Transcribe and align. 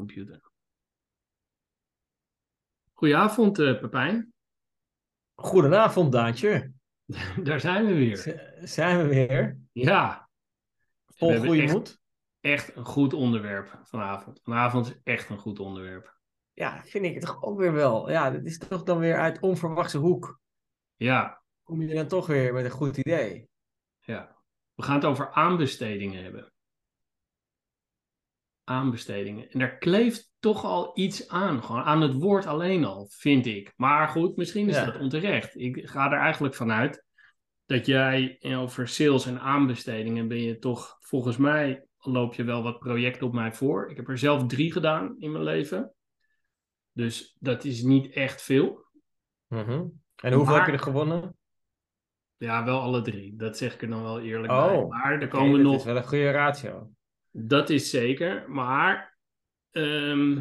computer. 0.00 0.40
Goedenavond, 2.92 3.58
uh, 3.58 3.80
Pepijn. 3.80 4.32
Goedenavond, 5.34 6.12
Daantje. 6.12 6.72
Daar 7.42 7.60
zijn 7.60 7.86
we 7.86 7.94
weer. 7.94 8.16
Z 8.16 8.34
zijn 8.62 8.98
we 8.98 9.06
weer? 9.06 9.58
Ja. 9.72 10.28
Vol 11.06 11.38
goede 11.38 11.62
echt, 11.62 11.72
moed? 11.72 12.00
Echt 12.40 12.76
een 12.76 12.84
goed 12.84 13.12
onderwerp 13.12 13.80
vanavond. 13.82 14.40
Vanavond 14.42 14.86
is 14.86 15.00
echt 15.02 15.30
een 15.30 15.38
goed 15.38 15.58
onderwerp. 15.58 16.18
Ja, 16.52 16.84
vind 16.84 17.04
ik 17.04 17.14
het 17.14 17.24
toch 17.24 17.42
ook 17.42 17.58
weer 17.58 17.72
wel. 17.72 18.10
Ja, 18.10 18.30
dit 18.30 18.46
is 18.46 18.58
toch 18.58 18.82
dan 18.82 18.98
weer 18.98 19.18
uit 19.18 19.40
onverwachte 19.40 19.98
hoek. 19.98 20.40
Ja. 20.96 21.42
Kom 21.62 21.82
je 21.82 21.94
dan 21.94 22.08
toch 22.08 22.26
weer 22.26 22.52
met 22.52 22.64
een 22.64 22.70
goed 22.70 22.96
idee? 22.96 23.48
Ja. 23.98 24.36
We 24.74 24.82
gaan 24.82 24.94
het 24.94 25.04
over 25.04 25.30
aanbestedingen 25.30 26.22
hebben. 26.22 26.52
Aanbestedingen. 28.70 29.50
En 29.50 29.58
daar 29.58 29.78
kleeft 29.78 30.32
toch 30.38 30.64
al 30.64 30.90
iets 30.94 31.28
aan. 31.28 31.62
Gewoon 31.62 31.82
aan 31.82 32.00
het 32.00 32.12
woord 32.14 32.46
alleen 32.46 32.84
al, 32.84 33.06
vind 33.10 33.46
ik. 33.46 33.72
Maar 33.76 34.08
goed, 34.08 34.36
misschien 34.36 34.68
is 34.68 34.76
Ja. 34.76 34.84
dat 34.84 34.98
onterecht. 34.98 35.58
Ik 35.58 35.88
ga 35.88 36.12
er 36.12 36.18
eigenlijk 36.18 36.54
vanuit 36.54 37.04
dat 37.66 37.86
jij 37.86 38.40
over 38.56 38.88
sales 38.88 39.26
en 39.26 39.40
aanbestedingen 39.40 40.28
ben 40.28 40.42
je 40.42 40.58
toch, 40.58 40.96
volgens 41.00 41.36
mij 41.36 41.84
loop 41.98 42.34
je 42.34 42.44
wel 42.44 42.62
wat 42.62 42.78
projecten 42.78 43.26
op 43.26 43.32
mij 43.32 43.52
voor. 43.52 43.90
Ik 43.90 43.96
heb 43.96 44.08
er 44.08 44.18
zelf 44.18 44.46
drie 44.46 44.72
gedaan 44.72 45.14
in 45.18 45.32
mijn 45.32 45.44
leven. 45.44 45.94
Dus 46.92 47.36
dat 47.40 47.64
is 47.64 47.82
niet 47.82 48.12
echt 48.14 48.42
veel. 48.42 48.86
Mhm. 49.46 49.84
En 50.16 50.32
hoeveel 50.32 50.44
Maar- 50.44 50.56
heb 50.56 50.66
je 50.66 50.72
er 50.72 50.78
gewonnen? 50.78 51.36
Ja, 52.36 52.64
wel 52.64 52.80
alle 52.80 53.02
drie. 53.02 53.36
Dat 53.36 53.56
zeg 53.56 53.74
ik 53.74 53.82
er 53.82 53.88
dan 53.88 54.02
wel 54.02 54.20
eerlijk 54.20 54.52
Oh, 54.52 54.66
bij. 54.66 54.86
Maar 54.86 55.20
er 55.20 55.28
komen 55.28 55.52
dat 55.62 55.62
nog 55.62 55.74
is 55.76 55.84
wel 55.84 55.96
een 55.96 56.06
goede 56.08 56.30
ratio. 56.30 56.90
Dat 57.30 57.70
is 57.70 57.90
zeker, 57.90 58.50
maar 58.50 59.18
ehm, 59.70 60.40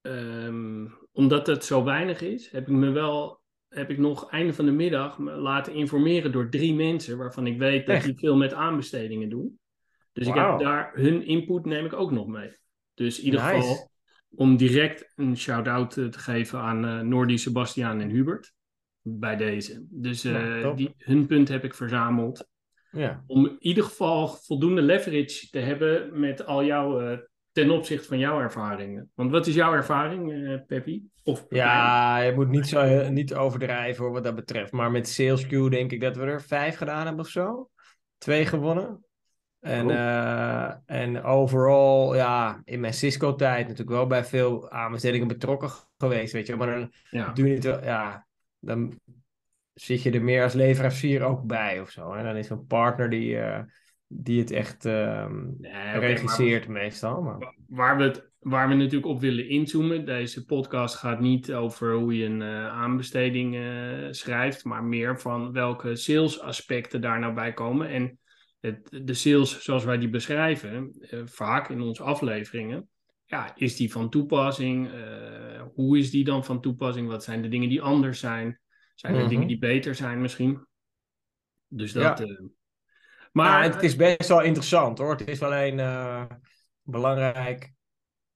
ehm, 0.00 0.86
omdat 1.12 1.46
het 1.46 1.64
zo 1.64 1.84
weinig 1.84 2.20
is, 2.20 2.50
heb 2.50 2.68
ik 2.68 2.74
me 2.74 2.90
wel, 2.90 3.40
heb 3.68 3.90
ik 3.90 3.98
nog 3.98 4.30
einde 4.30 4.52
van 4.54 4.64
de 4.64 4.70
middag 4.72 5.18
me 5.18 5.32
laten 5.32 5.72
informeren 5.74 6.32
door 6.32 6.48
drie 6.50 6.74
mensen 6.74 7.18
waarvan 7.18 7.46
ik 7.46 7.58
weet 7.58 7.86
dat 7.86 7.96
Echt? 7.96 8.04
die 8.04 8.18
veel 8.18 8.36
met 8.36 8.52
aanbestedingen 8.52 9.28
doen. 9.28 9.58
Dus 10.12 10.26
ik 10.26 10.34
heb 10.34 10.58
daar 10.58 10.90
hun 10.94 11.26
input 11.26 11.64
neem 11.64 11.84
ik 11.84 11.92
ook 11.92 12.10
nog 12.10 12.26
mee. 12.26 12.56
Dus 12.94 13.18
in 13.18 13.24
ieder 13.24 13.40
Nice. 13.40 13.54
geval 13.54 13.90
om 14.34 14.56
direct 14.56 15.12
een 15.14 15.36
shout-out 15.36 15.96
eh, 15.96 16.06
te 16.06 16.18
geven 16.18 16.58
aan 16.60 16.84
eh 16.84 17.00
Noordi, 17.00 17.38
Sebastiaan 17.38 18.00
en 18.00 18.10
Hubert 18.10 18.52
bij 19.00 19.36
deze. 19.36 19.86
Dus 19.90 20.24
eh, 20.24 20.32
Nou, 20.32 20.62
top. 20.62 20.76
die, 20.76 20.94
hun 20.98 21.26
punt 21.26 21.48
heb 21.48 21.64
ik 21.64 21.74
verzameld 21.74 22.48
Ja. 22.96 23.24
om 23.26 23.46
in 23.46 23.56
ieder 23.58 23.84
geval 23.84 24.28
voldoende 24.28 24.82
leverage 24.82 25.50
te 25.50 25.58
hebben 25.58 26.20
met 26.20 26.46
al 26.46 26.64
jouw, 26.64 27.00
eh, 27.00 27.18
ten 27.52 27.70
opzichte 27.70 28.08
van 28.08 28.18
jouw 28.18 28.40
ervaringen. 28.40 29.10
Want 29.14 29.30
wat 29.30 29.46
is 29.46 29.54
jouw 29.54 29.72
ervaring, 29.72 30.32
eh 30.32 30.60
Peppy? 30.66 31.02
Of 31.22 31.46
ja, 31.48 32.18
je 32.18 32.32
moet 32.32 32.48
niet, 32.48 32.66
zo, 32.66 33.08
niet 33.10 33.34
overdrijven 33.34 34.04
hoor, 34.04 34.12
wat 34.12 34.24
dat 34.24 34.34
betreft. 34.34 34.72
Maar 34.72 34.90
met 34.90 35.08
Sales 35.08 35.46
Q 35.46 35.50
denk 35.50 35.92
ik 35.92 36.00
dat 36.00 36.16
we 36.16 36.24
er 36.24 36.42
vijf 36.42 36.76
gedaan 36.76 37.06
hebben 37.06 37.24
of 37.24 37.30
zo. 37.30 37.70
Twee 38.18 38.46
gewonnen. 38.46 39.04
En, 39.60 39.90
eh, 39.90 40.72
en 40.86 41.22
overal, 41.22 42.14
ja, 42.14 42.60
in 42.64 42.80
mijn 42.80 42.94
Cisco-tijd 42.94 43.62
natuurlijk 43.62 43.96
wel 43.96 44.06
bij 44.06 44.24
veel 44.24 44.70
aanbestedingen 44.70 45.28
betrokken 45.28 45.70
geweest, 45.98 46.32
weet 46.32 46.46
je. 46.46 46.56
Maar 46.56 46.70
dan 46.70 46.92
ja. 47.10 47.32
doe 47.32 47.48
je 47.48 47.54
het 47.54 47.64
wel, 47.64 47.82
ja, 47.82 48.26
dan 48.58 49.00
zit 49.76 50.02
je 50.02 50.10
er 50.10 50.22
meer 50.22 50.42
als 50.42 50.52
leverancier 50.52 51.22
ook 51.22 51.46
bij 51.46 51.80
of 51.80 51.90
zo. 51.90 52.12
En 52.12 52.24
dan 52.24 52.36
is 52.36 52.48
een 52.48 52.66
partner 52.66 53.10
die, 53.10 53.38
eh, 53.38 53.62
die 54.06 54.40
het 54.40 54.50
echt 54.50 54.84
ehm, 54.84 55.34
Nee, 55.58 55.72
oké, 55.72 55.98
maar 55.98 56.00
regisseert 56.00 56.68
meestal. 56.68 57.22
Maar... 57.22 57.54
waar, 57.66 57.96
we 57.96 58.02
het, 58.02 58.30
waar 58.38 58.68
we 58.68 58.74
natuurlijk 58.74 59.06
op 59.06 59.20
willen 59.20 59.48
inzoomen, 59.48 60.04
deze 60.04 60.44
podcast 60.44 60.94
gaat 60.94 61.20
niet 61.20 61.52
over 61.52 61.94
hoe 61.94 62.16
je 62.16 62.24
een 62.24 62.42
eh, 62.42 62.66
aanbesteding 62.66 63.56
eh, 63.56 63.62
schrijft, 64.10 64.64
maar 64.64 64.84
meer 64.84 65.20
van 65.20 65.52
welke 65.52 65.96
sales 65.96 66.40
aspecten 66.40 67.00
daar 67.00 67.18
nou 67.18 67.34
bij 67.34 67.52
komen. 67.52 67.88
En 67.88 68.18
het, 68.60 68.88
de 69.04 69.14
sales 69.14 69.62
zoals 69.62 69.84
wij 69.84 69.98
die 69.98 70.10
beschrijven, 70.10 70.92
vaak 71.24 71.68
in 71.68 71.80
onze 71.80 72.02
afleveringen, 72.02 72.88
ja, 73.24 73.52
is 73.56 73.76
die 73.76 73.92
van 73.92 74.10
toepassing? 74.10 74.90
Hoe 75.74 75.98
is 75.98 76.10
die 76.10 76.24
dan 76.24 76.44
van 76.44 76.60
toepassing? 76.60 77.08
Wat 77.08 77.24
zijn 77.24 77.42
de 77.42 77.48
dingen 77.48 77.68
die 77.68 77.82
anders 77.82 78.20
zijn? 78.20 78.60
Zijn 78.96 79.14
er 79.14 79.20
Mhm. 79.20 79.28
dingen 79.28 79.46
die 79.48 79.58
beter 79.58 79.94
zijn 79.94 80.20
misschien? 80.20 80.66
Dus 81.68 81.92
dat. 81.92 82.18
Ja. 82.18 82.24
eh, 82.24 82.30
Maar 83.32 83.50
maar 83.50 83.62
het 83.62 83.82
is 83.82 83.96
best 83.96 84.28
wel 84.28 84.42
interessant 84.42 84.98
hoor. 84.98 85.10
Het 85.10 85.28
is 85.28 85.38
wel 85.38 85.54
een 85.54 85.80
eh, 85.80 86.24
belangrijk 86.82 87.72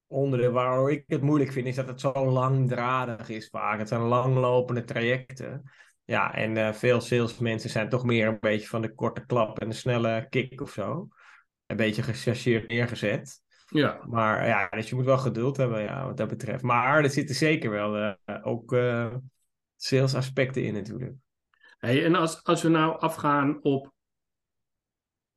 onderdeel 0.06 0.50
waarom 0.52 0.88
ik 0.88 1.04
het 1.06 1.22
moeilijk 1.22 1.52
vind, 1.52 1.66
is 1.66 1.74
dat 1.76 1.88
het 1.88 2.00
zo 2.00 2.12
langdradig 2.30 3.28
is 3.28 3.48
vaak. 3.48 3.78
Het 3.78 3.88
zijn 3.88 4.00
langlopende 4.00 4.84
trajecten. 4.84 5.70
Ja, 6.04 6.34
en 6.34 6.56
eh, 6.56 6.72
veel 6.72 7.00
salesmensen 7.00 7.70
zijn 7.70 7.88
toch 7.88 8.04
meer 8.04 8.26
een 8.28 8.36
beetje 8.40 8.66
van 8.68 8.82
de 8.82 8.94
korte 8.94 9.26
klap 9.26 9.58
en 9.60 9.68
de 9.68 9.74
snelle 9.74 10.26
kick 10.28 10.60
of 10.60 10.70
zo. 10.70 11.08
Een 11.66 11.76
beetje 11.76 12.02
gechargeerd 12.02 12.68
neergezet. 12.68 13.40
ja, 13.68 14.00
Maar 14.08 14.46
ja, 14.46 14.68
dus 14.68 14.88
je 14.88 14.94
moet 14.94 15.04
wel 15.04 15.18
geduld 15.18 15.56
hebben 15.56 15.82
ja, 15.82 16.06
wat 16.06 16.16
dat 16.16 16.28
betreft. 16.28 16.62
Maar 16.62 17.04
er 17.04 17.10
zitten 17.10 17.34
zeker 17.34 17.70
wel 17.70 18.16
ook 18.42 18.72
sales 19.82 20.14
aspecten 20.14 20.64
in 20.64 20.74
natuurlijk. 20.74 21.14
Hey, 21.78 22.04
en 22.04 22.14
als, 22.14 22.44
als 22.44 22.62
we 22.62 22.68
nou 22.68 23.00
afgaan 23.00 23.62
op 23.62 23.92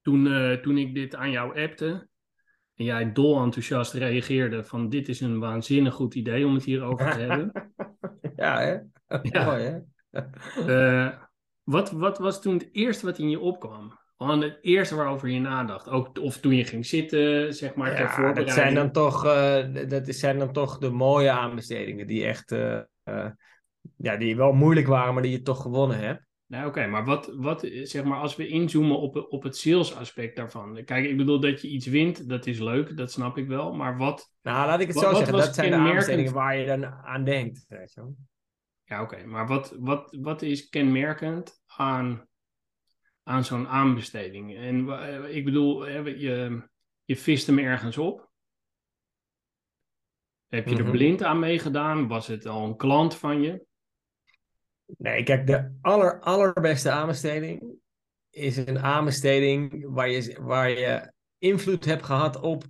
toen, 0.02 0.34
eh, 0.34 0.54
toen 0.54 0.78
ik 0.78 0.94
dit 0.94 1.16
aan 1.16 1.32
jou 1.32 1.62
appte 1.64 2.08
en 2.76 2.86
jij 2.86 3.12
dol 3.12 3.42
enthousiast 3.44 3.94
reageerde 3.94 4.64
van 4.64 4.90
dit 4.90 5.10
is 5.10 5.22
een 5.22 5.40
waanzinnig 5.40 5.94
goed 5.94 6.16
idee 6.16 6.46
om 6.46 6.54
het 6.54 6.64
hierover 6.64 7.12
te 7.12 7.20
hebben. 7.20 7.52
ja, 8.36 8.60
hè? 8.60 8.72
Ja. 9.22 9.46
Mooi, 9.46 9.64
hè? 9.64 9.80
Eh, 10.68 11.22
wat, 11.64 11.92
wat 11.92 12.18
was 12.18 12.42
toen 12.42 12.54
het 12.54 12.70
eerste 12.72 13.06
wat 13.06 13.18
in 13.18 13.30
je 13.30 13.40
opkwam? 13.40 14.00
Gewoon 14.18 14.42
het 14.42 14.58
eerste 14.62 14.96
waarover 14.96 15.30
je 15.30 15.40
nadacht. 15.40 15.90
Ook, 15.90 16.20
of 16.20 16.38
toen 16.38 16.56
je 16.56 16.66
ging 16.66 16.86
zitten, 16.86 17.54
zeg 17.54 17.76
maar, 17.76 17.90
ter 17.90 18.00
Ja, 18.00 18.06
dat 18.06 18.16
voorbereiding. 18.16 18.52
zijn 18.52 18.74
dan 18.74 18.92
toch, 18.92 19.26
eh, 19.26 19.88
dat 19.88 20.16
zijn 20.16 20.40
dan 20.40 20.54
toch 20.54 20.78
de 20.78 20.90
mooie 20.90 21.32
aanbestedingen 21.32 22.08
die 22.08 22.26
echt, 22.26 22.56
ja, 23.98 24.18
die 24.18 24.36
wel 24.36 24.54
moeilijk 24.54 24.88
waren, 24.88 25.14
maar 25.14 25.24
die 25.24 25.32
je 25.32 25.42
toch 25.42 25.62
gewonnen 25.62 26.00
hebt. 26.00 26.26
Nou, 26.46 26.68
oké, 26.68 26.88
maar 26.88 27.06
wat, 27.06 27.34
wat, 27.36 27.68
zeg 27.84 28.04
maar, 28.04 28.20
als 28.20 28.36
we 28.36 28.48
inzoomen 28.48 29.00
op, 29.00 29.26
op 29.30 29.44
het 29.44 29.58
sales 29.58 29.96
aspect 29.96 30.36
daarvan. 30.36 30.84
Kijk, 30.86 31.06
ik 31.06 31.18
bedoel 31.18 31.40
dat 31.40 31.62
je 31.62 31.68
iets 31.68 31.86
wint, 31.88 32.30
dat 32.30 32.46
is 32.46 32.60
leuk, 32.60 32.98
dat 32.98 33.12
snap 33.12 33.38
ik 33.38 33.48
wel. 33.48 33.74
Maar 33.74 33.98
wat, 33.98 34.32
Nou, 34.42 34.68
laat 34.68 34.80
ik 34.80 34.88
het 34.88 34.96
Wat- 34.96 35.04
zo 35.04 35.10
wat 35.10 35.18
zeggen, 35.20 35.38
dat 35.38 35.56
zijn 35.56 35.72
de 35.72 35.78
aanbestedingen 35.78 36.34
waar 36.34 36.58
je 36.58 36.66
dan 36.66 36.86
aan 36.86 37.24
denkt. 37.24 37.66
Weet 37.68 37.94
je 37.94 38.02
wel. 38.02 38.16
Ja, 38.84 39.02
oké. 39.02 39.26
Maar 39.26 39.48
wat, 39.48 39.76
wat, 39.80 40.18
wat 40.22 40.42
is 40.42 40.70
kenmerkend 40.70 41.62
aan, 41.66 42.28
aan 43.24 43.44
zo'n 43.46 43.68
aanbesteding? 43.68 44.56
En 44.56 44.90
eh, 44.90 45.36
ik 45.36 45.46
bedoel, 45.46 45.88
je, 45.88 46.62
je 47.06 47.18
vist 47.18 47.48
hem 47.48 47.60
ergens 47.60 47.98
op. 47.98 48.32
Heb 50.48 50.68
je 50.68 50.76
er 50.76 50.82
Mhm. 50.84 50.92
blind 50.92 51.24
aan 51.24 51.40
meegedaan? 51.40 52.08
Was 52.08 52.28
het 52.28 52.46
al 52.46 52.66
een 52.66 52.76
klant 52.78 53.16
van 53.16 53.42
je? 53.42 53.66
Nee, 54.98 55.24
kijk, 55.24 55.48
de 55.48 55.78
aller, 55.82 56.20
allerbeste 56.20 56.92
aanbesteding 56.92 57.76
is 58.30 58.58
een 58.58 58.80
aanbesteding 58.80 59.86
waar 59.90 60.10
je, 60.10 60.38
waar 60.42 60.70
je 60.70 61.12
invloed 61.38 61.86
hebt 61.86 62.04
gehad 62.04 62.40
op 62.40 62.64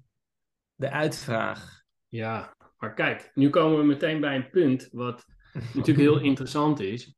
de 0.75 0.89
uitvraag. 0.89 1.81
Ja, 2.07 2.55
maar 2.77 2.93
kijk, 2.93 3.31
nu 3.33 3.49
komen 3.49 3.77
we 3.79 3.85
meteen 3.85 4.19
bij 4.19 4.35
een 4.35 4.49
punt 4.49 4.89
wat 4.91 5.25
natuurlijk 5.73 5.97
heel 5.97 6.19
interessant 6.19 6.79
is. 6.79 7.15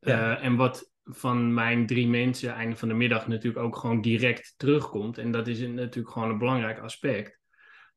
Ja. 0.00 0.36
Eh, 0.36 0.44
en 0.44 0.56
wat 0.56 0.92
van 1.04 1.54
mijn 1.54 1.86
drie 1.86 2.08
mensen 2.08 2.52
einde 2.52 2.76
van 2.76 2.88
de 2.88 2.94
middag 2.94 3.26
natuurlijk 3.26 3.64
ook 3.64 3.76
gewoon 3.76 4.00
direct 4.00 4.54
terugkomt. 4.56 5.18
En 5.18 5.30
dat 5.30 5.46
is 5.48 5.60
een- 5.60 5.74
natuurlijk 5.74 6.14
gewoon 6.14 6.30
een 6.30 6.38
belangrijk 6.38 6.78
aspect. 6.78 7.38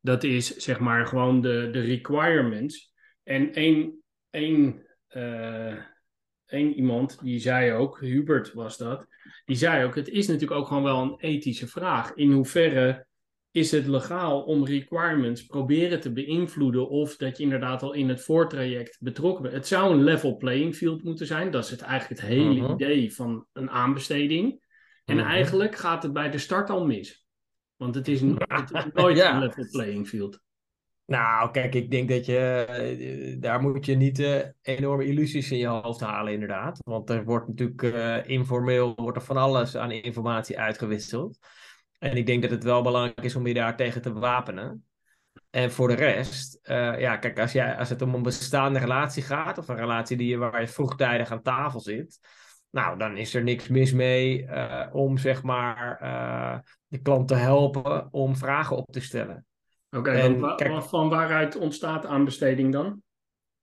Dat 0.01 0.23
is 0.23 0.55
zeg 0.55 0.79
maar 0.79 1.05
gewoon 1.07 1.41
de, 1.41 1.69
de 1.71 1.79
requirements. 1.79 2.93
En 3.23 3.53
één, 3.53 4.03
één, 4.29 4.85
eh, 5.07 5.75
één 6.51 6.73
iemand 6.73 7.19
die 7.23 7.39
zei 7.39 7.71
ook, 7.73 7.99
Hubert 7.99 8.53
was 8.53 8.77
dat, 8.77 9.05
die 9.45 9.55
zei 9.55 9.85
ook, 9.85 9.95
het 9.95 10.07
is 10.09 10.27
natuurlijk 10.27 10.59
ook 10.59 10.67
gewoon 10.67 10.83
wel 10.83 11.01
een 11.01 11.15
ethische 11.19 11.67
vraag. 11.67 12.13
In 12.13 12.31
hoeverre 12.31 13.07
is 13.51 13.71
het 13.71 13.87
legaal 13.87 14.41
om 14.41 14.65
requirements 14.65 15.45
proberen 15.45 15.99
te 15.99 16.11
beïnvloeden 16.11 16.89
of 16.89 17.15
dat 17.15 17.37
je 17.37 17.43
inderdaad 17.43 17.81
al 17.83 17.93
in 17.93 18.09
het 18.09 18.21
voortraject 18.23 18.97
betrokken 18.99 19.41
bent. 19.41 19.53
Het 19.55 19.67
zou 19.67 19.93
een 19.93 20.03
level 20.03 20.37
playing 20.37 20.75
field 20.75 21.03
moeten 21.03 21.25
zijn. 21.25 21.51
Dat 21.51 21.63
is 21.63 21.69
het 21.69 21.81
eigenlijk 21.81 22.21
het 22.21 22.29
hele 22.29 22.61
Mhm. 22.61 22.71
idee 22.73 23.13
van 23.13 23.45
een 23.53 23.69
aanbesteding. 23.69 24.67
En 25.05 25.15
Mhm. 25.15 25.25
eigenlijk 25.25 25.75
gaat 25.75 26.03
het 26.03 26.13
bij 26.13 26.29
de 26.29 26.37
start 26.37 26.69
al 26.69 26.85
mis. 26.85 27.25
Want 27.75 27.95
het 27.95 28.07
is, 28.07 28.21
het 28.37 28.71
is 28.73 28.85
nooit 28.93 29.17
Ja. 29.17 29.33
een 29.33 29.39
level 29.39 29.67
playing 29.71 30.07
field. 30.07 30.39
Nou, 31.09 31.51
kijk, 31.51 31.75
ik 31.75 31.91
denk 31.91 32.09
dat 32.09 32.25
je 32.25 32.65
eh, 32.65 33.41
daar 33.41 33.61
moet 33.61 33.85
je 33.85 33.95
niet 33.95 34.19
eh, 34.19 34.39
enorme 34.61 35.05
illusies 35.05 35.51
in 35.51 35.57
je 35.57 35.67
hoofd 35.67 35.99
halen, 35.99 36.33
inderdaad. 36.33 36.79
Want 36.83 37.09
er 37.09 37.23
wordt 37.23 37.47
natuurlijk 37.47 37.83
eh, 37.83 38.29
informeel 38.29 38.95
wordt 38.95 39.17
er 39.17 39.23
van 39.23 39.37
alles 39.37 39.77
aan 39.77 39.91
informatie 39.91 40.59
uitgewisseld. 40.59 41.37
En 41.97 42.17
ik 42.17 42.25
denk 42.25 42.41
dat 42.41 42.51
het 42.51 42.63
wel 42.63 42.81
belangrijk 42.81 43.21
is 43.21 43.35
om 43.35 43.47
je 43.47 43.53
daar 43.53 43.75
tegen 43.75 44.01
te 44.01 44.13
wapenen. 44.13 44.85
En 45.49 45.71
voor 45.71 45.87
de 45.87 45.93
rest, 45.93 46.59
ja, 46.97 47.17
kijk, 47.17 47.39
als, 47.39 47.51
jij, 47.51 47.77
als 47.77 47.89
het 47.89 48.01
om 48.01 48.13
een 48.13 48.21
bestaande 48.21 48.79
relatie 48.79 49.23
gaat, 49.23 49.57
of 49.57 49.67
een 49.67 49.75
relatie 49.75 50.17
die 50.17 50.27
je, 50.27 50.37
waar 50.37 50.61
je 50.61 50.67
vroegtijdig 50.67 51.31
aan 51.31 51.41
tafel 51.41 51.79
zit, 51.79 52.19
nou, 52.69 52.97
dan 52.97 53.17
is 53.17 53.33
er 53.35 53.43
niks 53.43 53.67
mis 53.67 53.93
mee 53.93 54.47
om 54.91 55.17
zeg 55.17 55.43
maar 55.43 55.97
de 56.87 57.01
klant 57.01 57.27
te 57.27 57.35
helpen 57.35 58.13
om 58.13 58.35
vragen 58.35 58.77
op 58.77 58.91
te 58.91 58.99
stellen. 58.99 59.48
Oké, 59.91 60.33
okay, 60.37 60.81
van 60.81 61.09
waaruit 61.09 61.57
ontstaat 61.57 62.05
aanbesteding 62.05 62.73
dan? 62.73 63.01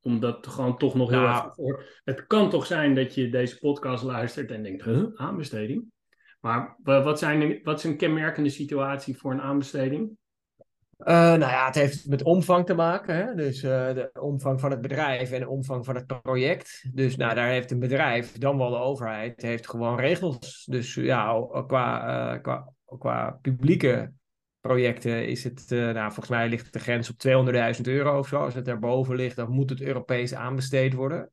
Omdat 0.01 0.47
gewoon 0.47 0.79
toch 0.79 0.95
nog 0.95 1.11
heel 1.11 1.21
nou, 1.21 1.45
erg 1.45 1.55
voor. 1.55 1.85
Het 2.05 2.27
kan 2.27 2.51
toch 2.51 2.67
zijn 2.67 2.95
dat 2.95 3.15
je 3.15 3.29
deze 3.29 3.59
podcast 3.59 4.05
luistert 4.05 4.51
en 4.51 4.63
denkt, 4.63 4.83
huh, 4.83 5.07
aanbesteding? 5.15 5.85
Maar 6.41 6.77
wat, 6.83 7.19
zijn, 7.19 7.61
wat 7.63 7.79
is 7.79 7.85
een 7.85 7.97
kenmerkende 7.97 8.49
situatie 8.49 9.17
voor 9.17 9.33
een 9.33 9.41
aanbesteding? 9.41 10.17
Uh, 10.99 11.07
nou 11.07 11.39
ja, 11.39 11.67
het 11.67 11.75
heeft 11.75 12.09
met 12.09 12.23
omvang 12.23 12.67
te 12.67 12.75
maken. 12.75 13.17
Hè? 13.17 13.35
Dus 13.35 13.63
uh, 13.63 13.95
de 13.95 14.11
omvang 14.21 14.61
van 14.61 14.71
het 14.71 14.81
bedrijf 14.81 15.31
en 15.31 15.41
de 15.41 15.49
omvang 15.49 15.85
van 15.85 15.95
het 15.95 16.23
project. 16.23 16.89
Dus 16.93 17.17
nou, 17.17 17.35
daar 17.35 17.49
heeft 17.49 17.71
een 17.71 17.79
bedrijf, 17.79 18.39
dan 18.39 18.59
wel 18.59 18.71
de 18.71 18.77
overheid, 18.77 19.43
heeft 19.43 19.69
gewoon 19.69 19.99
regels. 19.99 20.65
Dus 20.65 20.95
ja, 20.95 21.47
qua, 21.67 22.35
uh, 22.35 22.43
qua, 22.43 22.73
qua 22.99 23.39
publieke 23.43 24.13
projecten 24.67 25.27
is 25.27 25.45
het, 25.45 25.67
nou, 25.69 25.95
volgens 25.95 26.29
mij 26.29 26.49
ligt 26.49 26.73
de 26.73 26.79
grens 26.79 27.11
op 27.11 27.17
200.000 27.77 27.81
euro 27.83 28.19
of 28.19 28.29
zo. 28.29 28.37
Als 28.37 28.55
het 28.55 28.65
daarboven 28.65 29.17
ligt, 29.17 29.37
dan 29.37 29.51
moet 29.51 29.71
het 29.71 29.81
Europees 29.81 30.35
aanbesteed 30.35 30.95
worden. 30.95 31.31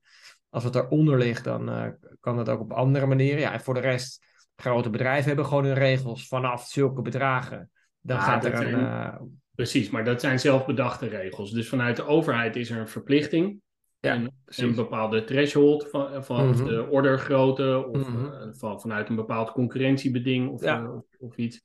Als 0.49 0.63
het 0.63 0.73
daaronder 0.73 1.17
ligt, 1.17 1.43
dan 1.43 1.95
kan 2.19 2.35
dat 2.35 2.49
ook 2.49 2.59
op 2.59 2.73
andere 2.73 3.05
manieren. 3.05 3.39
Ja, 3.39 3.53
en 3.53 3.61
voor 3.61 3.73
de 3.73 3.79
rest, 3.79 4.25
grote 4.55 4.89
bedrijven 4.89 5.27
hebben 5.27 5.45
gewoon 5.45 5.65
hun 5.65 5.73
regels 5.73 6.27
vanaf 6.27 6.67
zulke 6.67 7.01
bedragen. 7.01 7.71
Dan 8.01 8.19
gaat 8.19 8.45
er 8.45 8.73
een. 8.73 9.41
Precies, 9.55 9.89
maar 9.89 10.03
dat 10.03 10.21
zijn 10.21 10.39
zelfbedachte 10.39 11.07
regels. 11.07 11.51
Dus 11.51 11.69
vanuit 11.69 11.95
de 11.95 12.05
overheid 12.05 12.55
is 12.55 12.69
er 12.69 12.79
een 12.79 12.87
verplichting. 12.87 13.61
Ja, 13.99 14.13
een, 14.13 14.31
een 14.45 14.75
bepaalde 14.75 15.23
threshold 15.23 15.87
van, 15.89 16.23
van 16.23 16.47
mm 16.47 16.65
de 16.65 16.87
ordergrootte 16.89 17.87
of 17.87 18.09
mhm. 18.09 18.25
eh, 18.25 18.47
van, 18.51 18.81
vanuit 18.81 19.09
een 19.09 19.15
bepaald 19.15 19.51
concurrentiebeding 19.51 20.49
of, 20.49 20.63
ja. 20.63 20.81
uh, 20.81 20.95
of, 21.19 21.37
iets. 21.37 21.63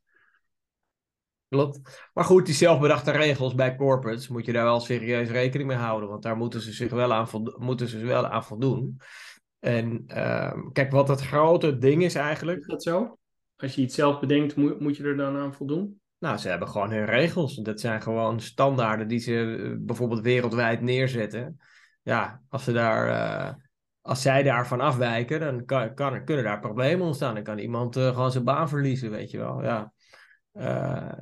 Klopt. 1.48 2.08
Maar 2.14 2.24
goed, 2.24 2.46
die 2.46 2.54
zelfbedachte 2.54 3.10
regels 3.10 3.54
bij 3.54 3.76
corporates 3.76 4.28
moet 4.28 4.46
je 4.46 4.52
daar 4.52 4.64
wel 4.64 4.80
serieus 4.80 5.28
rekening 5.28 5.68
mee 5.68 5.78
houden. 5.78 6.08
Want 6.08 6.22
daar 6.22 6.36
moeten 6.36 6.60
ze 6.60 6.72
zich 6.72 6.90
wel 6.90 7.12
aan, 7.12 7.28
moeten 7.58 7.88
ze 7.88 7.98
wel 7.98 8.26
aan 8.26 8.44
voldoen. 8.44 9.00
En 9.58 10.04
uh, 10.06 10.52
kijk, 10.72 10.90
wat 10.90 11.08
het 11.08 11.20
grote 11.20 11.78
ding 11.78 12.02
is 12.02 12.14
eigenlijk. 12.14 12.60
Is 12.60 12.66
dat 12.66 12.82
zo? 12.82 13.18
Als 13.56 13.74
je 13.74 13.82
iets 13.82 13.94
zelf 13.94 14.20
bedenkt, 14.20 14.56
moet, 14.56 14.80
moet 14.80 14.96
je 14.96 15.04
er 15.04 15.16
dan 15.16 15.36
aan 15.36 15.54
voldoen? 15.54 16.00
Nou, 16.18 16.36
ze 16.36 16.48
hebben 16.48 16.68
gewoon 16.68 16.90
hun 16.90 17.04
regels. 17.04 17.56
Dat 17.56 17.80
zijn 17.80 18.02
gewoon 18.02 18.40
standaarden 18.40 19.08
die 19.08 19.18
ze 19.18 19.56
eh, 19.62 19.76
bijvoorbeeld 19.78 20.20
wereldwijd 20.20 20.80
neerzetten. 20.80 21.60
Ja, 22.02 22.42
als, 22.48 22.64
ze 22.64 22.72
daar, 22.72 23.08
uh, 23.08 23.54
als 24.00 24.22
zij 24.22 24.42
daarvan 24.42 24.80
afwijken, 24.80 25.40
dan 25.40 25.64
kan, 25.64 25.94
kan, 25.94 26.24
kunnen 26.24 26.44
daar 26.44 26.60
problemen 26.60 27.06
ontstaan. 27.06 27.34
Dan 27.34 27.42
kan 27.42 27.58
iemand 27.58 27.96
uh, 27.96 28.08
gewoon 28.08 28.32
zijn 28.32 28.44
baan 28.44 28.68
verliezen, 28.68 29.10
weet 29.10 29.30
je 29.30 29.38
wel. 29.38 29.62
Ja. 29.62 29.92
Uh, 30.52 31.12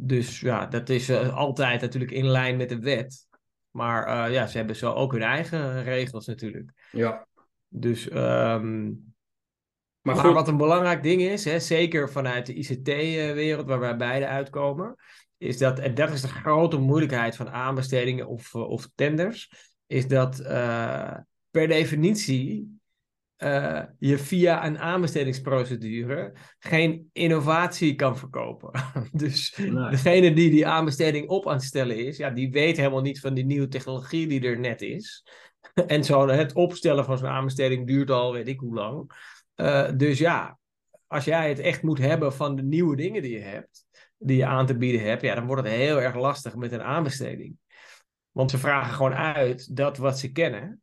dus 0.00 0.40
ja, 0.40 0.66
dat 0.66 0.88
is 0.88 1.10
altijd 1.10 1.80
natuurlijk 1.80 2.10
in 2.10 2.26
lijn 2.26 2.56
met 2.56 2.68
de 2.68 2.78
wet. 2.78 3.26
Maar 3.70 4.30
ja, 4.30 4.46
ze 4.46 4.56
hebben 4.56 4.76
zo 4.76 4.92
ook 4.92 5.12
hun 5.12 5.22
eigen 5.22 5.82
regels 5.82 6.26
natuurlijk. 6.26 6.72
Ja. 6.92 7.26
Dus 7.68 8.10
um, 8.10 9.14
maar, 10.00 10.32
wat 10.32 10.48
een 10.48 10.56
belangrijk 10.56 11.02
ding 11.02 11.20
is, 11.20 11.44
hè, 11.44 11.60
zeker 11.60 12.10
vanuit 12.10 12.46
de 12.46 12.54
ICT-wereld 12.54 13.66
waar 13.66 13.80
wij 13.80 13.96
beide 13.96 14.26
uitkomen, 14.26 14.94
is 15.36 15.58
dat, 15.58 15.78
en 15.78 15.94
dat 15.94 16.10
is 16.10 16.20
de 16.20 16.28
grote 16.28 16.78
moeilijkheid 16.78 17.36
van 17.36 17.50
aanbestedingen 17.50 18.26
of, 18.26 18.54
eh, 18.54 18.68
of 18.68 18.88
tenders, 18.94 19.50
is 19.86 20.08
dat 20.08 20.42
per 21.50 21.68
definitie 21.68 22.77
uh, 23.38 23.82
je 23.98 24.18
via 24.18 24.66
een 24.66 24.78
aanbestedingsprocedure 24.78 26.32
geen 26.58 27.10
innovatie 27.12 27.94
kan 27.94 28.18
verkopen. 28.18 28.70
dus 29.12 29.54
degene 29.90 30.32
die 30.34 30.50
die 30.50 30.66
aanbesteding 30.66 31.28
op 31.28 31.48
aan 31.48 31.54
het 31.54 31.62
stellen 31.62 32.06
is, 32.06 32.16
ja, 32.16 32.30
die 32.30 32.50
weet 32.50 32.76
helemaal 32.76 33.00
niet 33.00 33.20
van 33.20 33.34
die 33.34 33.44
nieuwe 33.44 33.68
technologie 33.68 34.26
die 34.26 34.40
er 34.40 34.58
net 34.58 34.82
is. 34.82 35.24
en 35.86 36.04
zo 36.04 36.28
het 36.28 36.52
opstellen 36.52 37.04
van 37.04 37.18
zo'n 37.18 37.28
aanbesteding 37.28 37.86
duurt 37.86 38.10
al 38.10 38.32
weet 38.32 38.48
ik 38.48 38.60
hoe 38.60 38.74
lang. 38.74 39.10
Uh, 39.56 39.90
dus 39.96 40.18
ja, 40.18 40.58
als 41.06 41.24
jij 41.24 41.48
het 41.48 41.58
echt 41.58 41.82
moet 41.82 41.98
hebben 41.98 42.32
van 42.32 42.56
de 42.56 42.62
nieuwe 42.62 42.96
dingen 42.96 43.22
die 43.22 43.32
je 43.32 43.44
hebt, 43.44 43.86
die 44.18 44.36
je 44.36 44.46
aan 44.46 44.66
te 44.66 44.76
bieden 44.76 45.02
hebt, 45.02 45.22
ja, 45.22 45.34
dan 45.34 45.46
wordt 45.46 45.62
het 45.62 45.72
heel 45.72 46.00
erg 46.00 46.14
lastig 46.14 46.56
met 46.56 46.72
een 46.72 46.82
aanbesteding. 46.82 47.56
Want 48.30 48.50
ze 48.50 48.58
vragen 48.58 48.94
gewoon 48.94 49.14
uit 49.14 49.76
dat 49.76 49.96
wat 49.96 50.18
ze 50.18 50.32
kennen. 50.32 50.82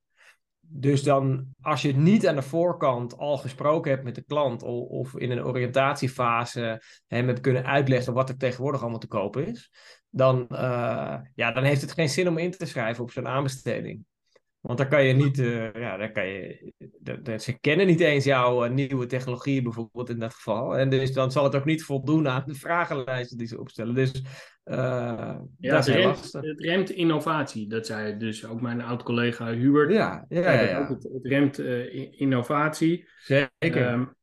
Dus 0.68 1.04
dan, 1.04 1.48
als 1.62 1.82
je 1.82 1.88
het 1.88 1.98
niet 1.98 2.28
aan 2.28 2.36
de 2.36 2.42
voorkant 2.42 3.18
al 3.18 3.38
gesproken 3.38 3.92
hebt 3.92 4.04
met 4.04 4.16
de 4.16 4.24
klant, 4.24 4.64
of, 4.64 4.88
of 4.90 5.18
in 5.18 5.32
een 5.32 5.44
oriëntatiefase 5.46 6.82
hem 7.08 7.28
hebt 7.28 7.40
kunnen 7.40 7.66
uitleggen 7.66 8.14
wat 8.14 8.30
er 8.30 8.38
tegenwoordig 8.38 8.82
allemaal 8.82 9.00
te 9.00 9.08
kopen 9.08 9.48
is, 9.48 9.72
dan, 10.10 10.48
uh, 10.52 11.18
ja, 11.36 11.52
dan 11.52 11.64
heeft 11.64 11.82
het 11.82 11.92
geen 11.92 12.10
zin 12.10 12.28
om 12.28 12.38
in 12.38 12.52
te 12.52 12.66
schrijven 12.66 13.04
op 13.04 13.12
zo'n 13.12 13.28
aanbesteding. 13.28 14.06
Want 14.66 14.78
dan 14.78 14.88
kan 14.88 15.04
je 15.04 15.14
niet, 15.14 15.38
uh, 15.38 15.74
ja, 15.74 15.98
dan 15.98 16.12
kan 16.12 16.28
je, 16.28 16.72
de, 17.00 17.40
ze 17.40 17.60
kennen 17.60 17.88
niet 17.88 18.00
eens 18.00 18.24
jouw 18.24 18.66
uh, 18.66 18.72
nieuwe 18.72 19.06
technologie 19.06 19.62
bijvoorbeeld 19.62 20.10
in 20.10 20.20
dat 20.20 20.34
geval. 20.34 20.78
En 20.78 20.90
dus 20.90 21.14
dan 21.14 21.32
zal 21.32 21.44
het 21.44 21.56
ook 21.56 21.66
niet 21.66 21.84
voldoen 21.84 22.28
aan 22.28 22.44
de 22.46 22.54
vragenlijsten 22.54 23.38
die 23.38 23.48
ze 23.48 23.60
opstellen. 23.60 23.96
Dus 23.96 24.12
uh, 24.66 24.76
ja, 25.58 25.76
dat 25.76 25.86
het 25.86 25.96
remt, 25.96 26.34
het 26.34 26.60
remt 26.60 26.90
innovatie. 26.90 27.68
Dat 27.68 27.86
zei 27.86 28.18
dus 28.18 28.46
ook 28.46 28.62
mijn 28.62 28.82
oud-collega 28.82 29.54
Hubert. 29.54 29.92
Ja, 29.92 30.26
ja, 30.30 30.52
ja, 30.52 30.62
ja. 30.62 30.88
Het, 30.88 31.04
het, 31.04 31.26
remt 31.26 31.60
innovatie. 32.12 33.08
Zeker. 33.18 33.92
Um, 33.92 34.14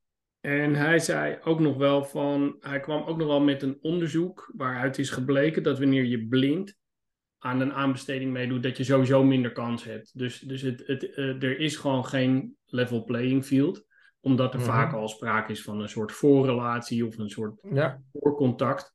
en 0.40 0.74
hij 0.74 0.98
zei 0.98 1.38
ook 1.44 1.60
nog 1.60 1.76
wel 1.76 2.04
van, 2.04 2.56
hij 2.60 2.80
kwam 2.80 3.02
ook 3.02 3.18
nog 3.18 3.26
wel 3.26 3.40
met 3.40 3.62
een 3.62 3.78
onderzoek 3.82 4.52
waaruit 4.56 4.98
is 4.98 5.10
gebleken 5.10 5.62
dat 5.62 5.78
wanneer 5.78 6.04
je 6.04 6.26
blind 6.26 6.80
aan 7.42 7.60
een 7.60 7.72
aanbesteding 7.72 8.32
meedoet, 8.32 8.62
dat 8.62 8.76
je 8.76 8.84
sowieso 8.84 9.24
minder 9.24 9.52
kans 9.52 9.84
hebt. 9.84 10.18
Dus, 10.18 10.38
dus 10.38 10.62
het, 10.62 10.82
het, 10.86 11.02
uh, 11.02 11.42
er 11.42 11.58
is 11.58 11.76
gewoon 11.76 12.06
geen 12.06 12.56
level 12.66 13.04
playing 13.04 13.44
field, 13.44 13.84
omdat 14.20 14.54
er 14.54 14.60
mm 14.60 14.64
-hmm. 14.64 14.74
vaak 14.74 14.92
al 14.92 15.08
sprake 15.08 15.52
is 15.52 15.62
van 15.62 15.80
een 15.80 15.88
soort 15.88 16.12
voorrelatie 16.12 17.06
of 17.06 17.18
een 17.18 17.30
soort 17.30 17.60
ja. 17.70 18.02
voorcontact. 18.12 18.94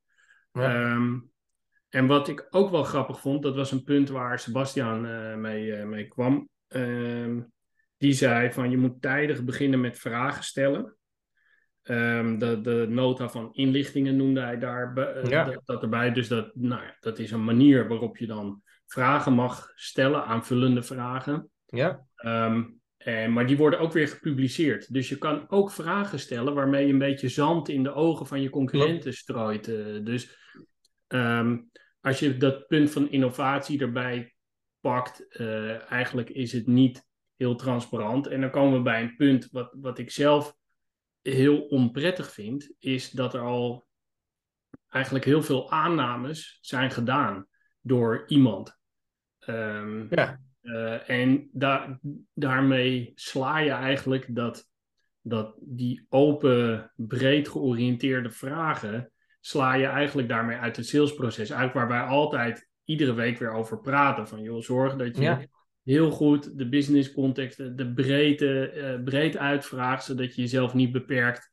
Ja. 0.51 0.93
Um, 0.93 1.31
en 1.89 2.07
wat 2.07 2.27
ik 2.27 2.47
ook 2.49 2.71
wel 2.71 2.83
grappig 2.83 3.19
vond, 3.19 3.43
dat 3.43 3.55
was 3.55 3.71
een 3.71 3.83
punt 3.83 4.09
waar 4.09 4.39
Sebastian 4.39 5.05
uh, 5.05 5.35
mee, 5.35 5.65
uh, 5.65 5.83
mee 5.83 6.07
kwam. 6.07 6.49
Um, 6.67 7.51
die 7.97 8.13
zei 8.13 8.51
van 8.51 8.69
je 8.69 8.77
moet 8.77 9.01
tijdig 9.01 9.43
beginnen 9.43 9.81
met 9.81 9.99
vragen 9.99 10.43
stellen. 10.43 10.95
Um, 11.89 12.39
de, 12.39 12.61
de 12.61 12.85
nota 12.89 13.29
van 13.29 13.53
inlichtingen 13.53 14.15
noemde 14.15 14.41
hij 14.41 14.59
daar 14.59 14.93
uh, 14.97 15.29
ja. 15.29 15.43
dat, 15.43 15.61
dat, 15.65 15.81
erbij. 15.81 16.11
Dus 16.11 16.27
dat, 16.27 16.55
nou 16.55 16.81
ja, 16.81 16.95
dat 16.99 17.19
is 17.19 17.31
een 17.31 17.43
manier 17.43 17.87
waarop 17.87 18.17
je 18.17 18.27
dan 18.27 18.61
vragen 18.85 19.33
mag 19.33 19.71
stellen, 19.75 20.25
aanvullende 20.25 20.83
vragen. 20.83 21.49
Ja. 21.65 22.05
Um, 22.25 22.79
en, 22.97 23.33
maar 23.33 23.47
die 23.47 23.57
worden 23.57 23.79
ook 23.79 23.93
weer 23.93 24.07
gepubliceerd. 24.07 24.93
Dus 24.93 25.09
je 25.09 25.17
kan 25.17 25.49
ook 25.49 25.71
vragen 25.71 26.19
stellen 26.19 26.53
waarmee 26.53 26.85
je 26.85 26.93
een 26.93 26.99
beetje 26.99 27.29
zand 27.29 27.69
in 27.69 27.83
de 27.83 27.93
ogen 27.93 28.27
van 28.27 28.41
je 28.41 28.49
concurrenten 28.49 29.13
strooit. 29.13 29.67
Uh, 29.67 30.05
dus 30.05 30.37
um, 31.07 31.69
als 32.01 32.19
je 32.19 32.37
dat 32.37 32.67
punt 32.67 32.91
van 32.91 33.09
innovatie 33.09 33.79
erbij 33.81 34.35
pakt, 34.79 35.25
uh, 35.39 35.91
eigenlijk 35.91 36.29
is 36.29 36.51
het 36.51 36.67
niet 36.67 37.05
heel 37.35 37.55
transparant. 37.55 38.27
En 38.27 38.41
dan 38.41 38.49
komen 38.49 38.77
we 38.77 38.83
bij 38.83 39.01
een 39.01 39.15
punt 39.15 39.47
wat, 39.51 39.75
wat 39.81 39.97
ik 39.97 40.11
zelf 40.11 40.55
heel 41.33 41.61
onprettig 41.61 42.31
vind, 42.31 42.71
is 42.79 43.11
dat 43.11 43.33
er 43.33 43.41
al 43.41 43.87
eigenlijk 44.89 45.25
heel 45.25 45.41
veel 45.41 45.71
aannames 45.71 46.57
zijn 46.61 46.91
gedaan 46.91 47.47
door 47.81 48.23
iemand. 48.27 48.77
Um, 49.47 50.07
ja. 50.09 50.39
Uh, 50.61 51.09
en 51.09 51.49
da 51.51 51.99
daarmee 52.33 53.11
sla 53.15 53.57
je 53.59 53.71
eigenlijk 53.71 54.35
dat, 54.35 54.69
dat 55.21 55.55
die 55.59 56.05
open, 56.09 56.91
breed 56.95 57.47
georiënteerde 57.47 58.31
vragen, 58.31 59.11
sla 59.39 59.73
je 59.73 59.85
eigenlijk 59.85 60.27
daarmee 60.27 60.57
uit 60.57 60.75
het 60.75 60.87
salesproces. 60.87 61.49
Eigenlijk 61.49 61.73
waar 61.73 61.99
wij 61.99 62.07
altijd 62.07 62.69
iedere 62.83 63.13
week 63.13 63.39
weer 63.39 63.51
over 63.51 63.79
praten. 63.79 64.27
Van 64.27 64.41
joh, 64.41 64.61
zorg 64.61 64.95
dat 64.95 65.15
je 65.15 65.21
ja 65.21 65.41
heel 65.87 66.11
goed 66.11 66.57
de 66.57 66.69
business 66.69 67.13
context, 67.13 67.57
de 67.77 67.93
breedte, 67.93 68.73
uh, 68.75 69.03
breed 69.03 69.37
uitvraagt, 69.37 70.03
zodat 70.03 70.35
je 70.35 70.41
jezelf 70.41 70.73
niet 70.73 70.91
beperkt. 70.91 71.51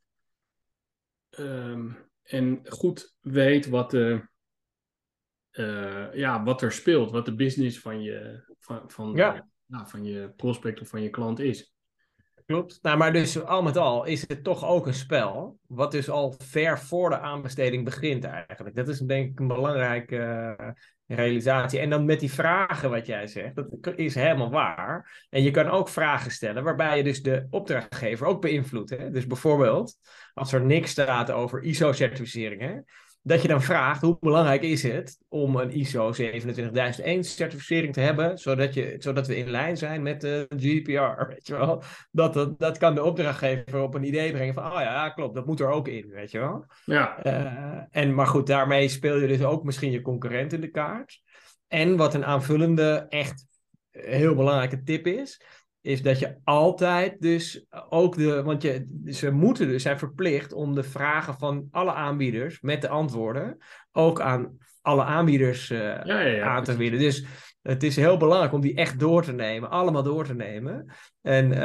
Um, 1.38 1.96
en 2.22 2.60
goed 2.64 3.16
weet 3.20 3.68
wat, 3.68 3.90
de, 3.90 4.28
uh, 5.52 6.14
ja, 6.14 6.42
wat 6.44 6.62
er 6.62 6.72
speelt, 6.72 7.10
wat 7.10 7.24
de 7.24 7.34
business 7.34 7.80
van 7.80 8.02
je, 8.02 8.44
van, 8.58 8.82
van, 8.86 9.12
ja. 9.14 9.48
nou, 9.66 9.88
van 9.88 10.04
je 10.04 10.32
prospect 10.36 10.80
of 10.80 10.88
van 10.88 11.02
je 11.02 11.10
klant 11.10 11.38
is. 11.38 11.74
Klopt. 12.46 12.78
Nou, 12.82 12.98
maar 12.98 13.12
dus 13.12 13.42
al 13.42 13.62
met 13.62 13.76
al 13.76 14.04
is 14.04 14.28
het 14.28 14.44
toch 14.44 14.64
ook 14.64 14.86
een 14.86 14.94
spel, 14.94 15.58
wat 15.66 15.92
dus 15.92 16.08
al 16.10 16.34
ver 16.38 16.78
voor 16.78 17.10
de 17.10 17.18
aanbesteding 17.18 17.84
begint 17.84 18.24
eigenlijk. 18.24 18.76
Dat 18.76 18.88
is 18.88 18.98
denk 18.98 19.30
ik 19.30 19.40
een 19.40 19.48
belangrijk 19.48 20.10
realisatie. 21.06 21.78
En 21.78 21.90
dan 21.90 22.04
met 22.04 22.20
die 22.20 22.32
vragen 22.32 22.90
wat 22.90 23.06
jij 23.06 23.26
zegt, 23.26 23.54
dat 23.54 23.92
is 23.96 24.14
helemaal 24.14 24.50
waar. 24.50 25.26
En 25.30 25.42
je 25.42 25.50
kan 25.50 25.68
ook 25.68 25.88
vragen 25.88 26.30
stellen 26.30 26.64
waarbij 26.64 26.96
je 26.96 27.02
dus 27.02 27.22
de 27.22 27.46
opdrachtgever 27.50 28.26
ook 28.26 28.40
beïnvloedt. 28.40 29.12
Dus 29.12 29.26
bijvoorbeeld, 29.26 29.94
als 30.34 30.52
er 30.52 30.64
niks 30.64 30.90
staat 30.90 31.30
over 31.30 31.62
ISO-certificeringen, 31.62 32.84
dat 33.26 33.42
je 33.42 33.48
dan 33.48 33.62
vraagt 33.62 34.00
hoe 34.00 34.16
belangrijk 34.20 34.62
is 34.62 34.82
het 34.82 35.18
om 35.28 35.56
een 35.56 35.70
ISO 35.70 36.12
27001 36.12 37.24
certificering 37.24 37.92
te 37.92 38.00
hebben, 38.00 38.38
zodat, 38.38 38.74
je, 38.74 38.96
zodat 38.98 39.26
we 39.26 39.36
in 39.36 39.50
lijn 39.50 39.76
zijn 39.76 40.02
met 40.02 40.20
de 40.20 40.46
GDPR, 40.56 41.26
weet 41.32 41.46
je 41.46 41.56
wel. 41.56 41.82
Dat, 42.10 42.34
dat, 42.34 42.58
dat 42.58 42.78
kan 42.78 42.94
de 42.94 43.02
opdrachtgever 43.02 43.82
op 43.82 43.94
een 43.94 44.04
idee 44.04 44.32
brengen 44.32 44.54
van, 44.54 44.72
oh 44.72 44.80
ja, 44.80 45.08
klopt, 45.08 45.34
dat 45.34 45.46
moet 45.46 45.60
er 45.60 45.70
ook 45.70 45.88
in, 45.88 46.08
weet 46.08 46.30
je 46.30 46.38
wel. 46.38 46.66
Ja. 46.84 47.26
Uh, 47.26 47.82
en, 47.90 48.14
maar 48.14 48.26
goed, 48.26 48.46
daarmee 48.46 48.88
speel 48.88 49.16
je 49.16 49.26
dus 49.26 49.42
ook 49.42 49.64
misschien 49.64 49.90
je 49.90 50.02
concurrent 50.02 50.52
in 50.52 50.60
de 50.60 50.70
kaart. 50.70 51.20
En 51.68 51.96
wat 51.96 52.14
een 52.14 52.24
aanvullende, 52.24 53.06
echt 53.08 53.46
heel 53.90 54.34
belangrijke 54.34 54.82
tip 54.82 55.06
is, 55.06 55.40
is 55.84 56.02
dat 56.02 56.18
je 56.18 56.36
altijd 56.44 57.20
dus 57.20 57.66
ook 57.88 58.16
de, 58.16 58.42
want 58.42 58.62
je, 58.62 59.00
ze 59.06 59.30
moeten 59.30 59.68
dus 59.68 59.82
zijn 59.82 59.98
verplicht 59.98 60.52
om 60.52 60.74
de 60.74 60.82
vragen 60.82 61.34
van 61.34 61.68
alle 61.70 61.92
aanbieders 61.92 62.60
met 62.60 62.80
de 62.82 62.88
antwoorden 62.88 63.58
ook 63.92 64.20
aan 64.20 64.58
alle 64.82 65.02
aanbieders 65.02 65.70
uh, 65.70 65.78
ja, 65.78 66.04
ja, 66.04 66.20
ja, 66.20 66.46
aan 66.46 66.64
te 66.64 66.76
bieden. 66.76 66.98
Dus 66.98 67.24
het 67.62 67.82
is 67.82 67.96
heel 67.96 68.16
belangrijk 68.16 68.52
om 68.52 68.60
die 68.60 68.74
echt 68.74 68.98
door 68.98 69.22
te 69.22 69.32
nemen, 69.32 69.70
allemaal 69.70 70.02
door 70.02 70.24
te 70.24 70.34
nemen. 70.34 70.92
En 71.22 71.52
uh, 71.52 71.58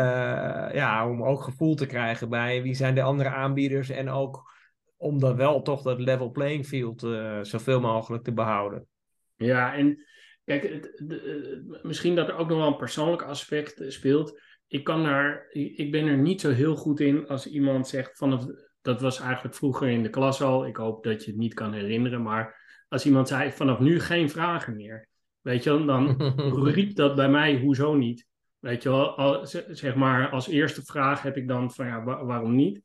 ja, 0.74 1.10
om 1.10 1.24
ook 1.24 1.42
gevoel 1.42 1.76
te 1.76 1.86
krijgen 1.86 2.30
bij 2.30 2.62
wie 2.62 2.76
zijn 2.76 2.96
de 2.96 3.02
andere 3.02 3.30
aanbieders 3.30 3.90
en 3.90 4.10
ook 4.10 4.54
om 4.98 5.20
dan 5.20 5.36
wel 5.36 5.62
toch 5.62 5.82
dat 5.82 6.00
level 6.00 6.32
playing 6.32 6.66
field 6.66 7.04
uh, 7.04 7.40
zoveel 7.42 7.80
mogelijk 7.80 8.24
te 8.24 8.34
behouden. 8.34 8.88
Ja, 9.36 9.76
en 9.76 10.04
Kijk, 10.50 10.63
het, 10.63 11.84
misschien 11.84 12.15
dat 12.15 12.27
er 12.27 12.36
ook 12.36 12.50
nog 12.50 12.58
wel 12.58 12.68
een 12.68 12.75
persoonlijk 12.75 13.22
aspect 13.22 13.79
eh, 13.79 13.89
speelt. 13.89 14.39
Ik, 14.68 14.84
kan 14.84 15.03
daar, 15.03 15.48
ik 15.51 15.91
ben 15.91 16.08
er 16.08 16.18
niet 16.18 16.41
zo 16.41 16.50
heel 16.50 16.75
goed 16.75 17.00
in 17.00 17.27
als 17.27 17.48
iemand 17.48 17.88
zegt 17.88 18.18
vanaf. 18.18 18.46
Dat 18.82 19.01
was 19.01 19.20
eigenlijk 19.20 19.56
vroeger 19.56 19.89
in 19.89 20.03
de 20.03 20.10
klas 20.10 20.41
al. 20.41 20.65
Ik 20.65 20.75
hoop 20.75 21.03
dat 21.03 21.24
je 21.24 21.32
het 21.32 21.39
niet 21.39 21.53
kan 21.53 21.74
herinneren. 21.74 22.22
Maar 22.22 22.60
als 22.88 23.06
iemand 23.06 23.27
zei 23.27 23.51
vanaf 23.51 23.79
nu 23.79 24.00
geen 24.00 24.29
vragen 24.29 24.75
meer. 24.75 25.08
Weet 25.41 25.63
je 25.63 25.86
dan 25.86 26.22
riep 26.74 26.96
dat 26.96 27.15
bij 27.15 27.29
mij 27.29 27.60
hoezo 27.60 27.96
niet. 27.96 28.27
Weet 28.60 28.84
je 28.84 28.89
wel, 28.89 29.18
al, 29.18 29.46
zeg 29.70 29.96
maar 29.96 30.29
als 30.29 30.48
eerste 30.48 30.82
vraag 30.82 31.22
heb 31.22 31.38
ik 31.38 31.48
dan 31.48 31.72
van 31.72 31.86
ja, 31.86 32.03
waarom 32.03 32.56
niet? 32.56 32.82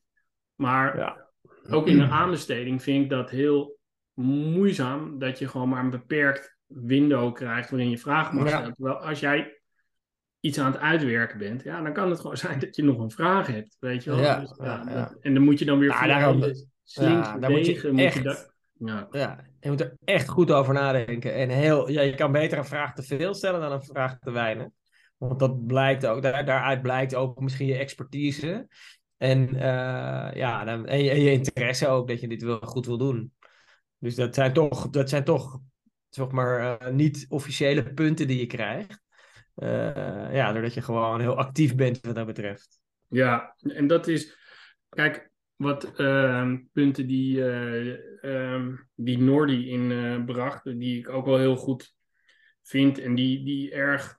Maar 0.55 0.99
ja. 0.99 1.31
ook 1.71 1.87
in 1.87 2.01
een 2.01 2.11
aanbesteding 2.23 2.83
vind 2.83 3.05
ik 3.05 3.11
dat 3.11 3.31
heel 3.31 3.79
moeizaam 4.15 5.19
dat 5.19 5.39
je 5.39 5.49
gewoon 5.49 5.69
maar 5.69 5.85
een 5.85 5.91
beperkt 5.91 6.55
window 6.75 7.35
krijgt 7.35 7.71
waarin 7.71 7.91
je 7.91 7.99
vragen 7.99 8.37
mag 8.37 8.49
stellen. 8.49 8.75
Terwijl 8.75 8.97
als 8.97 9.21
jij 9.21 9.61
iets 10.41 10.59
aan 10.59 10.73
het 10.73 10.81
uitwerken 10.81 11.39
bent, 11.39 11.63
ja, 11.63 11.83
dan 11.83 11.93
kan 11.93 12.11
het 12.11 12.21
gewoon 12.21 12.37
zijn 12.47 12.59
dat 12.59 12.77
je 12.77 12.85
nog 12.85 12.99
een 12.99 13.11
vraag 13.11 13.47
hebt, 13.47 13.77
weet 13.81 14.05
je 14.05 14.11
wel. 14.11 14.21
Ja, 14.21 14.41
dus, 14.41 14.55
ja, 14.57 15.15
en 15.21 15.35
dan 15.35 15.43
moet 15.43 15.59
je 15.59 15.65
dan 15.65 15.79
weer 15.79 15.89
nou, 15.89 16.07
daarom, 16.07 16.43
slinks, 16.83 17.29
daar 17.41 17.51
moet 17.51 17.67
je 17.67 17.73
echt, 17.73 17.93
moet 17.93 18.13
je 18.13 18.53
ja. 18.79 19.09
ja, 19.11 19.45
je 19.61 19.69
moet 19.69 19.81
er 19.81 19.97
echt 20.05 20.29
goed 20.29 20.51
over 20.51 20.75
nadenken. 20.75 21.35
En 21.35 21.49
heel, 21.49 21.91
ja, 21.91 22.01
je 22.01 22.15
kan 22.15 22.33
beter 22.33 22.59
een 22.59 22.65
vraag 22.65 22.95
te 22.95 23.03
veel 23.03 23.35
stellen 23.35 23.61
dan 23.61 23.73
een 23.73 23.83
vraag 23.83 24.19
te 24.19 24.31
weinig. 24.31 24.67
Want 25.17 25.39
dat 25.39 25.67
blijkt 25.67 26.07
ook, 26.07 26.23
daar, 26.23 26.45
daaruit 26.45 26.83
blijkt 26.83 27.15
ook 27.15 27.41
misschien 27.41 27.67
je 27.67 27.77
expertise. 27.77 28.69
En, 29.17 29.55
uh, 29.55 29.61
ja, 30.35 30.65
dan, 30.65 30.87
en, 30.87 31.03
je, 31.03 31.11
en 31.11 31.21
je 31.21 31.33
interesse 31.33 31.89
ook 31.89 32.09
dat 32.09 32.21
je 32.21 32.29
dit 32.29 32.43
wel 32.43 32.61
goed 32.61 32.87
wil 32.87 32.99
doen. 32.99 33.33
Dus 33.99 34.15
dat 34.15 34.35
zijn 34.35 34.53
toch, 34.53 34.91
dat 34.91 35.09
zijn 35.09 35.25
toch 35.25 35.61
zeg 36.15 36.31
maar, 36.31 36.83
uh, 36.83 36.89
niet 36.89 37.27
officiële 37.29 37.93
punten 37.93 38.27
die 38.27 38.39
je 38.39 38.47
krijgt. 38.47 39.03
Uh, 39.57 40.35
ja, 40.35 40.53
doordat 40.53 40.75
je 40.75 40.83
gewoon 40.83 41.21
heel 41.21 41.37
actief 41.37 41.75
bent 41.75 42.01
wat 42.01 42.15
dat 42.15 42.27
betreft. 42.27 42.81
Ja, 43.09 43.57
en 43.59 43.87
dat 43.87 44.07
is, 44.07 44.37
kijk, 44.89 45.31
wat 45.57 46.01
uh, 46.01 46.53
punten 46.73 47.07
die, 47.07 47.37
uh, 48.23 48.69
die 48.95 49.19
Nordi 49.19 49.69
inbracht, 49.69 50.65
die 50.65 50.99
ik 50.99 51.09
ook 51.09 51.27
wel 51.27 51.39
heel 51.39 51.57
goed 51.57 51.95
vind 52.63 52.99
en 52.99 53.15
die, 53.15 53.45
die 53.45 53.71
erg, 53.71 54.19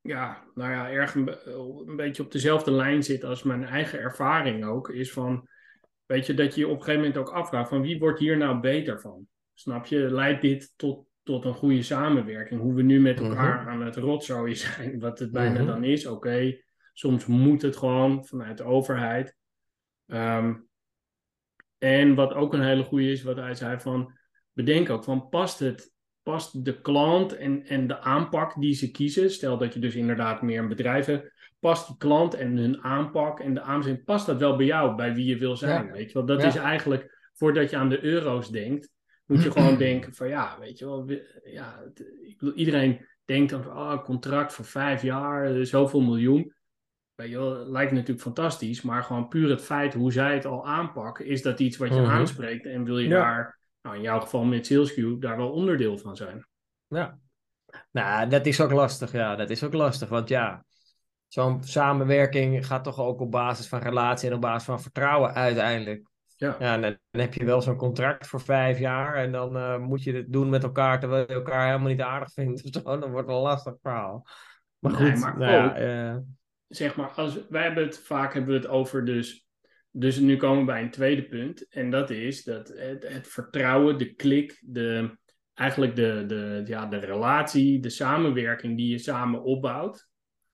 ja, 0.00 0.44
nou 0.54 0.70
ja, 0.70 0.90
erg 0.90 1.14
een, 1.14 1.96
beetje 1.96 2.22
op 2.22 2.32
dezelfde 2.32 2.70
lijn 2.70 3.02
zit 3.02 3.24
als 3.24 3.42
mijn 3.42 3.64
eigen 3.64 3.98
ervaring 3.98 4.64
ook, 4.64 4.88
is 4.88 5.12
van, 5.12 5.48
weet 6.06 6.26
je, 6.26 6.34
dat 6.34 6.54
je 6.54 6.64
op 6.68 6.78
een 6.78 6.84
gegeven 6.84 7.00
moment 7.00 7.18
ook 7.18 7.34
afvraagt 7.34 7.68
van 7.68 7.82
wie 7.82 7.98
wordt 7.98 8.18
hier 8.18 8.36
nou 8.36 8.60
beter 8.60 9.00
van? 9.00 9.26
Snap 9.54 9.86
je? 9.86 9.98
Leidt 9.98 10.42
dit 10.42 10.72
tot 10.76 11.06
tot 11.22 11.44
een 11.44 11.54
goede 11.54 11.82
samenwerking. 11.82 12.60
Hoe 12.60 12.74
we 12.74 12.82
nu 12.82 13.00
met 13.00 13.20
mhm. 13.20 13.30
elkaar 13.30 13.68
aan 13.68 13.82
het 13.82 13.96
rotzooien 13.96 14.56
zijn, 14.56 15.00
wat 15.00 15.18
het 15.18 15.32
bijna 15.32 15.58
mhm. 15.58 15.66
dan 15.66 15.84
is. 15.84 16.06
Oké, 16.06 16.60
soms 16.92 17.26
moet 17.26 17.62
het 17.62 17.76
gewoon 17.76 18.24
vanuit 18.24 18.56
de 18.56 18.64
overheid. 18.64 19.36
Ehm, 20.06 20.54
en 21.78 22.14
wat 22.14 22.32
ook 22.32 22.52
een 22.52 22.62
hele 22.62 22.84
goede 22.84 23.10
is, 23.10 23.22
wat 23.22 23.36
hij 23.36 23.54
zei 23.54 23.80
van, 23.80 24.12
bedenk 24.52 24.90
ook 24.90 25.04
van, 25.04 25.28
past 25.28 25.58
het, 25.58 25.92
past 26.22 26.64
de 26.64 26.80
klant 26.80 27.36
en, 27.36 27.66
en 27.66 27.86
de 27.86 28.00
aanpak 28.00 28.60
die 28.60 28.74
ze 28.74 28.90
kiezen, 28.90 29.30
stel 29.30 29.58
dat 29.58 29.74
je 29.74 29.80
dus 29.80 29.94
inderdaad 29.94 30.42
meer 30.42 30.58
een 30.58 30.68
bedrijf 30.68 31.06
hebt, 31.06 31.32
past 31.58 31.86
die 31.86 31.96
klant 31.96 32.34
en 32.34 32.56
hun 32.56 32.82
aanpak 32.82 33.40
en 33.40 33.54
de 33.54 33.60
aanzien, 33.60 34.04
past 34.04 34.26
dat 34.26 34.38
wel 34.38 34.56
bij 34.56 34.66
jou, 34.66 34.96
bij 34.96 35.14
wie 35.14 35.26
je 35.26 35.36
wil 35.36 35.56
zijn, 35.56 35.92
weet 35.92 36.06
je 36.06 36.12
wel? 36.12 36.26
Dat 36.26 36.42
is 36.42 36.56
eigenlijk, 36.56 37.30
voordat 37.32 37.70
je 37.70 37.76
aan 37.76 37.88
de 37.88 38.04
euro's 38.04 38.50
denkt, 38.50 38.90
moet 39.26 39.42
je 39.42 39.50
gewoon 39.50 39.76
denken 39.88 40.14
van 40.14 40.28
ja, 40.28 40.56
weet 40.60 40.78
je 40.78 40.84
wel, 40.84 41.10
ja, 41.44 41.82
ik 42.22 42.38
bedoel, 42.38 42.54
iedereen 42.54 43.06
denkt 43.24 43.50
dan 43.50 43.62
van 43.62 43.72
oh, 43.76 44.04
contract 44.04 44.52
voor 44.52 44.64
vijf 44.64 45.02
jaar, 45.02 45.66
zoveel 45.66 46.00
miljoen. 46.00 46.54
Weet 47.14 47.30
je 47.30 47.36
wel, 47.36 47.66
lijkt 47.66 47.92
natuurlijk 47.92 48.20
fantastisch, 48.20 48.82
maar 48.82 49.02
gewoon 49.02 49.28
puur 49.28 49.50
het 49.50 49.62
feit 49.62 49.94
hoe 49.94 50.12
zij 50.12 50.34
het 50.34 50.44
al 50.44 50.66
aanpakken, 50.66 51.26
is 51.26 51.42
dat 51.42 51.60
iets 51.60 51.76
wat 51.76 51.88
je 51.88 52.00
mhm. 52.00 52.10
aanspreekt 52.10 52.66
en 52.66 52.84
wil 52.84 52.98
je 52.98 53.08
daar, 53.08 53.58
nou 53.82 53.96
in 53.96 54.02
jouw 54.02 54.20
geval 54.20 54.44
met 54.44 54.72
SalesQ, 54.72 55.18
daar 55.18 55.36
wel 55.36 55.50
onderdeel 55.50 55.98
van 55.98 56.16
zijn. 56.16 56.46
Ja, 56.86 57.18
nou, 57.90 58.28
dat 58.28 58.46
is 58.46 58.60
ook 58.60 58.70
lastig, 58.70 59.12
ja, 59.12 59.36
dat 59.36 59.50
is 59.50 59.64
ook 59.64 59.72
lastig, 59.72 60.08
want 60.08 60.28
ja, 60.28 60.64
zo'n 61.28 61.62
samenwerking 61.62 62.66
gaat 62.66 62.84
toch 62.84 62.98
ook 62.98 63.20
op 63.20 63.30
basis 63.30 63.68
van 63.68 63.78
relatie 63.78 64.28
en 64.28 64.34
op 64.34 64.40
basis 64.40 64.64
van 64.64 64.82
vertrouwen 64.82 65.34
uiteindelijk. 65.34 66.10
Ja. 66.42 66.56
ja 66.58 66.78
dan, 66.78 66.96
heb 67.10 67.34
je 67.34 67.44
wel 67.44 67.62
zo'n 67.62 67.76
contract 67.76 68.26
voor 68.26 68.40
vijf 68.40 68.78
jaar 68.78 69.14
en 69.14 69.32
dan 69.32 69.56
uh, 69.56 69.78
moet 69.78 70.02
je 70.02 70.12
het 70.12 70.32
doen 70.32 70.48
met 70.48 70.62
elkaar 70.62 71.00
terwijl 71.00 71.24
je 71.28 71.34
elkaar 71.34 71.66
helemaal 71.66 71.88
niet 71.88 72.00
aardig 72.00 72.32
vindt. 72.32 72.64
Of 72.64 72.70
zo. 72.72 72.82
Dan 73.00 73.10
wordt 73.10 73.26
het 73.26 73.36
een 73.36 73.42
lastig 73.42 73.74
verhaal. 73.82 74.26
Maar 74.78 74.92
goed, 74.92 75.18
maar 75.18 75.38
nou 75.38 75.70
ook, 75.70 75.76
ja, 75.76 76.12
uh... 76.12 76.18
zeg 76.68 76.96
maar, 76.96 77.08
als, 77.08 77.48
wij 77.48 77.62
hebben 77.62 77.84
het 77.84 77.98
vaak 77.98 78.34
hebben 78.34 78.50
we 78.54 78.60
het 78.60 78.68
over 78.68 79.04
dus, 79.04 79.46
dus 79.90 80.18
nu 80.18 80.36
komen 80.36 80.58
we 80.58 80.64
bij 80.64 80.82
een 80.82 80.90
tweede 80.90 81.24
punt. 81.24 81.68
En 81.68 81.90
dat 81.90 82.10
is 82.10 82.44
dat 82.44 82.68
het, 82.68 83.08
het 83.08 83.28
vertrouwen, 83.28 83.98
de 83.98 84.14
klik, 84.14 84.62
de, 84.64 85.18
eigenlijk 85.54 85.96
de, 85.96 86.24
de, 86.26 86.62
ja, 86.64 86.86
de 86.86 86.98
relatie, 86.98 87.80
de 87.80 87.90
samenwerking 87.90 88.76
die 88.76 88.90
je 88.90 88.98
samen 88.98 89.42
opbouwt. 89.42 90.08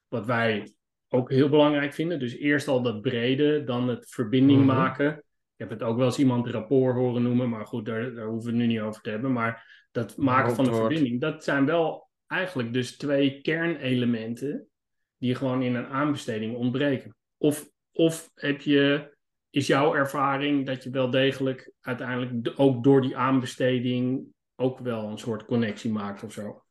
Wat 0.09 0.27
wij 0.27 0.75
ook 1.09 1.31
heel 1.31 1.49
belangrijk 1.49 1.95
vinden. 1.95 2.19
Dus 2.19 2.37
eerst 2.37 2.69
al 2.69 2.83
dat 2.83 3.01
brede, 3.01 3.65
dan 3.65 3.89
het 3.89 4.09
verbinding 4.09 4.61
mm 4.61 4.69
-hmm. 4.69 4.79
maken. 4.79 5.23
Ik 5.59 5.69
heb 5.69 5.79
het 5.79 5.89
ook 5.89 5.97
wel 5.97 6.07
eens 6.07 6.19
iemand 6.19 6.47
rapport 6.47 6.95
horen 6.95 7.23
noemen, 7.23 7.49
maar 7.49 7.67
goed, 7.67 7.87
daar, 7.87 8.15
daar 8.15 8.27
hoeven 8.27 8.53
we 8.53 8.59
het 8.59 8.67
nu 8.67 8.75
niet 8.75 8.81
over 8.81 9.03
te 9.03 9.11
hebben. 9.11 9.33
Maar 9.33 9.87
dat 9.93 10.17
maken 10.17 10.55
van 10.55 10.67
een 10.67 10.75
verbinding, 10.75 11.21
dat 11.21 11.45
zijn 11.45 11.67
wel 11.67 12.09
eigenlijk 12.27 12.73
dus 12.73 12.97
twee 12.97 13.41
kernelementen 13.41 14.69
die 15.17 15.35
gewoon 15.35 15.63
in 15.63 15.75
een 15.75 15.87
aanbesteding 15.87 16.57
ontbreken. 16.57 17.17
Of, 17.37 17.71
of 17.93 18.31
heb 18.35 18.61
je, 18.61 19.17
is 19.51 19.67
jouw 19.67 19.95
ervaring 19.95 20.67
dat 20.67 20.83
je 20.83 20.91
wel 20.91 21.11
degelijk 21.11 21.73
uiteindelijk 21.81 22.53
ook 22.61 22.85
door 22.85 23.03
die 23.03 23.17
aanbesteding 23.17 24.27
ook 24.57 24.79
wel 24.79 25.09
een 25.09 25.19
soort 25.19 25.45
connectie 25.45 25.93
maakt 25.93 26.23
of 26.23 26.33
zo? 26.33 26.63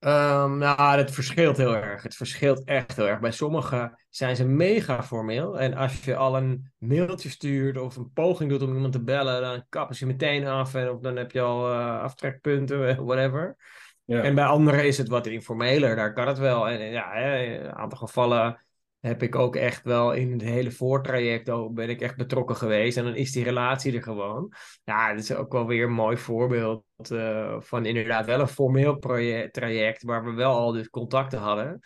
Um, 0.00 0.58
nou, 0.58 0.98
het 0.98 1.10
verschilt 1.10 1.56
heel 1.56 1.76
erg. 1.76 2.02
Het 2.02 2.14
verschilt 2.14 2.64
echt 2.64 2.96
heel 2.96 3.08
erg. 3.08 3.20
Bij 3.20 3.30
sommigen 3.30 3.98
zijn 4.08 4.36
ze 4.36 4.44
mega 4.44 5.02
formeel. 5.02 5.58
En 5.58 5.74
als 5.74 6.04
je 6.04 6.16
al 6.16 6.36
een 6.36 6.72
mailtje 6.78 7.28
stuurt 7.28 7.78
of 7.78 7.96
een 7.96 8.12
poging 8.12 8.50
doet 8.50 8.62
om 8.62 8.74
iemand 8.74 8.92
te 8.92 9.02
bellen, 9.02 9.40
dan 9.40 9.64
kappen 9.68 9.96
ze 9.96 10.06
meteen 10.06 10.46
af 10.46 10.74
en 10.74 10.90
of 10.90 11.00
dan 11.00 11.16
heb 11.16 11.30
je 11.30 11.40
al 11.40 11.72
uh, 11.72 12.00
aftrekpunten, 12.00 13.04
whatever. 13.04 13.56
Ja. 14.04 14.22
En 14.22 14.34
bij 14.34 14.44
anderen 14.44 14.86
is 14.86 14.98
het 14.98 15.08
wat 15.08 15.26
informeler. 15.26 15.96
Daar 15.96 16.12
kan 16.12 16.28
het 16.28 16.38
wel. 16.38 16.68
En 16.68 16.90
ja, 16.90 17.12
in 17.12 17.64
een 17.64 17.74
aantal 17.74 17.98
gevallen 17.98 18.65
heb 19.06 19.22
ik 19.22 19.34
ook 19.34 19.56
echt 19.56 19.84
wel 19.84 20.12
in 20.12 20.32
het 20.32 20.42
hele 20.42 20.70
voortraject 20.70 21.50
ook, 21.50 21.74
ben 21.74 21.88
ik 21.88 22.00
echt 22.00 22.16
betrokken 22.16 22.56
geweest. 22.56 22.96
En 22.96 23.04
dan 23.04 23.14
is 23.14 23.32
die 23.32 23.44
relatie 23.44 23.96
er 23.96 24.02
gewoon. 24.02 24.52
Ja, 24.84 25.12
dat 25.12 25.22
is 25.22 25.34
ook 25.34 25.52
wel 25.52 25.66
weer 25.66 25.84
een 25.84 25.92
mooi 25.92 26.16
voorbeeld 26.16 26.84
uh, 27.12 27.60
van 27.60 27.86
inderdaad 27.86 28.26
wel 28.26 28.40
een 28.40 28.48
formeel 28.48 28.96
project, 28.96 29.52
traject 29.52 30.02
waar 30.02 30.24
we 30.24 30.32
wel 30.32 30.52
al 30.52 30.72
dus 30.72 30.90
contacten 30.90 31.38
hadden. 31.38 31.80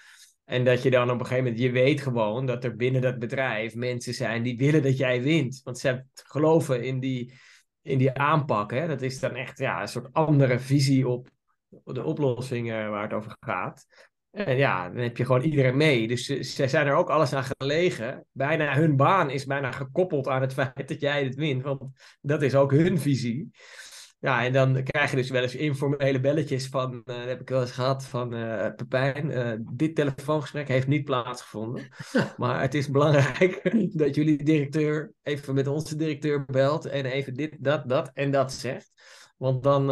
En 0.44 0.64
dat 0.64 0.82
je 0.82 0.90
dan 0.90 1.10
op 1.10 1.20
een 1.20 1.26
gegeven 1.26 1.44
moment, 1.44 1.62
je 1.62 1.70
weet 1.70 2.00
gewoon 2.00 2.46
dat 2.46 2.64
er 2.64 2.76
binnen 2.76 3.00
dat 3.00 3.18
bedrijf 3.18 3.74
mensen 3.74 4.14
zijn 4.14 4.42
die 4.42 4.56
willen 4.56 4.82
dat 4.82 4.96
jij 4.96 5.22
wint. 5.22 5.60
Want 5.64 5.78
ze 5.78 6.04
geloven 6.12 6.82
in 6.82 7.00
die, 7.00 7.32
in 7.82 7.98
die 7.98 8.12
aanpak. 8.12 8.70
Hè? 8.70 8.86
Dat 8.86 9.02
is 9.02 9.20
dan 9.20 9.34
echt 9.34 9.58
ja, 9.58 9.80
een 9.80 9.88
soort 9.88 10.12
andere 10.12 10.58
visie 10.58 11.08
op 11.08 11.28
de 11.84 12.04
oplossingen 12.04 12.90
waar 12.90 13.02
het 13.02 13.12
over 13.12 13.36
gaat. 13.40 13.86
En 14.30 14.56
ja, 14.56 14.88
dan 14.88 15.02
heb 15.02 15.16
je 15.16 15.24
gewoon 15.24 15.42
iedereen 15.42 15.76
mee. 15.76 16.08
Dus 16.08 16.24
ze, 16.24 16.42
ze 16.42 16.68
zijn 16.68 16.86
er 16.86 16.94
ook 16.94 17.10
alles 17.10 17.32
aan 17.32 17.44
gelegen. 17.58 18.26
Bijna 18.32 18.74
hun 18.74 18.96
baan 18.96 19.30
is 19.30 19.44
bijna 19.44 19.72
gekoppeld 19.72 20.28
aan 20.28 20.40
het 20.40 20.52
feit 20.58 20.88
dat 20.88 21.00
jij 21.00 21.24
het 21.24 21.34
wint. 21.34 21.62
Want 21.62 21.82
dat 22.20 22.42
is 22.42 22.54
ook 22.54 22.70
hun 22.70 22.98
visie. 22.98 23.50
Ja, 24.20 24.44
en 24.44 24.52
dan 24.52 24.82
krijg 24.82 25.10
je 25.10 25.16
dus 25.16 25.30
wel 25.30 25.42
eens 25.42 25.54
informele 25.54 26.20
belletjes 26.20 26.66
van, 26.66 26.94
uh, 26.94 27.16
dat 27.16 27.24
heb 27.24 27.40
ik 27.40 27.48
wel 27.48 27.60
eens 27.60 27.70
gehad, 27.70 28.04
van 28.04 28.34
uh, 28.34 28.66
Pepijn, 28.76 29.30
uh, 29.30 29.52
dit 29.72 29.94
telefoongesprek 29.94 30.68
heeft 30.68 30.86
niet 30.86 31.04
plaatsgevonden. 31.04 31.88
maar 32.36 32.60
het 32.60 32.74
is 32.74 32.90
belangrijk 32.90 33.60
dat 33.98 34.14
jullie 34.14 34.42
directeur 34.44 35.12
even 35.22 35.54
met 35.54 35.66
onze 35.66 35.96
directeur 35.96 36.44
belt 36.44 36.86
en 36.86 37.04
even 37.04 37.34
dit, 37.34 37.56
dat, 37.58 37.88
dat 37.88 38.10
en 38.14 38.30
dat 38.30 38.52
zegt. 38.52 38.90
Want 39.40 39.62
dan 39.62 39.86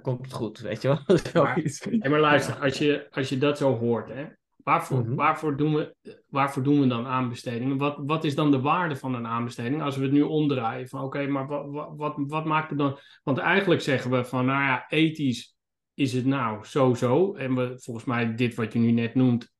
komt 0.00 0.24
het 0.24 0.32
goed, 0.32 0.58
weet 0.58 0.82
je 0.82 0.88
wel. 0.88 0.98
maar, 1.44 1.62
en 2.00 2.10
maar 2.10 2.20
luister, 2.20 2.54
als 2.54 2.78
je, 2.78 3.06
als 3.10 3.28
je 3.28 3.38
dat 3.38 3.58
zo 3.58 3.78
hoort, 3.78 4.08
hè, 4.08 4.24
Waarvoor, 4.62 5.04
mm 5.04 5.14
waarvoor, 5.14 5.56
doen 5.56 5.74
we, 5.74 5.94
waarvoor 6.28 6.62
doen 6.62 6.80
we 6.80 6.86
dan 6.86 7.06
aanbestedingen? 7.06 7.78
Wat, 7.78 7.96
wat 8.06 8.24
is 8.24 8.34
dan 8.34 8.50
de 8.50 8.60
waarde 8.60 8.96
van 8.96 9.14
een 9.14 9.26
aanbesteding? 9.26 9.82
Als 9.82 9.96
we 9.96 10.02
het 10.02 10.12
nu 10.12 10.22
omdraaien 10.22 10.88
van 10.88 11.02
oké, 11.02 11.26
maar 11.26 11.46
wat, 11.46 11.94
wat, 11.96 12.14
wat, 12.16 12.44
maakt 12.44 12.70
het 12.70 12.78
dan? 12.78 12.98
Want 13.22 13.38
eigenlijk 13.38 13.80
zeggen 13.80 14.10
we 14.10 14.24
van 14.24 14.46
nou 14.46 14.62
ja, 14.62 14.84
ethisch 14.88 15.56
is 15.94 16.12
het 16.12 16.24
nou 16.24 16.64
zo-zo. 16.64 17.34
En 17.34 17.54
we, 17.54 17.72
volgens 17.76 18.06
mij 18.06 18.34
dit 18.34 18.54
wat 18.54 18.72
je 18.72 18.78
nu 18.78 18.90
net 18.90 19.14
noemt, 19.14 19.52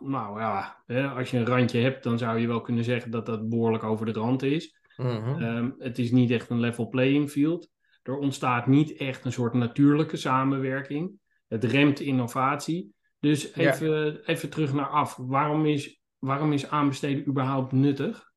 nou 0.00 0.40
ja, 0.40 0.82
hè, 0.86 1.08
als 1.08 1.30
je 1.30 1.38
een 1.38 1.46
randje 1.46 1.80
hebt, 1.80 2.02
dan 2.02 2.18
zou 2.18 2.38
je 2.38 2.46
wel 2.46 2.60
kunnen 2.60 2.84
zeggen 2.84 3.10
dat 3.10 3.26
dat 3.26 3.48
behoorlijk 3.48 3.84
over 3.84 4.06
de 4.06 4.12
rand 4.12 4.42
is. 4.42 4.78
Mhm. 4.96 5.42
Ehm, 5.42 5.70
het 5.78 5.98
is 5.98 6.10
niet 6.10 6.30
echt 6.30 6.50
een 6.50 6.60
level 6.60 6.88
playing 6.88 7.30
field. 7.30 7.70
Er 8.02 8.16
ontstaat 8.16 8.66
niet 8.66 8.96
echt 8.96 9.24
een 9.24 9.32
soort 9.32 9.54
natuurlijke 9.54 10.16
samenwerking. 10.16 11.12
Het 11.48 11.64
remt 11.64 12.00
innovatie. 12.00 12.94
Dus 13.18 13.54
even, 13.54 14.24
even 14.24 14.50
terug 14.50 14.72
naar 14.72 14.88
af. 14.88 15.16
Waarom 15.16 15.66
is, 15.66 16.02
waarom 16.18 16.52
is 16.52 16.70
aanbesteden 16.70 17.26
überhaupt 17.26 17.72
nuttig? 17.72 18.30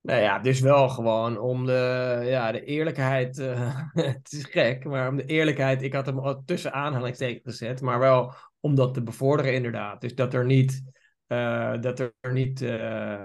Nou 0.00 0.20
ja, 0.20 0.38
dus 0.38 0.60
wel 0.60 0.88
gewoon 0.88 1.38
om 1.38 1.66
de, 1.66 2.20
ja, 2.24 2.52
de 2.52 2.64
eerlijkheid. 2.64 3.38
Uh, 3.38 3.80
het 3.92 4.32
is 4.32 4.44
gek, 4.44 4.84
maar 4.84 5.08
om 5.08 5.16
de 5.16 5.24
eerlijkheid. 5.24 5.82
Ik 5.82 5.92
had 5.92 6.06
hem 6.06 6.18
al 6.18 6.42
tussen 6.44 6.72
aanhalingstekens 6.72 7.42
gezet, 7.44 7.80
maar 7.80 7.98
wel 7.98 8.34
om 8.60 8.74
dat 8.74 8.94
te 8.94 9.02
bevorderen, 9.02 9.54
inderdaad. 9.54 10.00
Dus 10.00 10.14
dat 10.14 10.34
er 10.34 10.44
niet. 10.44 10.82
Uh, 11.28 11.80
dat 11.80 11.98
er 11.98 12.12
niet 12.32 12.62
uh, 12.62 13.24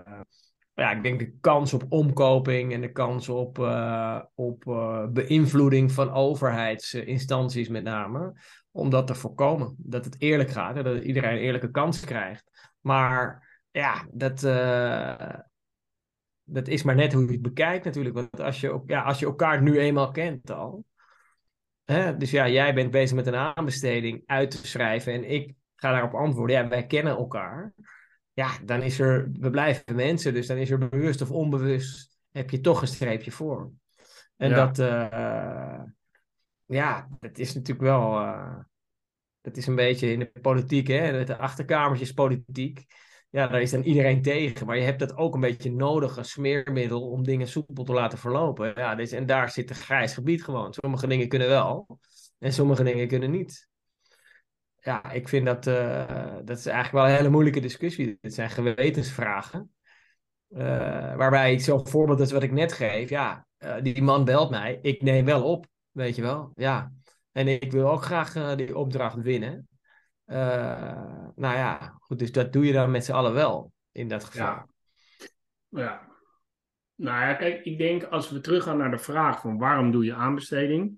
ja, 0.79 0.91
ik 0.91 1.03
denk 1.03 1.19
de 1.19 1.37
kans 1.41 1.73
op 1.73 1.85
omkoping 1.89 2.73
en 2.73 2.81
de 2.81 2.91
kans 2.91 3.29
op, 3.29 3.57
op 4.35 4.63
beïnvloeding 5.13 5.91
van 5.91 6.11
overheidsinstanties 6.11 7.67
met 7.67 7.83
name 7.83 8.33
om 8.71 8.89
dat 8.89 9.07
te 9.07 9.15
voorkomen. 9.15 9.75
Dat 9.77 10.05
het 10.05 10.15
eerlijk 10.21 10.49
gaat 10.49 10.75
en 10.75 10.83
dat 10.83 11.03
iedereen 11.03 11.31
een 11.31 11.37
eerlijke 11.37 11.71
kans 11.71 11.99
krijgt. 11.99 12.73
Maar 12.79 13.47
ja, 13.71 14.07
dat, 14.11 14.43
uh, 14.43 15.35
dat 16.43 16.67
is 16.67 16.83
maar 16.83 16.95
net 16.95 17.13
hoe 17.13 17.25
je 17.25 17.31
het 17.31 17.41
bekijkt 17.41 17.85
natuurlijk. 17.85 18.15
Want 18.15 18.39
als 18.39 18.59
je, 18.59 18.83
ja, 18.85 19.01
als 19.01 19.19
je 19.19 19.25
elkaar 19.25 19.61
nu 19.61 19.79
eenmaal 19.79 20.11
kent 20.11 20.51
al. 20.51 20.85
Hè, 21.85 22.17
dus 22.17 22.31
ja, 22.31 22.47
jij 22.47 22.73
bent 22.73 22.91
bezig 22.91 23.15
met 23.15 23.27
een 23.27 23.35
aanbesteding 23.35 24.23
uit 24.25 24.51
te 24.51 24.67
schrijven 24.67 25.13
en 25.13 25.29
ik 25.31 25.53
ga 25.75 25.91
daarop 25.91 26.13
antwoorden. 26.13 26.55
Ja, 26.55 26.67
wij 26.67 26.85
kennen 26.85 27.17
elkaar. 27.17 27.73
Ja, 28.39 28.57
dan 28.65 28.81
is 28.81 28.99
er, 28.99 29.29
we 29.39 29.49
blijven 29.49 29.95
mensen, 29.95 30.33
dus 30.33 30.47
dan 30.47 30.57
is 30.57 30.69
er 30.69 30.89
bewust 30.89 31.21
of 31.21 31.31
onbewust, 31.31 32.19
heb 32.31 32.49
je 32.49 32.59
toch 32.59 32.81
een 32.81 32.87
streepje 32.87 33.31
voor. 33.31 33.71
En 34.37 34.53
dat, 34.53 34.79
uh, 34.79 35.81
ja, 36.65 37.07
dat 37.19 37.37
is 37.37 37.53
natuurlijk 37.53 37.87
wel. 37.87 38.21
Uh, 38.21 38.57
dat 39.41 39.57
is 39.57 39.67
een 39.67 39.75
beetje 39.75 40.11
in 40.11 40.19
de 40.19 40.31
politiek, 40.41 40.87
hè? 40.87 41.25
De 41.25 41.37
achterkamertjes 41.37 42.11
politiek. 42.11 42.85
Ja, 43.29 43.47
daar 43.47 43.61
is 43.61 43.71
dan 43.71 43.83
iedereen 43.83 44.21
tegen. 44.21 44.65
Maar 44.65 44.77
je 44.77 44.83
hebt 44.83 44.99
dat 44.99 45.15
ook 45.15 45.33
een 45.33 45.39
beetje 45.39 45.71
nodig 45.71 46.17
als 46.17 46.31
smeermiddel 46.31 47.09
om 47.09 47.23
dingen 47.23 47.47
soepel 47.47 47.83
te 47.83 47.93
laten 47.93 48.17
verlopen. 48.17 48.73
Ja, 48.75 48.95
dus, 48.95 49.11
en 49.11 49.25
daar 49.25 49.49
zit 49.49 49.69
een 49.69 49.75
grijs 49.75 50.13
gebied 50.13 50.43
gewoon. 50.43 50.73
Sommige 50.73 51.07
dingen 51.07 51.27
kunnen 51.27 51.47
wel 51.47 51.99
en 52.37 52.53
sommige 52.53 52.83
dingen 52.83 53.07
kunnen 53.07 53.31
niet. 53.31 53.68
Ja, 54.81 55.11
ik 55.11 55.27
vind 55.27 55.45
dat, 55.45 55.67
uh, 55.67 56.35
dat 56.43 56.57
is 56.57 56.65
eigenlijk 56.65 56.91
wel 56.91 57.05
een 57.05 57.17
hele 57.17 57.29
moeilijke 57.29 57.59
discussie. 57.59 58.17
Dit 58.21 58.33
zijn 58.33 58.49
gewetensvragen. 58.49 59.73
Uh, 60.49 61.15
waarbij 61.15 61.59
zo'n 61.59 61.87
voorbeeld 61.87 62.19
als 62.19 62.31
wat 62.31 62.43
ik 62.43 62.51
net 62.51 62.73
geef, 62.73 63.09
ja, 63.09 63.47
die 63.81 64.01
man 64.01 64.25
belt 64.25 64.49
mij, 64.49 64.79
ik 64.81 65.01
neem 65.01 65.25
wel 65.25 65.43
op. 65.43 65.67
Weet 65.91 66.15
je 66.15 66.21
wel? 66.21 66.51
Ja. 66.55 66.91
En 67.31 67.47
ik 67.47 67.71
wil 67.71 67.89
ook 67.89 68.03
graag 68.03 68.55
die 68.55 68.77
opdracht 68.77 69.15
winnen. 69.15 69.67
Nou 70.25 71.35
ja, 71.35 71.97
goed, 71.99 72.19
dus 72.19 72.31
dat 72.31 72.53
doe 72.53 72.65
je 72.65 72.73
dan 72.73 72.91
met 72.91 73.05
z'n 73.05 73.11
allen 73.11 73.33
wel 73.33 73.71
in 73.91 74.07
dat 74.07 74.23
geval. 74.23 74.45
Ja. 74.45 74.67
ja. 75.69 76.07
Nou 76.95 77.21
ja, 77.21 77.33
kijk, 77.33 77.65
ik 77.65 77.77
denk 77.77 78.03
als 78.03 78.29
we 78.29 78.39
teruggaan 78.39 78.77
naar 78.77 78.91
de 78.91 78.97
vraag 78.97 79.41
van 79.41 79.57
waarom 79.57 79.91
doe 79.91 80.05
je 80.05 80.13
aanbesteding? 80.13 80.97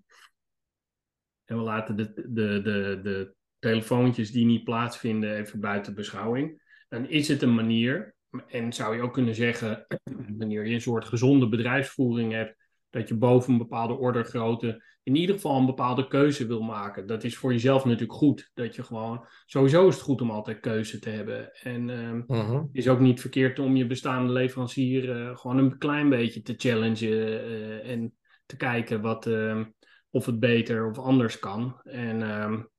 En 1.46 1.58
we 1.58 1.64
laten 1.64 1.96
de, 1.96 2.14
de, 2.14 2.62
de, 2.62 3.00
de 3.04 3.36
telefoontjes 3.62 4.32
die 4.32 4.46
niet 4.46 4.64
plaatsvinden 4.64 5.36
even 5.36 5.60
buiten 5.60 5.96
beschouwing. 5.96 6.62
Dan 6.90 7.08
is 7.08 7.28
het 7.28 7.42
een 7.42 7.56
manier, 7.56 8.16
en 8.48 8.74
zou 8.74 8.96
je 8.96 9.02
ook 9.02 9.14
kunnen 9.14 9.36
zeggen, 9.36 9.86
wanneer 10.38 10.68
je 10.68 10.74
een 10.74 10.82
soort 10.82 11.06
gezonde 11.06 11.50
bedrijfsvoering 11.50 12.32
hebt, 12.32 12.56
dat 12.90 13.08
je 13.08 13.16
boven 13.16 13.52
een 13.52 13.58
bepaalde 13.58 13.94
ordergrootte 13.94 14.84
in 15.04 15.16
ieder 15.16 15.36
geval 15.36 15.58
een 15.58 15.66
bepaalde 15.66 16.08
keuze 16.08 16.48
wil 16.48 16.62
maken. 16.62 17.08
Dat 17.08 17.24
is 17.24 17.38
voor 17.38 17.52
jezelf 17.52 17.86
natuurlijk 17.86 18.14
goed. 18.14 18.52
Dat 18.54 18.76
je 18.76 18.84
gewoon, 18.84 19.26
sowieso 19.46 19.88
is 19.88 19.96
het 19.96 20.04
goed 20.04 20.22
om 20.22 20.32
altijd 20.32 20.60
keuze 20.60 21.00
te 21.00 21.10
hebben. 21.10 21.54
En 21.54 21.90
um, 21.90 22.24
uh 22.28 22.62
is 22.72 22.88
ook 22.88 23.00
niet 23.00 23.22
verkeerd 23.22 23.60
om 23.60 23.76
je 23.76 23.88
bestaande 23.88 24.32
leverancier 24.32 25.10
uh, 25.10 25.38
gewoon 25.38 25.58
een 25.58 25.78
klein 25.78 26.10
beetje 26.10 26.42
te 26.42 26.54
challengen 26.58 27.10
uh, 27.10 27.90
en 27.90 28.14
te 28.46 28.58
kijken 28.58 29.02
wat, 29.02 29.26
uh, 29.26 29.66
of 30.10 30.26
het 30.26 30.40
beter 30.40 30.90
of 30.90 31.00
anders 31.00 31.40
kan. 31.40 31.82
En 31.84 32.42
um, 32.42 32.70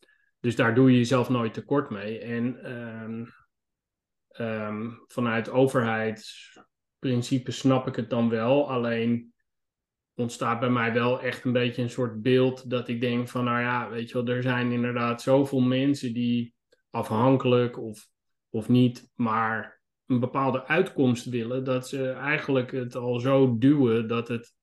dus 0.43 0.57
daar 0.57 0.75
doe 0.75 0.91
je 0.91 0.97
jezelf 0.97 1.29
nooit 1.29 1.55
tekort 1.55 1.91
mee. 1.91 2.19
En 2.19 2.67
um, 4.39 5.05
vanuit 5.07 5.51
overheidsprincipe 5.51 7.51
snap 7.51 7.87
ik 7.87 7.97
het 7.97 8.11
dan 8.11 8.29
wel. 8.29 8.71
Alleen 8.71 9.33
ontstaat 10.15 10.61
bij 10.61 10.71
mij 10.71 10.93
wel 10.93 11.21
echt 11.21 11.45
een 11.45 11.53
beetje 11.53 11.83
een 11.83 11.91
soort 11.91 12.23
beeld 12.23 12.71
dat 12.71 12.89
ik 12.89 13.01
denk 13.01 13.29
van, 13.29 13.45
nou 13.45 13.61
ja, 13.61 13.91
weet 13.91 14.09
je 14.09 14.15
wel, 14.15 14.35
er 14.35 14.43
zijn 14.43 14.73
inderdaad 14.73 15.23
zoveel 15.23 15.61
mensen 15.61 16.15
die 16.15 16.55
afhankelijk 16.91 17.79
of, 17.79 18.09
of 18.51 18.69
niet, 18.69 19.11
maar 19.15 19.81
een 20.07 20.21
bepaalde 20.21 20.67
uitkomst 20.67 21.25
willen, 21.25 21.65
dat 21.65 21.89
ze 21.89 22.11
eigenlijk 22.11 22.73
het 22.73 22.95
al 22.95 23.19
zo 23.19 23.59
duwen 23.59 24.09
dat 24.09 24.29
het 24.29 24.55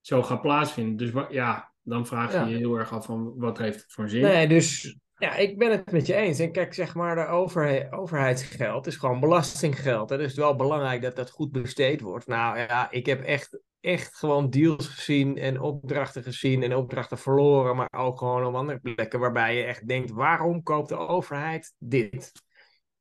zo 0.00 0.22
gaat 0.22 0.42
plaatsvinden. 0.42 0.96
Dus 0.96 1.24
ja, 1.30 1.72
dan 1.82 2.06
vraag 2.06 2.32
je 2.32 2.50
je 2.50 2.56
heel 2.56 2.74
erg 2.74 2.92
af 2.92 3.04
van, 3.04 3.34
wat 3.36 3.58
heeft 3.58 3.82
het 3.82 3.92
voor 3.92 4.08
zin? 4.08 4.22
Nee, 4.22 4.48
dus 4.48 4.96
ja, 5.22 5.36
ik 5.36 5.58
ben 5.58 5.70
het 5.70 5.92
met 5.92 6.06
je 6.06 6.14
eens. 6.14 6.38
En 6.38 6.52
kijk, 6.52 6.74
zeg 6.74 6.94
maar, 6.94 7.14
de 7.14 7.26
overhe 7.26 7.88
overheidsgeld 7.90 8.86
is 8.86 8.96
gewoon 8.96 9.20
belastinggeld. 9.20 10.10
Hè? 10.10 10.16
Dus 10.16 10.26
het 10.26 10.36
is 10.36 10.42
wel 10.42 10.56
belangrijk 10.56 11.02
dat 11.02 11.16
dat 11.16 11.30
goed 11.30 11.52
besteed 11.52 12.00
wordt. 12.00 12.26
Nou 12.26 12.58
ja, 12.58 12.90
ik 12.90 13.06
heb 13.06 13.22
echt 13.22 13.60
echt 13.80 14.16
gewoon 14.16 14.50
deals 14.50 14.88
gezien 14.88 15.38
en 15.38 15.60
opdrachten 15.60 16.22
gezien 16.22 16.62
en 16.62 16.76
opdrachten 16.76 17.18
verloren, 17.18 17.76
maar 17.76 17.88
ook 17.96 18.18
gewoon 18.18 18.44
op 18.44 18.54
andere 18.54 18.78
plekken 18.78 19.20
waarbij 19.20 19.56
je 19.56 19.62
echt 19.62 19.88
denkt, 19.88 20.10
waarom 20.10 20.62
koopt 20.62 20.88
de 20.88 20.96
overheid 20.96 21.74
dit? 21.78 22.32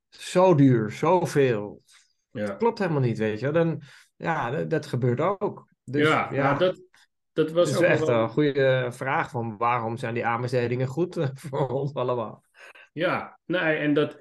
Zo 0.09 0.55
duur, 0.55 0.91
zoveel. 0.91 1.81
Ja. 2.31 2.45
Dat 2.45 2.57
klopt 2.57 2.79
helemaal 2.79 3.01
niet, 3.01 3.17
weet 3.17 3.39
je. 3.39 3.51
Dan, 3.51 3.81
ja, 4.15 4.49
dat, 4.49 4.69
dat 4.69 4.85
gebeurt 4.85 5.19
ook. 5.19 5.67
Dus, 5.83 6.07
ja, 6.07 6.29
ja. 6.31 6.53
dat, 6.53 6.81
dat 7.33 7.51
was 7.51 7.77
ook 7.77 7.83
echt 7.83 8.07
een 8.07 8.29
goede 8.29 8.87
vraag 8.89 9.29
van 9.29 9.57
waarom 9.57 9.97
zijn 9.97 10.13
die 10.13 10.25
aanbestedingen 10.25 10.87
goed 10.87 11.17
voor 11.49 11.67
ons 11.67 11.93
allemaal? 11.93 12.43
Ja, 12.93 13.39
nee, 13.45 13.75
en 13.77 13.93
dat, 13.93 14.19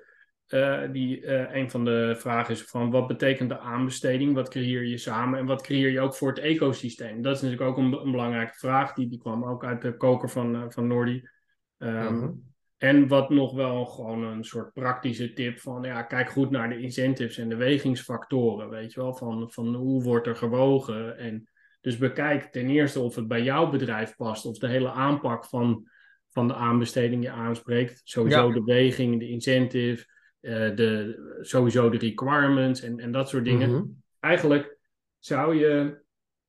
uh, 0.49 0.93
die, 0.93 1.21
uh, 1.21 1.55
een 1.55 1.71
van 1.71 1.85
de 1.85 2.15
vragen 2.19 2.55
is 2.55 2.63
van 2.63 2.91
wat 2.91 3.07
betekent 3.07 3.49
de 3.49 3.59
aanbesteding? 3.59 4.35
Wat 4.35 4.49
creëer 4.49 4.85
je 4.85 4.99
samen 4.99 5.39
en 5.39 5.47
wat 5.47 5.63
creëer 5.63 5.91
je 5.91 6.01
ook 6.01 6.15
voor 6.15 6.29
het 6.29 6.39
ecosysteem? 6.39 7.23
Dat 7.23 7.37
is 7.37 7.43
natuurlijk 7.43 7.71
ook 7.71 7.77
een, 7.77 7.93
een 7.93 8.11
belangrijke 8.11 8.59
vraag. 8.59 8.93
Die, 8.93 9.09
die 9.09 9.19
kwam 9.19 9.45
ook 9.45 9.65
uit 9.65 9.83
de 9.83 9.97
koker 9.97 10.29
van, 10.29 10.55
uh, 10.55 10.65
van 10.69 10.87
Nordi. 10.87 11.29
Um, 11.79 12.15
mm 12.15 12.49
En 12.79 13.09
wat 13.09 13.31
nog 13.31 13.55
wel 13.55 13.87
gewoon 13.87 14.23
een 14.23 14.45
soort 14.45 14.73
praktische 14.73 15.33
tip 15.33 15.59
van 15.59 15.83
ja, 15.83 16.03
kijk 16.03 16.31
goed 16.31 16.51
naar 16.51 16.69
de 16.69 16.81
incentives 16.81 17.39
en 17.39 17.49
de 17.49 17.57
wegingsfactoren. 17.57 18.69
Weet 18.69 18.93
je 18.93 19.01
wel, 19.01 19.15
van, 19.15 19.51
van 19.51 19.75
hoe 19.75 20.03
wordt 20.03 20.27
er 20.27 20.37
gewogen? 20.37 21.19
En 21.19 21.49
dus 21.81 21.97
bekijk 21.97 22.45
ten 22.45 22.69
eerste 22.69 23.01
of 23.01 23.15
het 23.15 23.29
bij 23.29 23.43
jouw 23.43 23.71
bedrijf 23.71 24.17
past, 24.17 24.47
of 24.47 24.59
de 24.59 24.69
hele 24.69 24.91
aanpak 24.91 25.45
van, 25.45 25.89
van 26.29 26.49
de 26.49 26.55
aanbesteding 26.55 27.23
je 27.23 27.31
aanspreekt. 27.31 28.01
Sowieso 28.05 28.53
de 28.53 28.65
weging, 28.65 29.19
de 29.19 29.29
incentive 29.29 30.07
uh, 30.41 30.77
de, 30.77 31.39
sowieso 31.41 31.91
de 31.91 31.99
requirements 31.99 32.81
en, 32.81 32.99
en 32.99 33.13
dat 33.13 33.29
soort 33.29 33.45
dingen. 33.45 33.71
Mhm. 33.71 33.85
Eigenlijk 34.21 34.79
zou 35.19 35.55
je, 35.55 36.03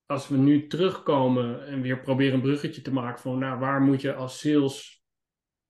als 0.06 0.28
we 0.28 0.38
nu 0.38 0.68
terugkomen 0.68 1.66
en 1.66 1.82
weer 1.82 2.02
proberen 2.02 2.34
een 2.34 2.42
bruggetje 2.42 2.82
te 2.82 2.94
maken 2.94 3.22
van 3.22 3.38
nou, 3.38 3.60
waar 3.60 3.82
moet 3.82 4.02
je 4.02 4.14
als 4.14 4.40
sales 4.40 5.04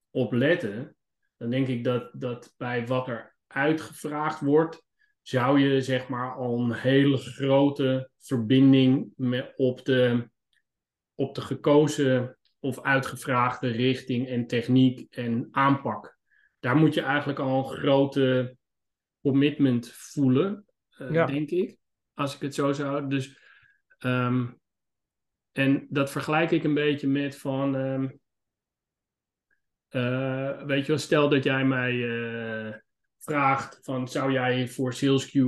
op 0.09 0.31
letten, 0.31 0.95
dan 1.37 1.49
denk 1.49 1.67
ik 1.67 1.83
dat, 1.83 2.09
dat 2.13 2.53
bij 2.57 2.87
wat 2.87 3.07
er 3.07 3.35
uitgevraagd 3.47 4.39
wordt, 4.39 4.83
zou 5.21 5.59
je 5.59 5.81
zeg 5.81 6.07
maar 6.07 6.35
al 6.35 6.59
een 6.59 6.73
hele 6.73 7.17
grote 7.17 8.09
verbinding 8.17 9.13
met, 9.15 9.53
op, 9.55 9.85
de, 9.85 10.29
op 11.15 11.35
de 11.35 11.41
gekozen 11.41 12.37
of 12.59 12.81
uitgevraagde 12.81 13.67
richting 13.67 14.27
en 14.27 14.47
techniek 14.47 15.15
en 15.15 15.47
aanpak. 15.51 16.17
Daar 16.59 16.75
moet 16.75 16.93
je 16.93 17.01
eigenlijk 17.01 17.39
al 17.39 17.57
een 17.57 17.77
grote 17.77 18.57
commitment 19.21 19.91
voelen, 19.91 20.65
uh, 20.99 21.25
denk 21.25 21.49
ik. 21.49 21.77
Als 22.13 22.35
ik 22.35 22.41
het 22.41 22.55
zo 22.55 22.71
zou. 22.71 23.09
Dus, 23.09 23.39
um, 23.99 24.59
en 25.51 25.87
dat 25.89 26.11
vergelijk 26.11 26.51
ik 26.51 26.63
een 26.63 26.73
beetje 26.73 27.07
met 27.07 27.37
van. 27.37 27.75
Um, 27.75 28.19
uh, 29.89 30.61
weet 30.63 30.81
je 30.81 30.87
wel, 30.87 30.97
stel 30.97 31.29
dat 31.29 31.43
jij 31.43 31.65
mij 31.65 31.93
uh, 31.93 32.75
vraagt 33.23 33.79
van 33.81 34.07
zou 34.07 34.31
jij 34.31 34.67
voor 34.67 34.93
SalesQ 34.93 35.39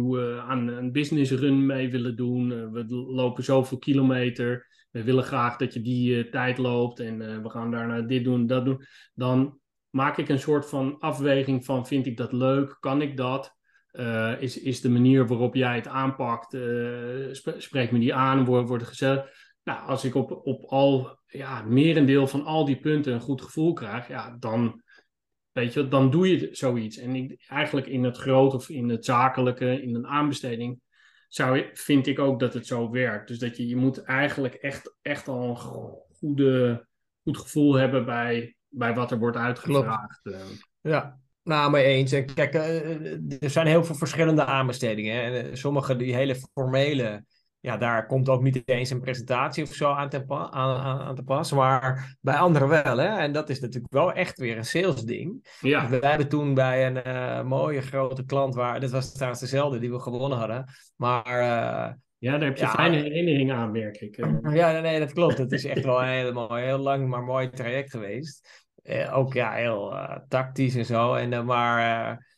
aan 0.47 0.67
een 0.67 0.91
business 0.91 1.31
run 1.31 1.65
mee 1.65 1.91
willen 1.91 2.15
doen? 2.15 2.71
we 2.71 2.85
lopen 2.95 3.43
zoveel 3.43 3.77
kilometer. 3.77 4.67
We 4.91 5.03
willen 5.03 5.23
graag 5.23 5.57
dat 5.57 5.73
je 5.73 5.81
die 5.81 6.29
tijd 6.29 6.57
loopt 6.57 6.99
en 6.99 7.43
we 7.43 7.49
gaan 7.49 7.71
daarna 7.71 8.01
dit 8.01 8.23
doen, 8.23 8.47
dat 8.47 8.65
doen. 8.65 8.85
Dan 9.13 9.59
maak 9.89 10.17
ik 10.17 10.29
een 10.29 10.39
soort 10.39 10.69
van 10.69 10.99
afweging 10.99 11.65
van 11.65 11.87
vind 11.87 12.05
ik 12.05 12.17
dat 12.17 12.31
leuk? 12.31 12.77
Kan 12.79 13.01
ik 13.01 13.17
dat? 13.17 13.55
Is, 14.39 14.59
is 14.59 14.81
de 14.81 14.89
manier 14.89 15.27
waarop 15.27 15.55
jij 15.55 15.75
het 15.75 15.87
aanpakt, 15.87 16.57
sp 17.39 17.47
spreekt 17.57 17.91
me 17.91 17.99
die 17.99 18.13
aan, 18.13 18.45
wordt, 18.45 18.67
wordt 18.67 18.87
gezegd. 18.87 19.53
Nou, 19.63 19.87
als 19.87 20.03
ik 20.03 20.15
op, 20.15 20.31
op 20.43 20.65
al, 20.65 21.19
ja, 21.27 21.61
merendeel 21.61 22.27
van 22.27 22.45
al 22.45 22.65
die 22.65 22.79
punten 22.79 23.13
een 23.13 23.19
goed 23.19 23.41
gevoel 23.41 23.73
krijg, 23.73 24.07
ja, 24.07 24.35
dan, 24.39 24.82
weet 25.53 25.73
je, 25.73 25.87
dan 25.87 26.09
doe 26.09 26.29
je 26.29 26.49
zoiets. 26.51 26.97
En 26.97 27.15
ik, 27.15 27.45
eigenlijk 27.47 27.87
in 27.87 28.03
het 28.03 28.17
groot 28.17 28.53
of 28.53 28.69
in 28.69 28.89
het 28.89 29.05
zakelijke, 29.05 29.81
in 29.81 29.95
een 29.95 30.07
aanbesteding, 30.07 30.79
zou, 31.27 31.65
vind 31.73 32.07
ik 32.07 32.19
ook 32.19 32.39
dat 32.39 32.53
het 32.53 32.67
zo 32.67 32.89
werkt. 32.89 33.27
Dus 33.27 33.39
dat 33.39 33.57
je, 33.57 33.67
je 33.67 33.75
moet 33.75 34.03
eigenlijk 34.03 34.53
echt, 34.53 34.95
echt 35.01 35.27
al 35.27 35.49
een 35.49 35.57
goede, 36.17 36.87
goed 37.23 37.37
gevoel 37.37 37.73
hebben 37.73 38.05
bij, 38.05 38.55
bij 38.67 38.93
wat 38.93 39.11
er 39.11 39.19
wordt 39.19 39.37
uitgevraagd. 39.37 40.21
Klopt. 40.21 40.37
Eh. 40.37 40.45
Ja, 40.81 41.19
nou, 41.43 41.71
mee 41.71 41.83
eens. 41.83 42.11
En 42.11 42.33
kijk, 42.33 42.53
eh, 42.53 43.41
er 43.43 43.49
zijn 43.49 43.67
heel 43.67 43.83
veel 43.83 43.95
verschillende 43.95 44.45
aanbestedingen. 44.45 45.23
En 45.23 45.49
eh, 45.49 45.55
sommige, 45.55 45.95
die 45.95 46.15
hele 46.15 46.35
formele, 46.35 47.25
ja, 47.63 47.77
daar 47.77 48.05
komt 48.05 48.29
ook 48.29 48.41
niet 48.41 48.61
eens 48.65 48.89
een 48.89 48.99
presentatie 48.99 49.63
of 49.63 49.73
zo 49.73 49.91
aan 49.91 50.09
te, 50.09 50.23
aan, 50.27 51.01
aan 51.01 51.15
te 51.15 51.23
pas. 51.23 51.51
Maar 51.51 52.15
bij 52.21 52.35
anderen 52.35 52.67
wel, 52.67 52.97
hè. 52.97 53.17
En 53.17 53.31
dat 53.31 53.49
is 53.49 53.59
natuurlijk 53.59 53.93
wel 53.93 54.13
echt 54.13 54.37
weer 54.37 54.57
een 54.57 54.65
sales 54.65 55.01
ding. 55.01 55.55
Ja. 55.59 55.89
We 55.89 56.07
hebben 56.07 56.27
toen 56.27 56.53
bij 56.53 56.87
een 56.87 57.07
uh, 57.07 57.43
mooie 57.43 57.81
grote 57.81 58.25
klant, 58.25 58.55
waar, 58.55 58.79
dit 58.79 58.91
was 58.91 59.13
trouwens 59.13 59.41
dezelfde 59.41 59.79
die 59.79 59.91
we 59.91 59.99
gewonnen 59.99 60.37
hadden. 60.37 60.65
Maar... 60.95 61.25
Uh, 61.27 61.93
ja, 62.17 62.31
daar 62.37 62.47
heb 62.47 62.57
je 62.57 62.63
ja, 62.63 62.69
fijne 62.69 62.95
herinneringen 62.95 63.55
aan, 63.55 63.71
merk 63.71 64.01
ik. 64.01 64.25
Ja, 64.59 64.79
nee, 64.79 64.99
dat 64.99 65.13
klopt. 65.13 65.37
Het 65.37 65.51
is 65.51 65.65
echt 65.65 65.83
wel 65.83 66.01
een 66.01 66.07
hele 66.07 66.59
heel 66.59 66.77
lang, 66.77 67.07
maar 67.07 67.23
mooi 67.23 67.49
traject 67.49 67.91
geweest. 67.91 68.63
Eh, 68.83 69.17
ook 69.17 69.33
ja, 69.33 69.51
heel 69.51 69.95
tactisch 70.27 70.75
en 70.75 70.85
zo. 70.85 71.13
En, 71.13 71.45
maar 71.45 72.32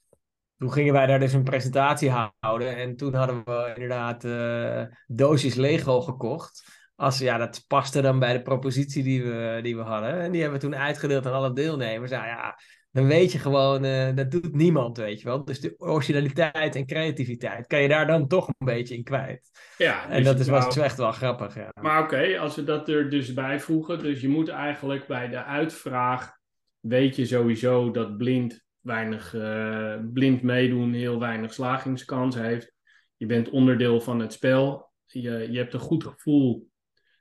toen 0.57 0.71
gingen 0.71 0.93
wij 0.93 1.05
daar 1.05 1.19
dus 1.19 1.33
een 1.33 1.43
presentatie 1.43 2.11
houden. 2.39 2.77
En 2.77 2.95
toen 2.95 3.13
hadden 3.13 3.41
we 3.45 3.71
inderdaad 3.75 4.27
doosjes 5.07 5.55
Lego 5.55 6.01
gekocht. 6.01 6.83
Als, 6.95 7.19
ja, 7.19 7.37
dat 7.37 7.63
paste 7.67 8.01
dan 8.01 8.19
bij 8.19 8.33
de 8.33 8.41
propositie 8.41 9.03
die 9.03 9.23
we, 9.23 9.59
die 9.63 9.75
we 9.75 9.81
hadden. 9.81 10.19
En 10.19 10.31
die 10.31 10.41
hebben 10.41 10.59
we 10.59 10.65
toen 10.65 10.75
uitgedeeld 10.75 11.25
aan 11.25 11.33
alle 11.33 11.53
deelnemers. 11.53 12.11
Nou 12.11 12.25
ja, 12.25 12.59
dan 12.91 13.07
weet 13.07 13.31
je 13.31 13.39
gewoon, 13.39 13.81
dat 14.15 14.31
doet 14.31 14.55
niemand, 14.55 14.97
weet 14.97 15.21
je 15.21 15.27
wel. 15.27 15.45
Dus 15.45 15.59
de 15.59 15.73
originaliteit 15.77 16.75
en 16.75 16.85
creativiteit 16.85 17.67
kan 17.67 17.81
je 17.81 17.87
daar 17.87 18.07
dan 18.07 18.27
toch 18.27 18.47
een 18.47 18.65
beetje 18.65 18.95
in 18.95 19.03
kwijt. 19.03 19.49
Ja, 19.77 20.09
en 20.09 20.17
dus 20.17 20.25
dat 20.25 20.39
is, 20.39 20.47
was 20.47 20.77
echt 20.77 20.97
wel 20.97 21.11
grappig. 21.11 21.55
Ja. 21.55 21.69
Maar 21.81 22.03
oké, 22.03 22.39
als 22.39 22.55
we 22.55 22.63
dat 22.63 22.89
er 22.89 23.09
dus 23.09 23.33
bij 23.33 23.59
voegen, 23.59 23.99
dus 23.99 24.21
je 24.21 24.29
moet 24.29 24.49
eigenlijk 24.49 25.07
bij 25.07 25.29
de 25.29 25.43
uitvraag 25.43 26.37
weet 26.79 27.15
je 27.15 27.25
sowieso 27.25 27.91
dat 27.91 28.17
blind 28.17 28.64
weinig 28.85 29.33
uh, 29.33 29.95
blind 30.13 30.41
meedoen 30.41 30.93
heel 30.93 31.19
weinig 31.19 31.53
slagingskans 31.53 32.35
heeft. 32.35 32.73
Je 33.17 33.25
bent 33.25 33.49
onderdeel 33.49 34.01
van 34.01 34.19
het 34.19 34.33
spel. 34.33 34.91
Je, 35.05 35.47
je 35.51 35.57
hebt 35.57 35.73
een 35.73 35.79
goed 35.79 36.03
gevoel 36.03 36.69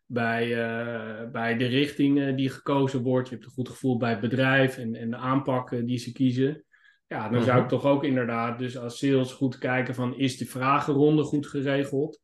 bij, 0.07 0.48
uh, 0.48 1.31
bij 1.31 1.57
de 1.57 1.66
richting 1.66 2.37
die 2.37 2.50
gekozen 2.50 3.03
wordt. 3.03 3.29
Je 3.29 3.35
hebt 3.35 3.46
een 3.46 3.53
goed 3.53 3.68
gevoel 3.68 3.96
bij 3.96 4.11
het 4.11 4.20
bedrijf 4.20 4.79
en, 4.79 4.94
en 4.94 5.11
de 5.11 5.16
aanpakken 5.16 5.87
die 5.87 5.98
ze 5.98 6.12
kiezen. 6.12 6.64
Ja, 7.07 7.29
dan 7.29 7.42
zou 7.42 7.57
ik 7.57 7.64
mhm. 7.64 7.72
toch 7.72 7.85
ook 7.85 8.05
inderdaad 8.05 8.59
dus 8.59 8.79
als 8.79 8.98
sales 8.98 9.33
goed 9.33 9.59
kijken 9.59 9.94
van 9.94 10.18
is 10.18 10.37
de 10.37 10.46
vragenronde 10.46 11.22
goed 11.22 11.46
geregeld? 11.46 12.22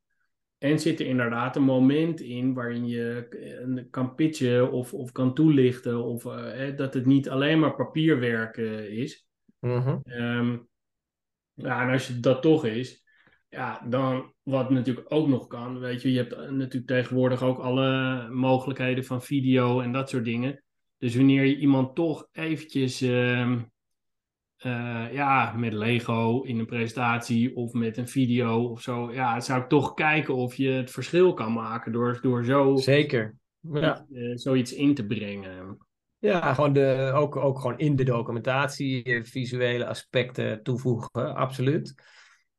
En 0.59 0.79
zit 0.79 1.01
er 1.01 1.07
inderdaad 1.07 1.57
een 1.57 1.63
moment 1.63 2.21
in 2.21 2.55
waarin 2.55 2.87
je 2.87 3.29
eh, 3.29 3.85
kan 3.91 4.15
pitchen 4.15 4.73
of, 4.73 4.95
of 4.95 5.13
kan 5.13 5.35
toelichten. 5.35 6.05
Of 6.05 6.25
uh, 6.25 6.77
dat 6.77 6.95
het 6.95 7.07
niet 7.07 7.29
alleen 7.29 7.59
maar 7.59 7.75
papierwerk 7.75 8.57
uh, 8.57 8.85
is. 8.85 9.30
Mm 9.61 10.69
ja, 11.63 11.83
en 11.83 11.93
als 11.93 12.07
je 12.07 12.21
dat 12.21 12.43
toch 12.43 12.65
is, 12.65 13.05
ja, 13.49 13.87
dan 13.89 14.33
wat 14.43 14.71
natuurlijk 14.71 15.07
ook 15.13 15.29
nog 15.29 15.47
kan. 15.47 15.79
Weet 15.79 16.03
je, 16.03 16.13
je 16.13 16.19
hebt 16.19 16.51
natuurlijk 16.51 16.87
tegenwoordig 16.87 17.43
ook 17.43 17.59
alle 17.59 18.29
mogelijkheden 18.31 19.05
van 19.05 19.23
video 19.23 19.81
en 19.81 19.93
dat 19.93 20.09
soort 20.09 20.25
dingen. 20.25 20.63
Dus 20.99 21.17
wanneer 21.17 21.45
je 21.45 21.59
iemand 21.59 21.95
toch 21.95 22.29
eventjes 22.33 23.03
uh, 23.03 23.51
uh, 24.67 25.13
ja, 25.13 25.53
met 25.57 25.73
Lego 25.73 26.43
in 26.43 26.59
een 26.59 26.67
presentatie 26.67 27.57
of 27.57 27.73
met 27.73 27.97
een 27.97 28.09
video 28.09 28.69
of 28.69 28.83
zo. 28.83 29.13
Ja, 29.13 29.41
zou 29.41 29.63
ik 29.63 29.69
toch 29.69 29.95
kijken 29.95 30.35
of 30.35 30.55
je 30.55 30.69
het 30.69 30.91
verschil 30.91 31.35
kan 31.35 31.53
maken 31.53 31.93
door, 31.93 32.19
door 32.23 32.45
zo 32.45 32.77
Zeker. 32.77 33.37
Ja. 33.61 34.07
Uh, 34.11 34.37
zoiets 34.37 34.73
in 34.73 34.95
te 34.95 35.07
brengen. 35.07 35.79
Ja, 36.21 36.55
gewoon 36.55 36.73
de, 36.73 37.13
ook, 37.15 37.37
ook 37.37 37.61
gewoon 37.61 37.79
in 37.79 37.97
de 37.97 38.05
documentatie 38.05 39.25
visuele 39.25 39.87
aspecten 39.87 40.63
toevoegen, 40.63 41.35
absoluut. 41.35 41.95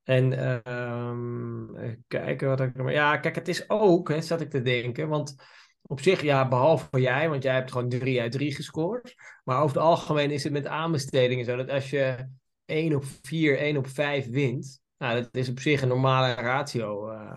En 0.04 0.32
uh, 0.32 1.93
kijken 2.08 2.47
wat 2.47 2.60
ik. 2.60 2.89
Ja, 2.89 3.17
kijk, 3.17 3.36
het 3.36 3.47
is 3.47 3.69
ook, 3.69 4.10
hè, 4.10 4.21
zat 4.21 4.41
ik 4.41 4.50
te 4.50 4.62
denken, 4.62 5.08
want 5.08 5.36
op 5.82 6.00
zich, 6.02 6.21
ja, 6.21 6.47
behalve 6.47 7.02
jij, 7.02 7.30
want 7.30 7.43
jij 7.43 7.54
hebt 7.54 7.71
gewoon 7.71 7.89
drie 7.89 8.21
uit 8.21 8.32
drie 8.32 8.56
gescoord. 8.56 9.15
Maar 9.43 9.62
over 9.62 9.76
het 9.76 9.86
algemeen 9.86 10.32
is 10.32 10.43
het 10.43 10.54
met 10.54 10.67
aanbestedingen 10.67 11.45
zo 11.45 11.56
dat 11.56 11.69
als 11.69 11.89
je 11.89 12.28
1 12.65 12.95
op 12.95 13.04
4, 13.21 13.58
1 13.58 13.78
op 13.78 13.88
5 13.88 14.30
wint, 14.30 14.82
nou, 14.97 15.21
dat 15.21 15.36
is 15.36 15.50
op 15.50 15.60
zich 15.60 15.82
een 15.82 15.88
normale 15.88 16.34
ratio. 16.34 17.12
Uh, 17.12 17.36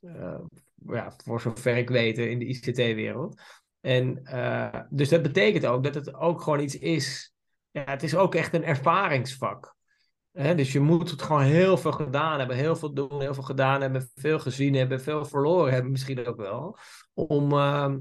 uh, 0.00 0.40
ja, 0.86 1.12
voor 1.24 1.40
zover 1.40 1.76
ik 1.76 1.88
weet 1.88 2.18
in 2.18 2.38
de 2.38 2.44
ICT-wereld. 2.44 3.42
En 3.86 4.20
uh, 4.24 4.80
dus 4.90 5.08
dat 5.08 5.22
betekent 5.22 5.66
ook 5.66 5.84
dat 5.84 5.94
het 5.94 6.14
ook 6.14 6.40
gewoon 6.40 6.60
iets 6.60 6.78
is. 6.78 7.34
Ja, 7.70 7.84
het 7.84 8.02
is 8.02 8.16
ook 8.16 8.34
echt 8.34 8.54
een 8.54 8.64
ervaringsvak. 8.64 9.74
Hè? 10.32 10.54
Dus 10.54 10.72
je 10.72 10.80
moet 10.80 11.10
het 11.10 11.22
gewoon 11.22 11.42
heel 11.42 11.76
veel 11.76 11.92
gedaan 11.92 12.38
hebben, 12.38 12.56
heel 12.56 12.76
veel 12.76 12.92
doen, 12.92 13.20
heel 13.20 13.34
veel 13.34 13.42
gedaan 13.42 13.80
hebben, 13.80 14.10
veel 14.14 14.38
gezien 14.38 14.74
hebben, 14.74 15.00
veel 15.00 15.24
verloren 15.24 15.72
hebben 15.72 15.90
misschien 15.90 16.26
ook 16.26 16.36
wel. 16.36 16.78
Om, 17.14 17.52
uh, 17.52 17.94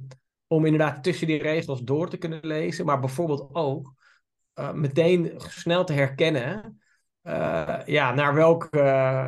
om 0.48 0.66
inderdaad 0.66 1.04
tussen 1.04 1.28
die 1.28 1.42
regels 1.42 1.82
door 1.82 2.10
te 2.10 2.18
kunnen 2.18 2.40
lezen, 2.42 2.86
maar 2.86 3.00
bijvoorbeeld 3.00 3.50
ook 3.52 3.94
uh, 4.60 4.72
meteen 4.72 5.34
snel 5.38 5.84
te 5.84 5.94
herkennen 5.94 6.82
uh, 7.24 7.80
ja, 7.86 8.14
naar 8.14 8.34
welke, 8.34 8.80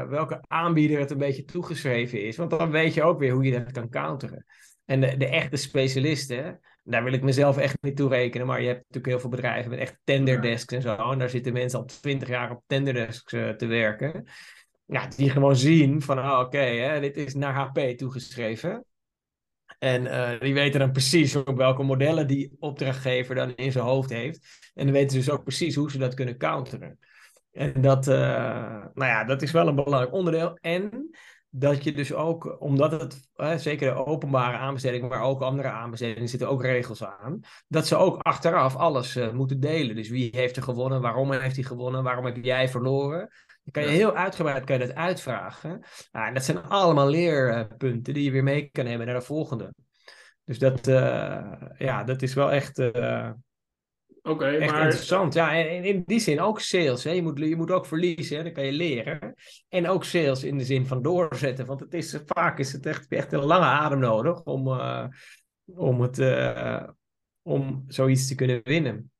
welke 0.09 0.41
aanbieder 0.47 0.99
het 0.99 1.11
een 1.11 1.17
beetje 1.17 1.45
toegeschreven 1.45 2.23
is. 2.23 2.37
Want 2.37 2.49
dan 2.49 2.71
weet 2.71 2.93
je 2.93 3.03
ook 3.03 3.19
weer 3.19 3.33
hoe 3.33 3.43
je 3.43 3.63
dat 3.63 3.71
kan 3.71 3.89
counteren. 3.89 4.45
En 4.87 5.01
de, 5.01 5.17
de 5.17 5.27
echte 5.27 5.55
specialisten, 5.55 6.59
daar 6.83 7.03
wil 7.03 7.13
ik 7.13 7.23
mezelf 7.23 7.57
echt 7.57 7.77
niet 7.81 7.95
toe 7.95 8.09
rekenen. 8.09 8.47
Maar 8.47 8.61
je 8.61 8.67
hebt 8.67 8.79
natuurlijk 8.79 9.07
heel 9.07 9.19
veel 9.19 9.29
bedrijven 9.29 9.69
met 9.69 9.79
echt 9.79 9.99
tenderdesks 10.03 10.73
en 10.73 10.81
zo. 10.81 11.11
En 11.11 11.19
daar 11.19 11.29
zitten 11.29 11.53
mensen 11.53 11.79
al 11.79 11.85
twintig 11.85 12.27
jaar 12.27 12.51
op 12.51 12.63
tenderdesks 12.67 13.33
uh, 13.33 13.49
te 13.49 13.65
werken. 13.65 14.25
Ja, 14.85 15.07
die 15.07 15.29
gewoon 15.29 15.55
zien 15.55 16.01
van, 16.01 16.19
oh, 16.19 16.39
oké, 16.39 16.97
dit 16.99 17.17
is 17.17 17.33
naar 17.33 17.53
HP 17.53 17.79
toegeschreven. 17.79 18.85
En 19.79 20.03
uh, 20.03 20.39
die 20.39 20.53
weten 20.53 20.79
dan 20.79 20.91
precies 20.91 21.35
op 21.35 21.57
welke 21.57 21.83
modellen 21.83 22.27
die 22.27 22.55
opdrachtgever 22.59 23.35
dan 23.35 23.55
in 23.55 23.71
zijn 23.71 23.85
hoofd 23.85 24.09
heeft. 24.09 24.71
En 24.73 24.85
dan 24.85 24.93
weten 24.93 25.09
ze 25.09 25.17
dus 25.17 25.29
ook 25.29 25.43
precies 25.43 25.75
hoe 25.75 25.91
ze 25.91 25.97
dat 25.97 26.13
kunnen 26.13 26.37
counteren. 26.37 26.99
En 27.51 27.81
dat, 27.81 28.07
uh, 28.07 28.15
nou 28.93 29.11
ja, 29.11 29.23
dat 29.23 29.41
is 29.41 29.51
wel 29.51 29.67
een 29.67 29.75
belangrijk 29.75 30.13
onderdeel. 30.13 30.57
En 30.61 31.09
dat 31.57 31.83
je 31.83 31.91
dus 31.91 32.13
ook, 32.13 32.61
omdat 32.61 32.91
het, 32.91 33.29
zeker 33.61 33.93
de 33.93 34.05
openbare 34.05 34.57
aanbestedingen, 34.57 35.09
maar 35.09 35.21
ook 35.21 35.41
andere 35.41 35.69
aanbestedingen, 35.69 36.29
zitten 36.29 36.49
ook 36.49 36.61
regels 36.61 37.03
aan, 37.03 37.39
dat 37.67 37.87
ze 37.87 37.95
ook 37.95 38.21
achteraf 38.21 38.75
alles 38.75 39.15
uh, 39.15 39.31
moeten 39.31 39.59
delen. 39.59 39.95
Dus 39.95 40.09
wie 40.09 40.29
heeft 40.35 40.55
er 40.55 40.63
gewonnen, 40.63 41.01
waarom 41.01 41.31
heeft 41.31 41.55
hij 41.55 41.65
gewonnen, 41.65 42.03
waarom 42.03 42.25
heb 42.25 42.37
jij 42.43 42.69
verloren. 42.69 43.19
Dan 43.63 43.83
kan 43.83 43.83
je 43.83 43.97
heel 43.97 44.15
uitgebreid 44.15 44.63
kan 44.63 44.79
je 44.79 44.85
dat 44.85 44.95
uitvragen. 44.95 45.81
en 46.11 46.33
dat 46.33 46.43
zijn 46.43 46.63
allemaal 46.63 47.09
leerpunten 47.09 48.13
die 48.13 48.23
je 48.23 48.31
weer 48.31 48.43
mee 48.43 48.69
kan 48.71 48.85
nemen 48.85 49.05
naar 49.05 49.15
de 49.15 49.21
volgende. 49.21 49.73
Dus 50.45 50.59
dat, 50.59 50.87
uh, 50.87 51.51
ja, 51.77 52.03
dat 52.03 52.21
is 52.21 52.33
wel 52.33 52.51
echt, 52.51 52.79
uh, 52.79 53.31
okay, 54.27 54.57
echt 54.57 54.71
maar... 54.71 54.83
interessant. 54.83 55.33
Ja, 55.33 55.55
en 55.55 55.83
in 55.83 56.03
die 56.05 56.19
zin 56.19 56.41
ook 56.41 56.59
sales. 56.59 57.03
Hè. 57.03 57.11
Je, 57.11 57.21
moet, 57.21 57.39
je 57.39 57.55
moet 57.55 57.71
ook 57.71 57.85
verliezen, 57.85 58.37
hè. 58.37 58.43
dan 58.43 58.53
kan 58.53 58.65
je 58.65 58.71
leren. 58.71 59.35
En 59.69 59.87
ook 59.87 60.03
sales 60.03 60.43
in 60.43 60.57
de 60.57 60.63
zin 60.63 60.85
van 60.85 61.01
doorzetten. 61.01 61.65
Want 61.65 61.79
het 61.79 61.93
is, 61.93 62.19
vaak 62.25 62.59
is 62.59 62.71
het 62.71 62.85
echt, 62.85 63.07
echt 63.11 63.31
een 63.31 63.45
lange 63.45 63.65
adem 63.65 63.99
nodig 63.99 64.43
om, 64.43 64.67
uh, 64.67 65.07
om, 65.65 66.01
het, 66.01 66.19
om 67.41 67.83
zoiets 67.87 68.27
te 68.27 68.35
kunnen 68.35 68.61
winnen. 68.63 69.11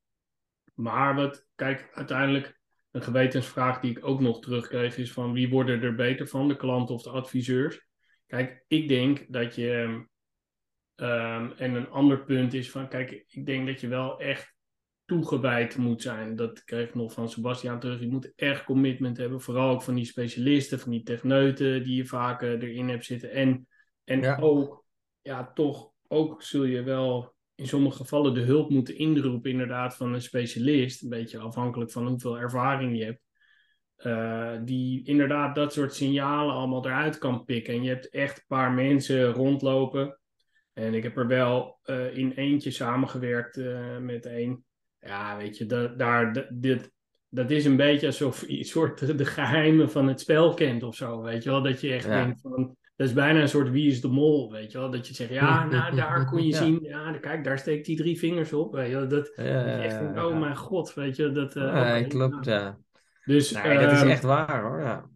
Maar 0.74 1.15
wat, 1.15 1.46
kijk, 1.56 1.89
uiteindelijk 1.93 2.60
een 2.91 3.04
gewetensvraag 3.04 3.80
die 3.80 3.91
ik 3.91 4.06
ook 4.06 4.20
nog 4.20 4.39
terugkreeg 4.39 4.98
is 4.98 5.12
van 5.12 5.34
wie 5.34 5.50
worden 5.50 5.82
er 5.82 5.96
beter 5.96 6.28
van, 6.28 6.48
de 6.48 6.56
klanten 6.56 6.96
of 6.96 7.04
de 7.04 7.10
adviseurs? 7.10 7.86
Kijk, 8.28 8.63
ik 8.67 8.88
denk 8.88 9.26
dat 9.28 9.56
je 9.56 10.06
Um, 11.02 11.52
en 11.52 11.74
een 11.74 11.89
ander 11.89 12.24
punt 12.24 12.54
is 12.54 12.72
van, 12.72 12.89
kijk, 12.89 13.24
ik 13.28 13.46
denk 13.46 13.67
dat 13.67 13.82
je 13.82 13.88
wel 13.88 14.20
echt 14.20 14.56
toegewijd 15.08 15.78
moet 15.78 16.02
zijn. 16.02 16.36
Dat 16.36 16.63
kreeg 16.63 16.88
ik 16.88 16.96
nog 16.96 17.13
van 17.13 17.30
Sebastiaan 17.30 17.80
terug. 17.80 18.00
Je 18.00 18.08
moet 18.08 18.34
echt 18.36 18.63
commitment 18.63 19.17
hebben. 19.17 19.41
Vooral 19.41 19.70
ook 19.70 19.82
van 19.82 19.96
die 19.96 20.06
specialisten, 20.06 20.80
van 20.80 20.91
die 20.91 21.04
techneuten 21.04 21.84
die 21.84 21.96
je 21.96 22.06
vaak 22.06 22.41
uh, 22.41 22.50
erin 22.50 22.89
hebt 22.89 23.06
zitten. 23.06 23.32
En, 23.32 23.67
en 24.04 24.41
ook, 24.41 24.86
ja, 25.22 25.52
toch 25.54 25.91
ook 26.08 26.41
zul 26.41 26.63
je 26.63 26.84
wel 26.84 27.36
in 27.56 27.67
sommige 27.67 27.98
gevallen 27.98 28.34
de 28.34 28.41
hulp 28.41 28.70
moeten 28.70 28.98
inroepen, 28.98 29.52
inderdaad, 29.52 29.96
van 29.96 30.13
een 30.13 30.22
specialist. 30.22 31.04
Een 31.04 31.10
beetje 31.10 31.39
afhankelijk 31.39 31.91
van 31.91 32.08
hoeveel 32.08 32.39
ervaring 32.39 32.98
je 32.98 33.04
hebt. 33.04 33.22
Uh, 33.98 34.60
die 34.63 35.06
inderdaad 35.06 35.56
dat 35.56 35.74
soort 35.74 35.93
signalen 35.93 36.56
allemaal 36.56 36.86
eruit 36.86 37.17
kan 37.17 37.43
pikken. 37.43 37.74
En 37.74 37.84
je 37.84 37.89
hebt 37.89 38.10
echt 38.10 38.38
een 38.38 38.43
paar 38.48 38.72
mensen 38.72 39.32
rondlopen 39.32 40.20
en 40.78 40.93
ik 40.93 41.04
heb 41.04 41.17
er 41.17 41.28
wel 41.28 41.80
uh, 41.86 42.17
in 42.17 42.32
eentje 42.32 42.72
samengewerkt 42.72 43.58
uh, 43.58 43.98
met 43.98 44.26
één. 44.26 44.65
Ja, 45.00 45.38
weet 45.38 45.58
je, 45.58 45.66
dat, 45.66 46.00
daar, 46.00 46.48
dit, 46.50 46.92
dat 47.30 47.52
is 47.52 47.66
een 47.66 47.76
beetje 47.76 48.08
alsof 48.08 48.48
je 48.48 48.58
een 48.58 48.66
soort 48.66 49.18
de 49.18 49.26
geheimen 49.26 49.92
van 49.92 50.08
het 50.08 50.20
spel 50.20 50.54
kent 50.54 50.84
of 50.84 50.96
zo, 50.96 51.22
weet 51.22 51.44
je 51.44 51.50
wel. 51.50 51.62
Dat 51.62 51.82
je 51.82 51.94
echt 51.94 52.08
denkt 52.08 52.42
van, 52.42 52.76
dat 52.96 53.08
is 53.08 53.14
bijna 53.14 53.42
een 53.42 53.50
soort 53.50 53.70
wie 53.70 53.92
is 53.92 54.02
de 54.02 54.08
mol, 54.08 54.52
weet 54.52 54.72
je 54.72 54.78
wel. 54.78 54.92
Dat 54.92 55.08
je 55.08 55.14
zegt, 55.14 55.30
ja, 55.30 55.66
nou, 55.70 55.96
daar 55.96 56.26
kon 56.26 56.44
je 56.44 56.56
zien, 56.56 56.80
ja, 56.82 57.12
kijk, 57.12 57.44
daar 57.44 57.60
steekt 57.60 57.88
hij 57.88 57.96
drie 57.96 58.18
vingers 58.18 58.54
op, 58.54 58.74
weet 58.74 58.90
je 58.90 58.96
wel. 58.96 59.08
Dat, 59.08 59.32
ja, 59.36 59.64
dat 59.64 59.76
je 59.76 59.82
echt 59.82 60.00
denkt, 60.00 60.24
oh 60.24 60.40
mijn 60.40 60.56
god, 60.56 60.94
weet 60.94 61.16
je. 61.16 61.32
Dat, 61.32 61.56
uh, 61.56 62.08
klopt, 62.08 62.46
nou. 62.46 62.50
ja. 62.50 62.78
Dus, 63.26 63.52
nee, 63.52 63.78
dat 63.80 63.92
is 63.92 64.02
ehm, 64.02 64.10
echt 64.10 64.24
waar, 64.24 64.62
hoor, 64.62 64.82
ja. 64.82 65.10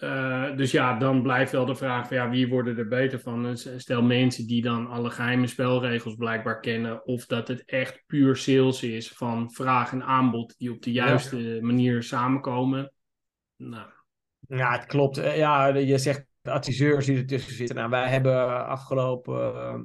Uh, 0.00 0.56
dus 0.56 0.70
ja, 0.70 0.98
dan 0.98 1.22
blijft 1.22 1.52
wel 1.52 1.64
de 1.64 1.74
vraag 1.74 2.06
van 2.08 2.16
ja, 2.16 2.30
wie 2.30 2.48
worden 2.48 2.78
er 2.78 2.88
beter 2.88 3.20
van? 3.20 3.42
Dus, 3.42 3.66
eh, 3.66 3.72
stel 3.76 4.02
mensen 4.02 4.46
die 4.46 4.62
dan 4.62 4.86
alle 4.86 5.10
geheime 5.10 5.46
spelregels 5.46 6.14
blijkbaar 6.14 6.60
kennen, 6.60 7.06
of 7.06 7.26
dat 7.26 7.48
het 7.48 7.64
echt 7.64 8.02
puur 8.06 8.36
sales 8.36 8.82
is 8.82 9.12
van 9.12 9.52
vraag 9.52 9.92
en 9.92 10.02
aanbod 10.02 10.54
die 10.58 10.72
op 10.72 10.82
de 10.82 10.92
juiste 10.92 11.58
manier 11.60 12.02
samenkomen. 12.02 12.92
Nou. 13.56 13.86
Ja, 14.48 14.72
het 14.72 14.86
klopt. 14.86 15.18
Eh, 15.18 15.36
ja, 15.36 15.66
je 15.66 15.98
zegt 15.98 16.26
de 16.40 16.50
adviseurs 16.50 17.06
die 17.06 17.16
ertussen 17.16 17.54
zitten. 17.54 17.76
Nou, 17.76 17.90
wij 17.90 18.08
hebben 18.08 18.66
afgelopen 18.66 19.54
uh, 19.54 19.80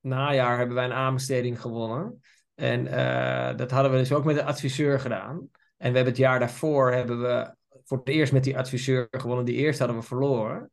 najaar 0.00 0.58
hebben 0.58 0.76
wij 0.76 0.84
een 0.84 0.92
aanbesteding 0.92 1.60
gewonnen. 1.60 2.20
En 2.54 2.86
uh, 2.86 3.56
dat 3.56 3.70
hadden 3.70 3.92
we 3.92 3.98
dus 3.98 4.12
ook 4.12 4.24
met 4.24 4.36
de 4.36 4.44
adviseur 4.44 5.00
gedaan. 5.00 5.36
En 5.76 5.90
we 5.90 5.96
hebben 5.96 6.04
het 6.04 6.16
jaar 6.16 6.38
daarvoor 6.38 6.92
hebben 6.92 7.20
we 7.22 7.56
voor 7.88 7.98
het 7.98 8.08
eerst 8.08 8.32
met 8.32 8.44
die 8.44 8.58
adviseur 8.58 9.06
gewonnen. 9.10 9.44
Die 9.44 9.54
eerste 9.54 9.82
hadden 9.82 10.00
we 10.00 10.06
verloren. 10.06 10.70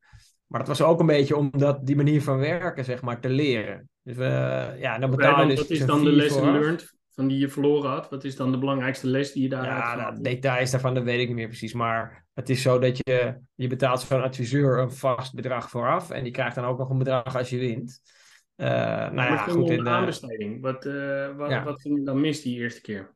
Maar 0.47 0.59
dat 0.59 0.67
was 0.67 0.81
ook 0.81 0.99
een 0.99 1.05
beetje 1.05 1.35
om 1.35 1.51
dat, 1.51 1.85
die 1.85 1.95
manier 1.95 2.21
van 2.21 2.37
werken, 2.37 2.85
zeg 2.85 3.01
maar, 3.01 3.19
te 3.19 3.29
leren. 3.29 3.89
Dus 4.03 4.15
we, 4.15 4.75
ja, 4.79 4.99
dan 4.99 5.47
dus 5.47 5.59
Wat 5.59 5.69
is 5.69 5.85
dan 5.85 6.03
de 6.03 6.11
lesson 6.11 6.51
learned 6.51 6.93
van 7.11 7.27
die 7.27 7.37
je 7.37 7.49
verloren 7.49 7.89
had? 7.89 8.09
Wat 8.09 8.23
is 8.23 8.35
dan 8.35 8.51
de 8.51 8.57
belangrijkste 8.57 9.07
les 9.07 9.31
die 9.31 9.43
je 9.43 9.49
daar 9.49 9.65
Ja, 9.65 9.95
nou, 9.95 10.21
details 10.21 10.71
daarvan, 10.71 10.93
dat 10.93 11.03
weet 11.03 11.19
ik 11.19 11.27
niet 11.27 11.35
meer 11.35 11.47
precies. 11.47 11.73
Maar 11.73 12.25
het 12.33 12.49
is 12.49 12.61
zo 12.61 12.79
dat 12.79 12.97
je, 12.97 13.37
je 13.55 13.67
betaalt 13.67 14.01
zo'n 14.01 14.21
adviseur 14.21 14.79
een 14.79 14.91
vast 14.91 15.33
bedrag 15.33 15.69
vooraf. 15.69 16.09
En 16.09 16.23
die 16.23 16.33
krijgt 16.33 16.55
dan 16.55 16.65
ook 16.65 16.77
nog 16.77 16.89
een 16.89 16.97
bedrag 16.97 17.35
als 17.35 17.49
je 17.49 17.57
wint. 17.57 18.01
Uh, 18.57 18.67
nou 18.67 19.15
ja, 19.15 19.37
goed. 19.37 19.69
In 19.69 19.83
de 19.83 19.89
aanbesteding. 19.89 20.61
Wat, 20.61 20.85
uh, 20.85 21.35
wat, 21.35 21.49
ja. 21.49 21.63
wat 21.63 21.81
ging 21.81 21.97
je 21.97 22.03
dan 22.03 22.21
mis 22.21 22.41
die 22.41 22.59
eerste 22.59 22.81
keer? 22.81 23.14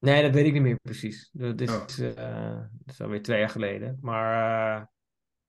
Nee, 0.00 0.22
dat 0.22 0.34
weet 0.34 0.46
ik 0.46 0.52
niet 0.52 0.62
meer 0.62 0.78
precies. 0.82 1.30
Dat 1.32 1.60
is, 1.60 1.70
oh. 1.70 1.98
uh, 1.98 2.60
dat 2.70 2.94
is 2.94 3.00
alweer 3.00 3.22
twee 3.22 3.38
jaar 3.38 3.48
geleden. 3.48 3.98
Maar 4.00 4.90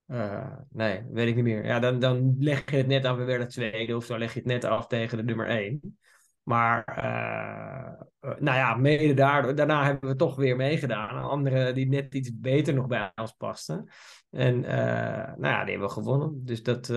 uh, 0.08 0.18
uh, 0.18 0.58
nee, 0.70 1.04
weet 1.12 1.28
ik 1.28 1.36
niet 1.36 1.44
meer. 1.44 1.66
Ja, 1.66 1.80
dan, 1.80 2.00
dan 2.00 2.36
leg 2.40 2.72
je 2.72 2.78
het 2.78 2.88
net 2.88 3.06
af, 3.06 3.18
we 3.18 3.24
werden 3.24 3.48
tweede. 3.48 3.96
Of 3.96 4.08
dan 4.08 4.20
leg 4.20 4.34
je 4.34 4.40
het 4.40 4.48
net 4.48 4.64
af 4.64 4.88
tegen 4.88 5.18
de 5.18 5.24
nummer 5.24 5.48
één. 5.48 6.00
Maar 6.44 6.84
nou 8.20 8.58
ja, 8.58 8.76
mede 8.76 9.14
daardoor. 9.14 9.56
Daarna 9.56 9.86
hebben 9.86 10.10
we 10.10 10.16
toch 10.16 10.36
weer 10.36 10.56
meegedaan. 10.56 11.24
Anderen 11.24 11.76
die 11.76 11.88
net 11.88 12.16
iets 12.16 12.40
beter 12.40 12.74
nog 12.74 12.88
bij 12.88 13.12
ons 13.16 13.32
pasten. 13.32 13.90
En 14.30 14.60
nou 14.60 15.40
ja, 15.40 15.64
die 15.64 15.72
hebben 15.72 15.88
we 15.88 15.94
gewonnen. 15.94 16.46
Dus 16.46 16.64
dat... 16.64 16.88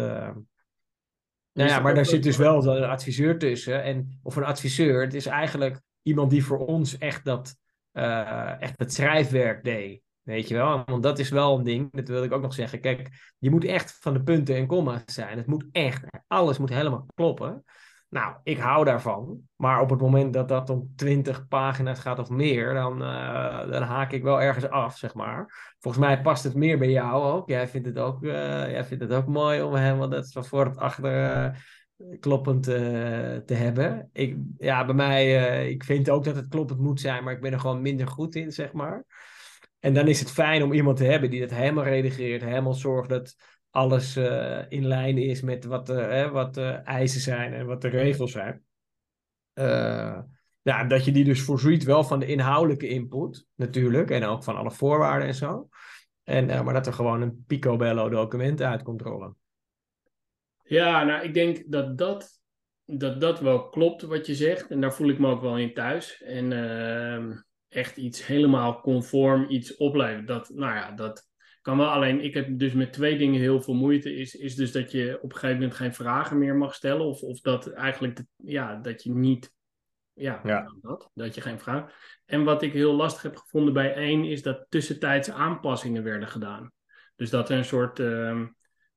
Nou 1.52 1.68
ja, 1.68 1.80
maar 1.80 1.94
daar 1.94 2.06
zit 2.06 2.22
dus 2.22 2.36
wel 2.36 2.76
een 2.76 2.84
adviseur 2.84 3.38
tussen. 3.38 3.82
En, 3.82 4.18
of 4.22 4.36
een 4.36 4.44
adviseur, 4.44 5.02
het 5.02 5.14
is 5.14 5.26
eigenlijk 5.26 5.80
iemand 6.02 6.30
die 6.30 6.44
voor 6.44 6.58
ons 6.58 6.98
echt, 6.98 7.24
dat, 7.24 7.56
uh, 7.92 8.60
echt 8.60 8.78
het 8.78 8.92
schrijfwerk 8.92 9.64
deed. 9.64 10.02
Weet 10.22 10.48
je 10.48 10.54
wel? 10.54 10.82
Want 10.86 11.02
dat 11.02 11.18
is 11.18 11.28
wel 11.28 11.58
een 11.58 11.64
ding, 11.64 11.92
dat 11.92 12.08
wil 12.08 12.24
ik 12.24 12.32
ook 12.32 12.42
nog 12.42 12.54
zeggen. 12.54 12.80
Kijk, 12.80 13.08
je 13.38 13.50
moet 13.50 13.64
echt 13.64 13.98
van 14.00 14.12
de 14.12 14.22
punten 14.22 14.56
en 14.56 14.66
komma's 14.66 15.02
zijn. 15.06 15.36
Het 15.36 15.46
moet 15.46 15.64
echt, 15.72 16.04
alles 16.26 16.58
moet 16.58 16.68
helemaal 16.68 17.06
kloppen. 17.14 17.64
Nou, 18.12 18.36
ik 18.42 18.58
hou 18.58 18.84
daarvan. 18.84 19.40
Maar 19.56 19.80
op 19.80 19.90
het 19.90 20.00
moment 20.00 20.32
dat 20.32 20.48
dat 20.48 20.70
om 20.70 20.92
20 20.96 21.48
pagina's 21.48 21.98
gaat 21.98 22.18
of 22.18 22.28
meer, 22.28 22.74
dan, 22.74 23.02
uh, 23.02 23.70
dan 23.70 23.82
haak 23.82 24.12
ik 24.12 24.22
wel 24.22 24.40
ergens 24.40 24.68
af, 24.68 24.98
zeg 24.98 25.14
maar. 25.14 25.74
Volgens 25.80 26.04
mij 26.04 26.20
past 26.20 26.44
het 26.44 26.54
meer 26.54 26.78
bij 26.78 26.90
jou 26.90 27.22
ook. 27.22 27.48
Jij 27.48 27.68
vindt 27.68 27.86
het 27.86 27.98
ook, 27.98 28.22
uh, 28.22 28.32
jij 28.70 28.84
vindt 28.84 29.02
het 29.02 29.12
ook 29.12 29.26
mooi 29.26 29.62
om 29.62 29.74
helemaal 29.74 30.08
dat 30.08 30.32
van 30.32 30.44
voor 30.44 30.64
het 30.64 30.76
achter 30.76 31.64
kloppend 32.20 32.68
uh, 32.68 32.74
te 33.36 33.54
hebben. 33.54 34.08
Ik, 34.12 34.36
ja, 34.58 34.84
bij 34.84 34.94
mij, 34.94 35.26
uh, 35.26 35.70
ik 35.70 35.84
vind 35.84 36.10
ook 36.10 36.24
dat 36.24 36.36
het 36.36 36.48
kloppend 36.48 36.80
moet 36.80 37.00
zijn, 37.00 37.24
maar 37.24 37.34
ik 37.34 37.40
ben 37.40 37.52
er 37.52 37.60
gewoon 37.60 37.82
minder 37.82 38.06
goed 38.06 38.34
in, 38.34 38.52
zeg 38.52 38.72
maar. 38.72 39.04
En 39.78 39.94
dan 39.94 40.08
is 40.08 40.20
het 40.20 40.30
fijn 40.30 40.62
om 40.62 40.72
iemand 40.72 40.96
te 40.96 41.04
hebben 41.04 41.30
die 41.30 41.40
dat 41.40 41.50
helemaal 41.50 41.84
redigeert, 41.84 42.42
helemaal 42.42 42.74
zorgt 42.74 43.08
dat 43.08 43.36
alles 43.70 44.16
uh, 44.16 44.60
in 44.68 44.86
lijn 44.86 45.18
is 45.18 45.42
met 45.42 45.64
wat, 45.64 45.90
uh, 45.90 46.30
wat 46.30 46.54
de 46.54 46.68
eisen 46.70 47.20
zijn 47.20 47.52
en 47.52 47.66
wat 47.66 47.80
de 47.80 47.88
regels 47.88 48.32
zijn. 48.32 48.62
ja, 50.62 50.84
dat 50.84 51.04
je 51.04 51.12
die 51.12 51.24
dus 51.24 51.42
voorziet 51.42 51.84
wel 51.84 52.04
van 52.04 52.18
de 52.18 52.26
inhoudelijke 52.26 52.88
input, 52.88 53.46
natuurlijk, 53.54 54.10
en 54.10 54.24
ook 54.24 54.44
van 54.44 54.56
alle 54.56 54.70
voorwaarden 54.70 55.28
en 55.28 55.34
zo. 55.34 55.68
En, 56.22 56.46
maar 56.46 56.74
dat 56.74 56.86
er 56.86 56.92
gewoon 56.92 57.22
een 57.22 57.44
picobello 57.46 58.08
document 58.08 58.62
uit 58.62 58.82
komt 58.82 59.02
rollen. 59.02 59.36
Ja, 60.72 61.04
nou, 61.04 61.24
ik 61.24 61.34
denk 61.34 61.62
dat 61.66 61.98
dat, 61.98 62.40
dat 62.84 63.20
dat 63.20 63.40
wel 63.40 63.68
klopt 63.68 64.02
wat 64.02 64.26
je 64.26 64.34
zegt. 64.34 64.70
En 64.70 64.80
daar 64.80 64.94
voel 64.94 65.08
ik 65.08 65.18
me 65.18 65.28
ook 65.28 65.40
wel 65.40 65.58
in 65.58 65.74
thuis. 65.74 66.22
En 66.22 66.50
uh, 66.50 67.36
echt 67.68 67.96
iets 67.96 68.26
helemaal 68.26 68.80
conform, 68.80 69.46
iets 69.48 69.76
opleveren. 69.76 70.26
Dat, 70.26 70.48
nou 70.48 70.74
ja, 70.74 70.92
dat 70.92 71.28
kan 71.60 71.78
wel. 71.78 71.88
Alleen 71.88 72.20
ik 72.20 72.34
heb 72.34 72.58
dus 72.58 72.72
met 72.72 72.92
twee 72.92 73.18
dingen 73.18 73.40
heel 73.40 73.62
veel 73.62 73.74
moeite. 73.74 74.14
Is, 74.14 74.34
is 74.34 74.54
dus 74.54 74.72
dat 74.72 74.90
je 74.90 75.18
op 75.22 75.32
een 75.32 75.38
gegeven 75.38 75.60
moment 75.60 75.74
geen 75.74 75.94
vragen 75.94 76.38
meer 76.38 76.56
mag 76.56 76.74
stellen. 76.74 77.06
Of, 77.06 77.22
of 77.22 77.40
dat 77.40 77.72
eigenlijk, 77.72 78.22
ja, 78.36 78.76
dat 78.76 79.02
je 79.02 79.14
niet 79.14 79.52
ja, 80.12 80.40
ja. 80.44 80.74
Dat, 80.80 81.10
dat 81.14 81.34
je 81.34 81.40
geen 81.40 81.58
vraag. 81.58 81.94
En 82.24 82.44
wat 82.44 82.62
ik 82.62 82.72
heel 82.72 82.94
lastig 82.94 83.22
heb 83.22 83.36
gevonden 83.36 83.72
bij 83.72 83.94
één, 83.94 84.24
is 84.24 84.42
dat 84.42 84.66
tussentijdse 84.68 85.32
aanpassingen 85.32 86.02
werden 86.02 86.28
gedaan. 86.28 86.72
Dus 87.16 87.30
dat 87.30 87.50
er 87.50 87.56
een 87.56 87.64
soort. 87.64 87.98
Uh, 87.98 88.46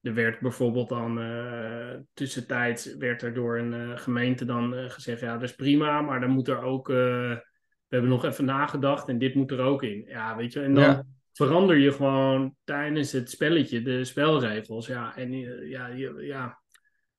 er 0.05 0.13
werd 0.13 0.39
bijvoorbeeld 0.39 0.89
dan 0.89 1.19
uh, 1.19 1.95
tussentijds 2.13 2.95
werd 2.95 3.21
er 3.21 3.33
door 3.33 3.57
een 3.57 3.73
uh, 3.73 3.97
gemeente 3.97 4.45
dan 4.45 4.73
uh, 4.73 4.89
gezegd, 4.89 5.19
ja, 5.19 5.33
dat 5.33 5.49
is 5.49 5.55
prima, 5.55 6.01
maar 6.01 6.19
dan 6.19 6.29
moet 6.29 6.47
er 6.47 6.61
ook, 6.61 6.87
we 6.87 7.41
hebben 7.87 8.09
nog 8.09 8.25
even 8.25 8.45
nagedacht 8.45 9.07
en 9.07 9.17
dit 9.17 9.35
moet 9.35 9.51
er 9.51 9.59
ook 9.59 9.83
in. 9.83 10.05
Ja, 10.07 10.35
weet 10.35 10.53
je, 10.53 10.61
en 10.61 10.73
dan 10.73 11.03
verander 11.33 11.77
je 11.77 11.91
gewoon 11.91 12.55
tijdens 12.63 13.11
het 13.11 13.29
spelletje 13.29 13.81
de 13.81 14.03
spelregels. 14.03 14.87
Ja, 14.87 15.15
en 15.15 15.31
ja, 15.69 15.87
ja, 16.19 16.61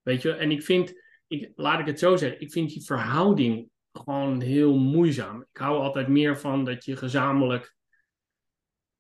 weet 0.03 0.23
je, 0.23 0.33
en 0.33 0.51
ik 0.51 0.63
vind, 0.63 1.03
ik, 1.27 1.53
laat 1.55 1.81
ik 1.81 1.87
het 1.87 1.99
zo 1.99 2.17
zeggen, 2.17 2.41
ik 2.41 2.53
vind 2.53 2.71
die 2.71 2.85
verhouding 2.85 3.69
gewoon 3.93 4.41
heel 4.41 4.79
moeizaam. 4.79 5.47
Ik 5.53 5.61
hou 5.61 5.79
altijd 5.79 6.09
meer 6.09 6.39
van 6.39 6.65
dat 6.65 6.85
je 6.85 6.97
gezamenlijk 6.97 7.76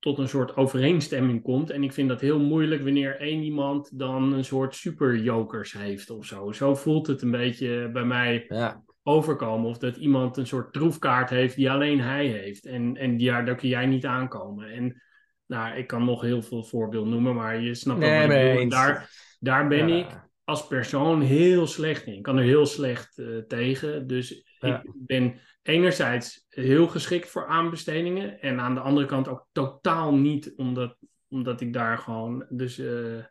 tot 0.06 0.18
een 0.18 0.28
soort 0.28 0.56
overeenstemming 0.56 1.42
komt. 1.42 1.70
En 1.70 1.82
ik 1.82 1.92
vind 1.92 2.08
dat 2.08 2.20
heel 2.20 2.38
moeilijk 2.38 2.82
wanneer 2.82 3.20
één 3.20 3.42
iemand 3.42 3.98
dan 3.98 4.32
een 4.32 4.44
soort 4.44 4.74
superjokers 4.74 5.72
heeft 5.72 6.10
of 6.10 6.26
zo. 6.26 6.52
Zo 6.52 6.74
voelt 6.74 7.06
het 7.06 7.22
een 7.22 7.30
beetje 7.30 7.90
bij 7.92 8.04
mij 8.04 8.44
ja. 8.48 8.82
overkomen. 9.02 9.70
Of 9.70 9.78
dat 9.78 9.96
iemand 9.96 10.36
een 10.36 10.46
soort 10.46 10.72
troefkaart 10.72 11.30
heeft 11.30 11.56
die 11.56 11.70
alleen 11.70 12.00
hij 12.00 12.26
heeft. 12.26 12.66
En, 12.66 12.96
en 12.96 13.18
ja, 13.18 13.42
daar 13.42 13.54
kun 13.54 13.68
jij 13.68 13.86
niet 13.86 14.06
aankomen. 14.06 14.70
En 14.70 15.02
nou, 15.46 15.76
ik 15.76 15.86
kan 15.86 16.04
nog 16.04 16.20
heel 16.20 16.42
veel 16.42 16.64
voorbeelden 16.64 17.10
noemen, 17.10 17.34
maar 17.34 17.60
je 17.60 17.74
snapt 17.74 18.00
Nee, 18.00 18.14
wat 18.14 18.22
ik 18.22 18.28
nee, 18.28 18.52
bedoel. 18.54 18.68
Daar, 18.68 19.10
daar 19.40 19.68
ben 19.68 19.88
Ja. 19.88 19.96
ik 19.96 20.20
als 20.44 20.66
persoon 20.66 21.20
heel 21.20 21.66
slecht 21.66 22.06
in. 22.06 22.16
Ik 22.16 22.22
kan 22.22 22.36
er 22.36 22.44
heel 22.44 22.66
slecht 22.66 23.18
eh, 23.18 23.26
tegen. 23.46 24.06
Dus 24.06 24.44
Ja. 24.58 24.82
ik 24.82 24.90
ben 24.94 25.40
enerzijds 25.66 26.46
heel 26.48 26.88
geschikt 26.88 27.28
voor 27.28 27.46
aanbestedingen. 27.46 28.40
En 28.40 28.60
aan 28.60 28.74
de 28.74 28.80
andere 28.80 29.06
kant 29.06 29.28
ook 29.28 29.46
totaal 29.52 30.14
niet, 30.14 30.52
omdat, 30.56 30.96
omdat 31.28 31.60
ik 31.60 31.72
daar 31.72 31.98
gewoon... 31.98 32.46
Dus 32.48 32.78
eh, 32.78 33.24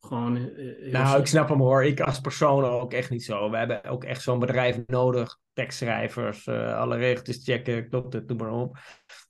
gewoon... 0.00 0.36
eh, 0.36 0.42
heel 0.54 0.90
Nou, 0.90 1.20
ik 1.20 1.26
snap 1.26 1.48
hem 1.48 1.60
hoor. 1.60 1.84
Ik 1.84 2.00
als 2.00 2.20
persoon 2.20 2.64
ook 2.64 2.92
echt 2.92 3.10
niet 3.10 3.24
zo. 3.24 3.50
We 3.50 3.56
hebben 3.56 3.84
ook 3.84 4.04
echt 4.04 4.22
zo'n 4.22 4.38
bedrijf 4.38 4.78
nodig. 4.86 5.38
Tekstschrijvers, 5.52 6.46
eh, 6.46 6.78
alle 6.78 6.96
regeltjes 6.96 7.44
checken, 7.44 7.88
klopt 7.88 8.12
het, 8.12 8.28
noem 8.28 8.36
maar 8.36 8.52
op. 8.52 8.78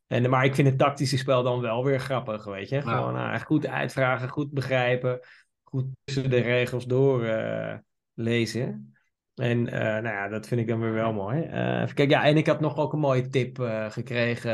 En, 0.07 0.31
maar 0.31 0.45
ik 0.45 0.55
vind 0.55 0.69
het 0.69 0.79
tactische 0.79 1.19
spel 1.19 1.43
dan 1.43 1.61
wel 1.61 1.85
weer 1.85 2.01
grappig, 2.01 2.45
weet 2.45 2.69
je. 2.69 2.83
Gewoon 2.83 3.17
ah, 3.17 3.41
goed 3.41 3.67
uitvragen, 3.67 4.29
goed 4.29 4.51
begrijpen. 4.53 5.21
Goed 5.63 5.87
tussen 6.05 6.31
de 6.31 6.41
regels 6.41 6.87
door 6.87 7.25
eh, 7.25 7.79
lezen. 8.15 8.95
En 9.41 9.69
eh, 9.69 9.81
nou 9.81 10.15
ja, 10.15 10.29
dat 10.29 10.47
vind 10.47 10.61
ik 10.61 10.69
dan 10.69 10.81
weer 10.81 10.93
wel 10.93 11.13
mooi. 11.13 11.43
Eh, 11.43 11.81
even 11.81 12.09
ja, 12.09 12.25
en 12.25 12.37
ik 12.37 12.47
had 12.47 12.61
nog 12.61 12.77
ook 12.77 12.93
een 12.93 12.99
mooie 12.99 13.29
tip 13.29 13.59
eh, 13.59 13.91
gekregen 13.91 14.51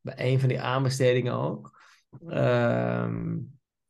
bij 0.00 0.14
een 0.16 0.40
van 0.40 0.48
die 0.48 0.60
aanbestedingen 0.60 1.32
ook. 1.32 1.80
Ehm, 2.28 3.38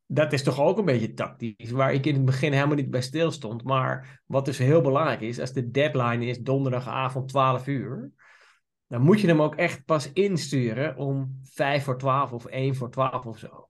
dat 0.07 0.33
is 0.33 0.43
toch 0.43 0.61
ook 0.61 0.79
een 0.79 0.85
beetje 0.85 1.15
tactisch, 1.15 1.71
waar 1.71 1.93
ik 1.93 2.07
in 2.07 2.15
het 2.15 2.25
begin 2.25 2.53
helemaal 2.53 2.77
niet 2.77 2.91
bij 2.91 3.03
stil 3.03 3.31
stond. 3.31 3.65
Maar 3.65 4.23
wat 4.27 4.45
dus 4.45 4.59
heel 4.59 4.81
belangrijk 4.81 5.21
is, 5.21 5.41
als 5.41 5.53
de 5.53 5.71
deadline 5.71 6.27
is 6.27 6.39
donderdagavond 6.39 7.29
12 7.29 7.67
uur, 7.67 8.11
dan 8.87 9.01
moet 9.01 9.21
je 9.21 9.27
hem 9.27 9.43
ook 9.43 9.55
echt 9.55 9.85
pas 9.85 10.13
insturen 10.13 10.97
om 10.97 11.39
5 11.43 11.85
voor 11.85 11.99
12 11.99 12.33
of 12.33 12.45
1 12.45 12.75
voor 12.75 12.91
12 12.91 13.27
of 13.27 13.39
zo. 13.39 13.69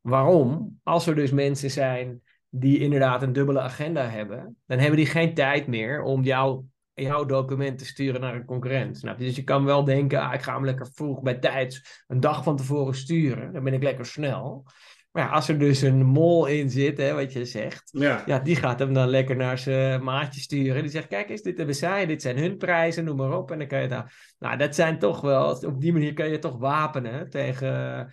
Waarom? 0.00 0.80
Als 0.82 1.06
er 1.06 1.14
dus 1.14 1.30
mensen 1.30 1.70
zijn 1.70 2.22
die 2.50 2.78
inderdaad 2.78 3.22
een 3.22 3.32
dubbele 3.32 3.60
agenda 3.60 4.08
hebben, 4.08 4.56
dan 4.66 4.78
hebben 4.78 4.96
die 4.96 5.06
geen 5.06 5.34
tijd 5.34 5.66
meer 5.66 6.02
om 6.02 6.22
jouw, 6.22 6.64
jouw 6.94 7.24
document 7.24 7.78
te 7.78 7.86
sturen 7.86 8.20
naar 8.20 8.34
een 8.34 8.44
concurrent. 8.44 8.98
Snap 8.98 9.18
je? 9.18 9.24
Dus 9.24 9.36
je 9.36 9.44
kan 9.44 9.64
wel 9.64 9.84
denken, 9.84 10.20
ah, 10.20 10.34
ik 10.34 10.42
ga 10.42 10.54
hem 10.54 10.64
lekker 10.64 10.90
vroeg 10.92 11.22
bij 11.22 11.38
tijds 11.38 12.04
een 12.06 12.20
dag 12.20 12.44
van 12.44 12.56
tevoren 12.56 12.94
sturen, 12.94 13.52
dan 13.52 13.64
ben 13.64 13.74
ik 13.74 13.82
lekker 13.82 14.06
snel. 14.06 14.64
Maar 15.10 15.22
ja, 15.22 15.30
als 15.30 15.48
er 15.48 15.58
dus 15.58 15.80
een 15.80 16.04
mol 16.04 16.46
in 16.46 16.70
zit, 16.70 16.98
hè, 16.98 17.14
wat 17.14 17.32
je 17.32 17.44
zegt, 17.44 17.88
ja. 17.92 18.22
ja, 18.26 18.38
die 18.38 18.56
gaat 18.56 18.78
hem 18.78 18.92
dan 18.92 19.08
lekker 19.08 19.36
naar 19.36 19.58
zijn 19.58 20.04
maatje 20.04 20.40
sturen. 20.40 20.82
Die 20.82 20.90
zegt, 20.90 21.06
kijk 21.06 21.30
eens, 21.30 21.42
dit 21.42 21.56
hebben 21.56 21.74
zij, 21.74 22.06
dit 22.06 22.22
zijn 22.22 22.38
hun 22.38 22.56
prijzen, 22.56 23.04
noem 23.04 23.16
maar 23.16 23.36
op. 23.36 23.50
En 23.50 23.58
dan 23.58 23.66
kan 23.66 23.82
je 23.82 23.88
daar... 23.88 24.34
Nou, 24.38 24.56
dat 24.56 24.74
zijn 24.74 24.98
toch 24.98 25.20
wel... 25.20 25.50
Op 25.50 25.80
die 25.80 25.92
manier 25.92 26.12
kan 26.12 26.28
je 26.28 26.38
toch 26.38 26.58
wapenen 26.58 27.30
tegen, 27.30 28.12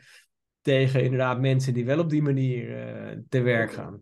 tegen 0.62 1.04
inderdaad 1.04 1.39
mensen 1.39 1.73
die 1.73 1.86
wel 1.86 2.00
op 2.00 2.10
die 2.10 2.21
manier 2.21 2.78
eh, 2.78 3.17
te 3.30 3.41
werk 3.41 3.73
gaan. 3.73 4.02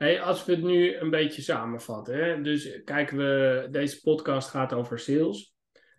Hey, 0.00 0.20
als 0.20 0.44
we 0.44 0.52
het 0.52 0.62
nu 0.62 0.96
een 0.96 1.10
beetje 1.10 1.42
samenvatten, 1.42 2.24
hè? 2.24 2.42
dus 2.42 2.82
kijken 2.84 3.16
we, 3.16 3.68
deze 3.70 4.00
podcast 4.00 4.48
gaat 4.48 4.72
over 4.72 4.98
sales. 4.98 5.54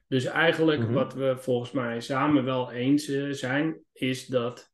Dus 0.07 0.25
eigenlijk 0.25 0.79
Mhm. 0.81 0.93
wat 0.93 1.13
we 1.13 1.37
volgens 1.37 1.71
mij 1.71 1.99
samen 1.99 2.43
wel 2.43 2.71
eens 2.71 3.07
eh, 3.07 3.29
zijn, 3.29 3.79
is 3.93 4.25
dat 4.25 4.71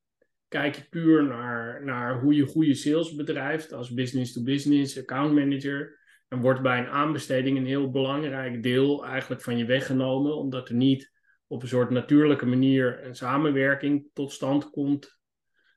kijk 0.47 0.75
je 0.75 0.87
puur 0.89 1.23
naar, 1.23 1.83
naar 1.85 2.21
hoe 2.21 2.35
je 2.35 2.45
goede 2.45 2.73
sales 2.73 3.15
bedrijft 3.15 3.73
als 3.73 3.93
business 3.93 4.33
to 4.33 4.43
business, 4.43 4.99
account 4.99 5.33
manager. 5.33 5.99
Dan 6.27 6.41
wordt 6.41 6.61
bij 6.61 6.79
een 6.79 6.89
aanbesteding 6.89 7.57
een 7.57 7.65
heel 7.65 7.91
belangrijk 7.91 8.63
deel 8.63 9.05
eigenlijk 9.05 9.41
van 9.41 9.57
je 9.57 9.65
weggenomen, 9.65 10.35
omdat 10.35 10.69
er 10.69 10.75
niet 10.75 11.11
op 11.47 11.61
een 11.61 11.67
soort 11.67 11.89
natuurlijke 11.89 12.45
manier 12.45 13.05
een 13.05 13.15
samenwerking 13.15 14.09
tot 14.13 14.31
stand 14.31 14.69
komt. 14.69 15.19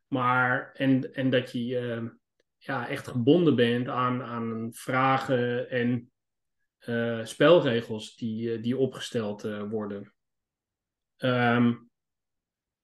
Maar, 0.08 0.70
en, 0.74 1.14
en 1.14 1.30
dat 1.30 1.52
je 1.52 1.78
eh, 1.78 2.02
ja, 2.62 2.88
echt 2.88 3.08
gebonden 3.08 3.56
bent 3.56 3.88
aan, 3.88 4.22
aan 4.22 4.68
vragen 4.72 5.70
en 5.70 6.10
eh, 6.78 7.24
spelregels 7.24 8.16
die, 8.16 8.52
eh, 8.52 8.62
die 8.62 8.76
opgesteld 8.76 9.44
eh, 9.44 9.62
worden. 9.62 10.14
Ehm, 11.16 11.74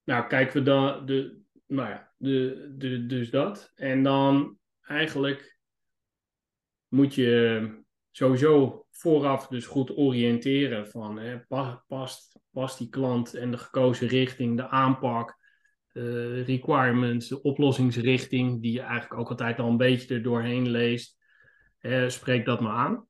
nou, 0.05 0.27
kijken 0.27 0.55
we 0.55 0.62
dan, 0.62 1.07
de, 1.07 1.41
nou 1.67 1.89
ja, 1.89 2.12
de, 2.17 2.75
de, 2.77 3.07
dus 3.07 3.31
dat. 3.31 3.73
En 3.75 4.03
dan 4.03 4.59
eigenlijk 4.81 5.59
moet 6.89 7.15
je 7.15 7.71
sowieso 8.11 8.87
vooraf 8.91 9.47
dus 9.47 9.67
goed 9.67 9.97
oriënteren 9.97 10.89
van 10.89 11.19
hè, 11.19 11.41
pa- 11.41 11.85
past, 11.87 12.41
past 12.51 12.79
die 12.79 12.89
klant 12.89 13.35
en 13.35 13.51
de 13.51 13.59
gekozen 13.59 14.09
richting, 14.09 14.57
de 14.57 14.69
aanpak, 14.69 15.36
de 16.01 16.43
requirements, 16.43 17.29
de 17.29 17.43
oplossingsrichting, 17.43 18.63
die 18.63 18.73
je 18.73 18.81
eigenlijk 18.81 19.21
ook 19.21 19.29
altijd 19.29 19.59
al 19.59 19.69
een 19.69 19.77
beetje 19.77 20.15
er 20.15 20.23
doorheen 20.23 20.69
leest. 20.71 21.17
Spreek 22.07 22.45
dat 22.45 22.61
maar 22.61 22.73
aan. 22.73 23.07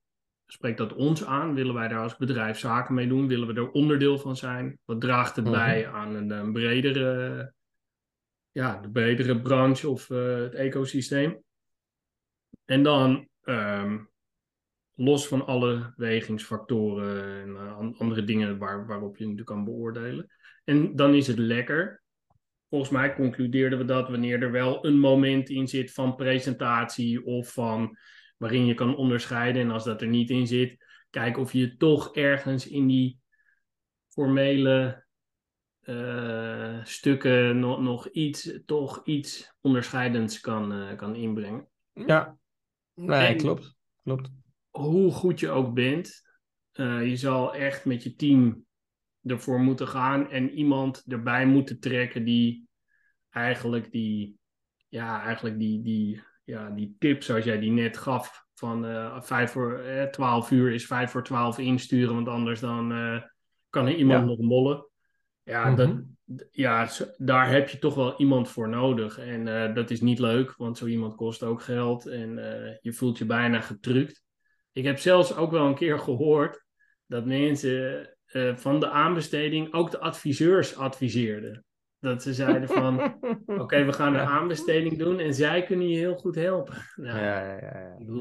Spreekt 0.46 0.78
dat 0.78 0.94
ons 0.94 1.24
aan? 1.24 1.54
Willen 1.54 1.74
wij 1.74 1.88
daar 1.88 2.02
als 2.02 2.16
bedrijf 2.16 2.58
zaken 2.58 2.94
mee 2.94 3.08
doen? 3.08 3.28
Willen 3.28 3.46
we 3.46 3.54
er 3.54 3.70
onderdeel 3.70 4.18
van 4.18 4.36
zijn? 4.36 4.78
Wat 4.84 5.00
draagt 5.00 5.36
het 5.36 5.44
Mhm. 5.44 5.54
bij 5.54 5.88
aan 5.88 6.14
een, 6.14 6.30
een 6.30 6.52
bredere, 6.52 7.52
ja, 8.50 8.80
de 8.80 8.90
bredere 8.90 9.40
branche 9.40 9.88
of 9.88 10.10
eh, 10.10 10.34
het 10.36 10.54
ecosysteem? 10.54 11.42
En 12.64 12.82
dan, 12.82 13.28
ehm, 13.42 13.98
los 14.94 15.28
van 15.28 15.46
alle 15.46 15.92
wegingsfactoren 15.96 17.40
en 17.42 17.56
eh, 17.56 17.76
an- 17.76 17.94
andere 17.98 18.24
dingen 18.24 18.58
waar, 18.58 18.86
waarop 18.86 19.16
je 19.16 19.22
natuurlijk 19.22 19.48
kan 19.50 19.64
beoordelen. 19.64 20.26
En 20.64 20.96
dan 20.96 21.14
is 21.14 21.26
het 21.26 21.38
lekker. 21.38 22.02
Volgens 22.68 22.90
mij 22.90 23.14
concludeerden 23.14 23.78
we 23.78 23.84
dat 23.84 24.08
wanneer 24.08 24.42
er 24.42 24.50
wel 24.50 24.86
een 24.86 24.98
moment 24.98 25.48
in 25.48 25.68
zit 25.68 25.92
van 25.92 26.14
presentatie 26.14 27.24
of 27.24 27.52
van 27.52 27.96
waarin 28.36 28.66
je 28.66 28.74
kan 28.74 28.96
onderscheiden. 28.96 29.62
En 29.62 29.70
als 29.70 29.84
dat 29.84 30.00
er 30.00 30.08
niet 30.08 30.30
in 30.30 30.46
zit, 30.46 30.84
kijk 31.10 31.38
of 31.38 31.52
je 31.52 31.76
toch 31.76 32.14
ergens 32.14 32.68
in 32.68 32.86
die 32.86 33.18
formele 34.08 35.04
eh, 35.80 36.84
stukken 36.84 37.58
nog, 37.58 37.80
nog 37.80 38.08
iets, 38.08 38.58
toch 38.64 39.00
iets 39.04 39.54
onderscheidends 39.60 40.40
kan, 40.40 40.72
eh, 40.72 40.96
kan 40.96 41.14
inbrengen. 41.14 41.68
Ja, 41.92 42.38
nee, 42.94 43.26
En- 43.26 43.36
klopt. 43.36 43.74
Klopt. 44.02 44.30
Hoe 44.70 45.10
goed 45.12 45.40
je 45.40 45.50
ook 45.50 45.74
bent, 45.74 46.22
eh, 46.72 47.08
je 47.08 47.16
zal 47.16 47.54
echt 47.54 47.84
met 47.84 48.02
je 48.02 48.14
team 48.14 48.65
ervoor 49.26 49.60
moeten 49.60 49.88
gaan 49.88 50.30
en 50.30 50.50
iemand 50.50 51.04
erbij 51.08 51.46
moeten 51.46 51.80
trekken 51.80 52.24
die 52.24 52.68
eigenlijk 53.30 53.92
die, 53.92 54.38
ja, 54.88 55.22
eigenlijk 55.22 55.58
die, 55.58 55.82
die, 55.82 56.22
ja, 56.44 56.70
die 56.70 56.96
tip 56.98 57.22
zoals 57.22 57.44
jij 57.44 57.58
die 57.58 57.70
net 57.70 57.96
gaf 57.96 58.44
van 58.54 58.84
vijf 59.22 59.50
voor 59.50 59.78
eh, 59.78 60.04
12 60.04 60.50
uur 60.50 60.72
is 60.72 60.86
vijf 60.86 61.10
voor 61.10 61.22
12 61.24 61.58
insturen, 61.58 62.14
want 62.14 62.28
anders 62.28 62.60
dan 62.60 62.92
eh, 62.92 63.22
kan 63.70 63.86
er 63.86 63.94
iemand 63.94 64.20
Ja. 64.20 64.26
nog 64.26 64.38
mollen. 64.38 64.88
Ja, 65.42 65.74
dat, 65.74 65.96
d- 66.36 66.48
ja, 66.50 66.88
daar 67.16 67.50
heb 67.50 67.68
je 67.68 67.78
toch 67.78 67.94
wel 67.94 68.18
iemand 68.18 68.48
voor 68.48 68.68
nodig. 68.68 69.18
En 69.18 69.48
eh, 69.48 69.74
dat 69.74 69.90
is 69.90 70.00
niet 70.00 70.18
leuk, 70.18 70.54
want 70.56 70.78
zo 70.78 70.86
iemand 70.86 71.14
kost 71.14 71.42
ook 71.42 71.62
geld 71.62 72.06
en 72.06 72.30
je 72.80 72.92
voelt 72.92 73.18
je 73.18 73.26
bijna 73.26 73.60
getrukt. 73.60 74.24
Ik 74.72 74.84
heb 74.84 74.98
zelfs 74.98 75.34
ook 75.36 75.50
wel 75.50 75.66
een 75.66 75.74
keer 75.74 75.98
gehoord 75.98 76.64
dat 77.06 77.24
mensen 77.26 78.15
eh, 78.26 78.56
van 78.56 78.80
de 78.80 78.90
aanbesteding 78.90 79.72
ook 79.72 79.90
de 79.90 79.98
adviseurs 79.98 80.76
adviseerden. 80.76 81.64
Dat 81.98 82.22
ze 82.22 82.34
zeiden 82.34 82.68
van, 82.68 83.18
oké, 83.62 83.84
we 83.84 83.92
gaan 83.92 84.14
een 84.14 84.20
Ja. 84.20 84.26
aanbesteding 84.28 84.98
doen 84.98 85.18
en 85.18 85.34
zij 85.34 85.62
kunnen 85.62 85.88
je 85.88 85.96
heel 85.98 86.16
goed 86.16 86.34
helpen. 86.34 86.74
Nou, 86.96 87.18
Ja, 87.18 87.40
ja, 87.40 87.58
ja, 87.60 87.94
bedoel, 87.98 88.18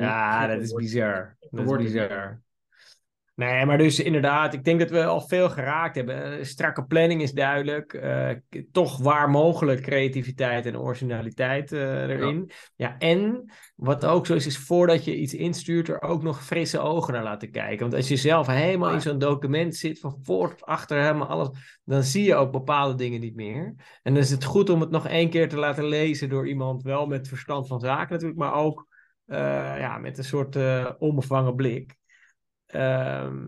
dat 0.57 0.61
is 0.61 0.73
bizar. 0.73 1.35
Dat 1.39 1.59
is 1.59 1.65
wordt 1.65 1.83
het 1.83 1.91
bizar. 1.93 2.41
Nee, 3.35 3.65
maar 3.65 3.77
dus 3.77 3.99
inderdaad, 3.99 4.53
ik 4.53 4.63
denk 4.63 4.79
dat 4.79 4.89
we 4.89 5.05
al 5.05 5.21
veel 5.21 5.49
geraakt 5.49 5.95
hebben. 5.95 6.39
Een 6.39 6.45
strakke 6.45 6.85
planning 6.85 7.21
is 7.21 7.31
duidelijk. 7.31 7.93
eh, 7.93 8.29
toch 8.71 8.97
waar 8.97 9.29
mogelijk 9.29 9.81
creativiteit 9.81 10.65
en 10.65 10.79
originaliteit 10.79 11.71
eh, 11.71 12.01
erin. 12.01 12.51
Ja. 12.75 12.95
en 12.97 13.51
wat 13.75 14.05
ook 14.05 14.25
zo 14.25 14.33
is, 14.33 14.45
is 14.45 14.57
voordat 14.57 15.05
je 15.05 15.15
iets 15.15 15.33
instuurt, 15.33 15.87
er 15.87 16.01
ook 16.01 16.23
nog 16.23 16.45
frisse 16.45 16.79
ogen 16.79 17.13
naar 17.13 17.23
laten 17.23 17.51
kijken. 17.51 17.79
Want 17.79 17.93
als 17.93 18.07
je 18.07 18.15
zelf 18.15 18.47
helemaal 18.47 18.93
in 18.93 19.01
zo'n 19.01 19.19
document 19.19 19.75
zit, 19.75 19.99
van 19.99 20.19
voor 20.23 20.49
tot 20.49 20.63
achter 20.65 21.01
helemaal 21.01 21.27
alles, 21.27 21.79
dan 21.83 22.03
zie 22.03 22.23
je 22.23 22.35
ook 22.35 22.51
bepaalde 22.51 22.95
dingen 22.95 23.19
niet 23.19 23.35
meer. 23.35 23.73
En 24.03 24.13
dan 24.13 24.23
is 24.23 24.31
het 24.31 24.43
goed 24.43 24.69
om 24.69 24.81
het 24.81 24.89
nog 24.89 25.07
één 25.07 25.29
keer 25.29 25.49
te 25.49 25.57
laten 25.57 25.85
lezen 25.85 26.29
door 26.29 26.47
iemand, 26.47 26.83
wel 26.83 27.05
met 27.05 27.27
verstand 27.27 27.67
van 27.67 27.79
zaken 27.79 28.13
natuurlijk, 28.13 28.39
maar 28.39 28.53
ook 28.53 28.87
eh, 29.25 29.37
ja, 29.79 29.97
met 29.97 30.17
een 30.17 30.23
soort 30.23 30.55
eh 30.55 30.89
onbevangen 30.99 31.55
blik. 31.55 31.95
Ehm, 32.75 33.47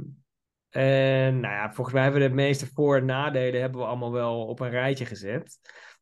en 0.70 1.40
nou 1.40 1.54
ja, 1.54 1.72
volgens 1.74 1.96
mij 1.96 2.04
hebben 2.04 2.22
we 2.22 2.28
de 2.28 2.34
meeste 2.34 2.68
voor- 2.74 2.98
en 2.98 3.06
nadelen 3.06 3.62
hebben 3.62 3.82
we 3.82 3.88
allemaal 3.88 4.12
wel 4.12 4.46
op 4.46 4.60
een 4.60 4.70
rijtje 4.70 5.06
gezet. 5.06 5.60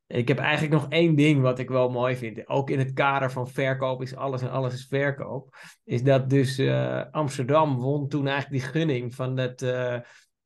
Ik 0.07 0.27
heb 0.27 0.37
eigenlijk 0.37 0.73
nog 0.73 0.85
één 0.89 1.15
ding 1.15 1.41
wat 1.41 1.59
ik 1.59 1.69
wel 1.69 1.89
mooi 1.89 2.15
vind. 2.15 2.47
Ook 2.47 2.69
in 2.69 2.79
het 2.79 2.93
kader 2.93 3.31
van 3.31 3.47
verkoop 3.47 4.01
is 4.01 4.15
alles 4.15 4.41
en 4.41 4.51
alles 4.51 4.73
is 4.73 4.85
verkoop. 4.89 5.55
Is 5.83 6.03
dat 6.03 6.29
dus 6.29 6.57
eh, 6.57 7.01
Amsterdam 7.11 7.75
won 7.75 8.07
toen 8.07 8.27
eigenlijk 8.27 8.61
die 8.63 8.71
gunning 8.71 9.15
van, 9.15 9.35
dat, 9.35 9.61
eh, 9.61 9.97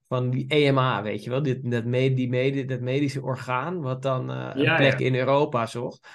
van 0.07 0.29
die 0.29 0.47
EMA, 0.47 1.01
weet 1.03 1.23
je 1.23 1.29
wel, 1.29 1.41
dit, 1.41 1.71
dat, 1.71 1.85
med, 1.85 2.15
die 2.15 2.29
med, 2.29 2.69
dat 2.69 2.81
medische 2.81 3.21
orgaan, 3.21 3.81
wat 3.81 4.01
dan 4.01 4.31
uh, 4.31 4.49
een 4.53 4.61
Ja, 4.61 4.75
plek 4.75 4.99
ja. 4.99 5.05
in 5.05 5.15
Europa 5.15 5.65
zocht. 5.65 6.07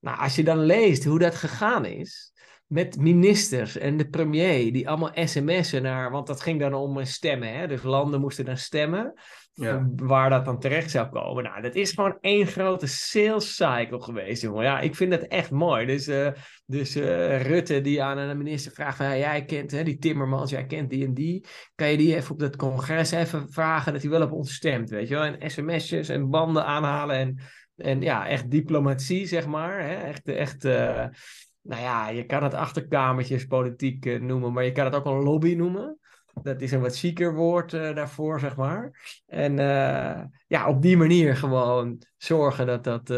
Nou, 0.00 0.18
als 0.18 0.36
je 0.36 0.44
dan 0.44 0.58
leest 0.58 1.04
hoe 1.04 1.18
dat 1.18 1.34
gegaan 1.34 1.84
is, 1.84 2.32
met 2.70 2.98
ministers 2.98 3.78
en 3.78 3.96
de 3.96 4.08
premier, 4.08 4.72
die 4.72 4.88
allemaal 4.88 5.10
sms'en 5.14 5.82
naar, 5.82 6.10
want 6.10 6.26
dat 6.26 6.40
ging 6.40 6.60
dan 6.60 6.74
om 6.74 7.04
stemmen, 7.04 7.52
hè? 7.58 7.66
dus 7.66 7.82
landen 7.82 8.20
moesten 8.20 8.44
dan 8.44 8.56
stemmen, 8.56 9.12
Ja. 9.52 9.88
waar 9.96 10.30
dat 10.30 10.44
dan 10.44 10.58
terecht 10.58 10.90
zou 10.90 11.08
komen. 11.08 11.44
Nou, 11.44 11.62
dat 11.62 11.74
is 11.74 11.92
gewoon 11.92 12.18
één 12.20 12.46
grote 12.46 12.86
sales 12.86 13.54
cycle 13.54 14.02
geweest, 14.02 14.42
jongen. 14.42 14.64
Ja, 14.64 14.80
ik 14.80 14.94
vind 14.94 15.10
dat 15.10 15.22
echt 15.22 15.50
mooi. 15.50 15.86
Dus, 15.86 16.06
eh, 16.06 16.28
dus 16.66 16.94
eh, 16.94 17.42
Rutte 17.42 17.80
die 17.80 18.02
aan 18.02 18.18
een 18.18 18.38
minister 18.38 18.72
vraagt 18.72 18.96
van, 18.96 19.06
ja, 19.06 19.16
jij 19.16 19.44
kent 19.44 19.70
hè, 19.70 19.82
die 19.82 19.98
Timmermans, 19.98 20.50
jij 20.50 20.66
kent 20.66 20.90
die 20.90 21.04
en 21.04 21.14
die. 21.14 21.44
Kan 21.74 21.90
je 21.90 21.96
die 21.96 22.16
even 22.16 22.32
op 22.32 22.38
dat 22.38 22.56
congres 22.56 23.10
even 23.10 23.52
vragen 23.52 23.92
dat 23.92 24.02
hij 24.02 24.10
wel 24.10 24.22
op 24.22 24.32
ons 24.32 24.54
stemt, 24.54 24.90
weet 24.90 25.08
je 25.08 25.14
wel? 25.14 25.24
En 25.24 25.50
sms'jes 25.50 26.08
en 26.08 26.30
banden 26.30 26.64
aanhalen 26.64 27.16
en, 27.16 27.38
en 27.76 28.00
ja, 28.02 28.28
echt 28.28 28.50
diplomatie, 28.50 29.26
zeg 29.26 29.46
maar. 29.46 29.80
Hè? 29.82 29.94
Echt, 29.94 30.28
echt 30.28 30.64
eh, 30.64 31.06
nou 31.62 31.82
ja, 31.82 32.08
je 32.08 32.26
kan 32.26 32.42
het 32.42 32.54
achterkamertjes 32.54 33.46
politiek 33.46 34.06
eh, 34.06 34.20
noemen, 34.20 34.52
maar 34.52 34.64
je 34.64 34.72
kan 34.72 34.84
het 34.84 34.94
ook 34.94 35.04
een 35.04 35.22
lobby 35.22 35.54
noemen. 35.54 35.98
Dat 36.42 36.60
is 36.60 36.72
een 36.72 36.80
wat 36.80 36.94
zieker 36.94 37.34
woord 37.34 37.72
eh, 37.72 37.94
daarvoor, 37.94 38.40
zeg 38.40 38.56
maar. 38.56 39.00
En 39.26 39.58
eh, 39.58 40.24
ja, 40.46 40.68
op 40.68 40.82
die 40.82 40.96
manier 40.96 41.36
gewoon 41.36 42.02
zorgen 42.16 42.66
dat, 42.66 42.84
dat, 42.84 43.12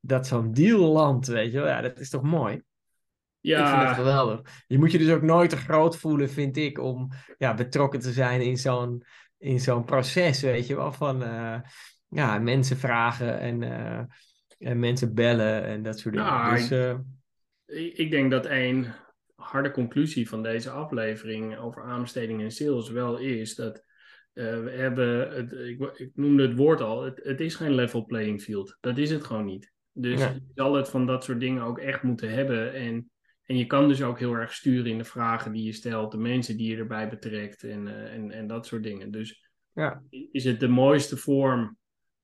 dat 0.00 0.26
zo'n 0.26 0.52
deal 0.52 0.92
landt, 0.92 1.26
weet 1.26 1.52
je 1.52 1.58
wel. 1.58 1.68
Ja, 1.68 1.80
dat 1.80 1.98
is 1.98 2.10
toch 2.10 2.22
mooi? 2.22 2.54
Ik 2.54 3.56
vind 3.56 3.68
het 3.68 3.68
Ja, 3.68 3.94
geweldig. 3.94 4.62
Je 4.66 4.78
moet 4.78 4.92
je 4.92 4.98
dus 4.98 5.12
ook 5.12 5.22
nooit 5.22 5.50
te 5.50 5.56
groot 5.56 5.96
voelen, 5.96 6.30
vind 6.30 6.56
ik, 6.56 6.78
om 6.78 7.08
ja, 7.38 7.54
betrokken 7.54 8.00
te 8.00 8.12
zijn 8.12 8.40
in 8.40 8.56
zo'n, 8.56 9.04
in 9.38 9.60
zo'n 9.60 9.84
proces, 9.84 10.40
weet 10.40 10.66
je 10.66 10.76
wel. 10.76 10.92
Van 10.92 11.18
ja, 12.08 12.38
mensen 12.38 12.76
vragen 12.76 13.38
en, 13.38 13.62
en 14.58 14.78
mensen 14.78 15.14
bellen 15.14 15.64
en 15.64 15.82
dat 15.82 15.98
soort 15.98 16.14
dingen. 16.14 16.30
Nou, 16.30 16.54
dus, 16.56 16.68
ik 17.72 18.10
denk 18.10 18.30
dat 18.30 18.46
één 18.46 18.94
harde 19.34 19.70
conclusie 19.70 20.28
van 20.28 20.42
deze 20.42 20.70
aflevering 20.70 21.58
over 21.58 21.82
aanbesteding 21.82 22.42
en 22.42 22.50
sales 22.50 22.90
wel 22.90 23.16
is 23.18 23.54
dat 23.54 23.84
eh, 24.32 24.62
we 24.62 24.70
hebben, 24.70 25.30
het, 25.34 25.52
ik, 25.52 25.80
ik 25.94 26.10
noemde 26.14 26.42
het 26.42 26.56
woord 26.56 26.80
al, 26.80 27.02
het, 27.02 27.20
het 27.22 27.40
is 27.40 27.54
geen 27.54 27.74
level 27.74 28.04
playing 28.04 28.42
field. 28.42 28.76
Dat 28.80 28.98
is 28.98 29.10
het 29.10 29.24
gewoon 29.24 29.44
niet. 29.44 29.72
Dus 29.92 30.20
je 30.20 30.40
zal 30.54 30.74
het 30.74 30.88
van 30.88 31.06
dat 31.06 31.24
soort 31.24 31.40
dingen 31.40 31.62
ook 31.62 31.78
echt 31.78 32.02
moeten 32.02 32.30
hebben. 32.30 32.74
En, 32.74 33.10
en 33.42 33.56
je 33.56 33.66
kan 33.66 33.88
dus 33.88 34.02
ook 34.02 34.18
heel 34.18 34.34
erg 34.34 34.52
sturen 34.52 34.90
in 34.90 34.98
de 34.98 35.04
vragen 35.04 35.52
die 35.52 35.64
je 35.64 35.72
stelt, 35.72 36.12
de 36.12 36.18
mensen 36.18 36.56
die 36.56 36.70
je 36.70 36.76
erbij 36.76 37.08
betrekt 37.08 37.62
en, 37.62 37.88
eh, 37.88 38.14
en, 38.14 38.30
en 38.30 38.46
dat 38.46 38.66
soort 38.66 38.82
dingen. 38.82 39.10
Dus 39.10 39.50
ja. 39.72 40.02
is 40.30 40.44
het 40.44 40.60
de 40.60 40.68
mooiste 40.68 41.16
vorm 41.16 41.78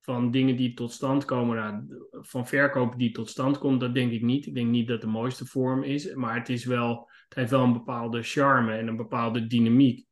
van 0.06 0.30
dingen 0.30 0.56
die 0.56 0.74
tot 0.74 0.92
stand 0.92 1.24
komen, 1.24 1.56
nou, 1.56 1.84
van 2.10 2.46
verkoop 2.46 2.98
die 2.98 3.10
tot 3.10 3.28
stand 3.28 3.58
komt, 3.58 3.80
dat 3.80 3.94
denk 3.94 4.12
ik 4.12 4.22
niet. 4.22 4.46
Ik 4.46 4.54
denk 4.54 4.70
niet 4.70 4.88
dat 4.88 5.00
de 5.00 5.06
mooiste 5.06 5.46
vorm 5.46 5.82
is, 5.82 6.14
maar 6.14 6.34
het, 6.34 6.48
is 6.48 6.64
wel, 6.64 7.10
het 7.28 7.34
heeft 7.34 7.50
wel 7.50 7.62
een 7.62 7.72
bepaalde 7.72 8.22
charme 8.22 8.76
en 8.76 8.86
een 8.86 8.96
bepaalde 8.96 9.46
dynamiek. 9.46 10.06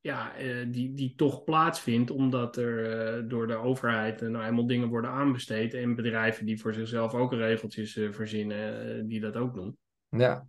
Ja, 0.00 0.34
eh, 0.34 0.66
die, 0.68 0.94
die 0.94 1.14
toch 1.14 1.44
plaatsvindt 1.44 2.10
omdat 2.10 2.56
er 2.56 2.92
eh, 2.92 3.28
door 3.28 3.46
de 3.46 3.56
overheid 3.56 4.22
eh, 4.22 4.28
nou 4.28 4.44
eenmaal 4.44 4.66
dingen 4.66 4.88
worden 4.88 5.10
aanbesteed 5.10 5.74
en 5.74 5.94
bedrijven 5.94 6.46
die 6.46 6.60
voor 6.60 6.74
zichzelf 6.74 7.14
ook 7.14 7.32
regeltjes 7.32 7.92
verzinnen, 8.10 9.08
die 9.08 9.20
dat 9.20 9.36
ook 9.36 9.54
doen. 9.54 9.76
ja. 10.08 10.46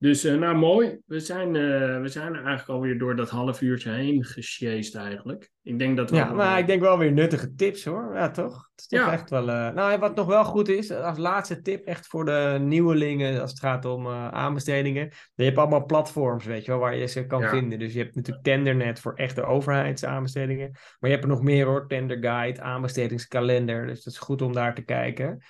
Dus 0.00 0.24
eh, 0.24 0.34
nou 0.34 0.56
mooi, 0.56 0.98
we 1.06 1.20
zijn, 1.20 1.56
eh, 1.56 2.00
we 2.00 2.08
zijn 2.08 2.26
er 2.34 2.44
eigenlijk 2.44 2.68
alweer 2.68 2.98
door 2.98 3.16
dat 3.16 3.30
half 3.30 3.60
uurtje 3.60 3.90
heen 3.90 4.24
gesjeest 4.24 4.94
eigenlijk. 4.94 5.50
Ik 5.62 5.78
denk 5.78 5.96
dat 5.96 6.10
we 6.10 6.16
Ja, 6.16 6.32
maar 6.32 6.58
ik 6.58 6.66
denk 6.66 6.80
wel 6.80 6.98
weer 6.98 7.12
nuttige 7.12 7.54
tips 7.54 7.84
hoor. 7.84 8.10
Ja, 8.14 8.30
toch? 8.30 8.54
Het 8.70 8.80
is 8.80 8.86
toch 8.86 9.00
Ja. 9.00 9.12
echt 9.12 9.30
wel. 9.30 9.48
eh, 9.50 9.70
Nou, 9.74 9.98
wat 9.98 10.14
nog 10.14 10.26
wel 10.26 10.44
goed 10.44 10.68
is, 10.68 10.90
als 10.92 11.18
laatste 11.18 11.60
tip, 11.60 11.86
echt 11.86 12.06
voor 12.06 12.24
de 12.24 12.56
nieuwelingen 12.60 13.40
als 13.40 13.50
het 13.50 13.60
gaat 13.60 13.84
om 13.84 14.06
eh, 14.06 14.28
aanbestedingen. 14.28 15.12
Je 15.34 15.44
hebt 15.44 15.58
allemaal 15.58 15.84
platforms, 15.86 16.44
weet 16.44 16.64
je 16.64 16.70
wel, 16.70 16.80
waar 16.80 16.96
je 16.96 17.06
ze 17.06 17.26
kan 17.26 17.40
Ja. 17.40 17.48
vinden. 17.48 17.78
Dus 17.78 17.92
je 17.92 17.98
hebt 17.98 18.14
natuurlijk 18.14 18.44
Tendernet 18.44 19.00
voor 19.00 19.14
echte 19.14 19.44
overheidsaanbestedingen. 19.44 20.70
Maar 20.72 21.10
je 21.10 21.16
hebt 21.16 21.22
er 21.24 21.28
nog 21.30 21.42
meer 21.42 21.66
hoor, 21.66 21.86
Tender 21.86 22.18
Guide, 22.20 22.60
aanbestedingskalender. 22.60 23.86
Dus 23.86 24.02
dat 24.04 24.12
is 24.12 24.18
goed 24.18 24.42
om 24.42 24.52
daar 24.52 24.74
te 24.74 24.82
kijken. 24.84 25.42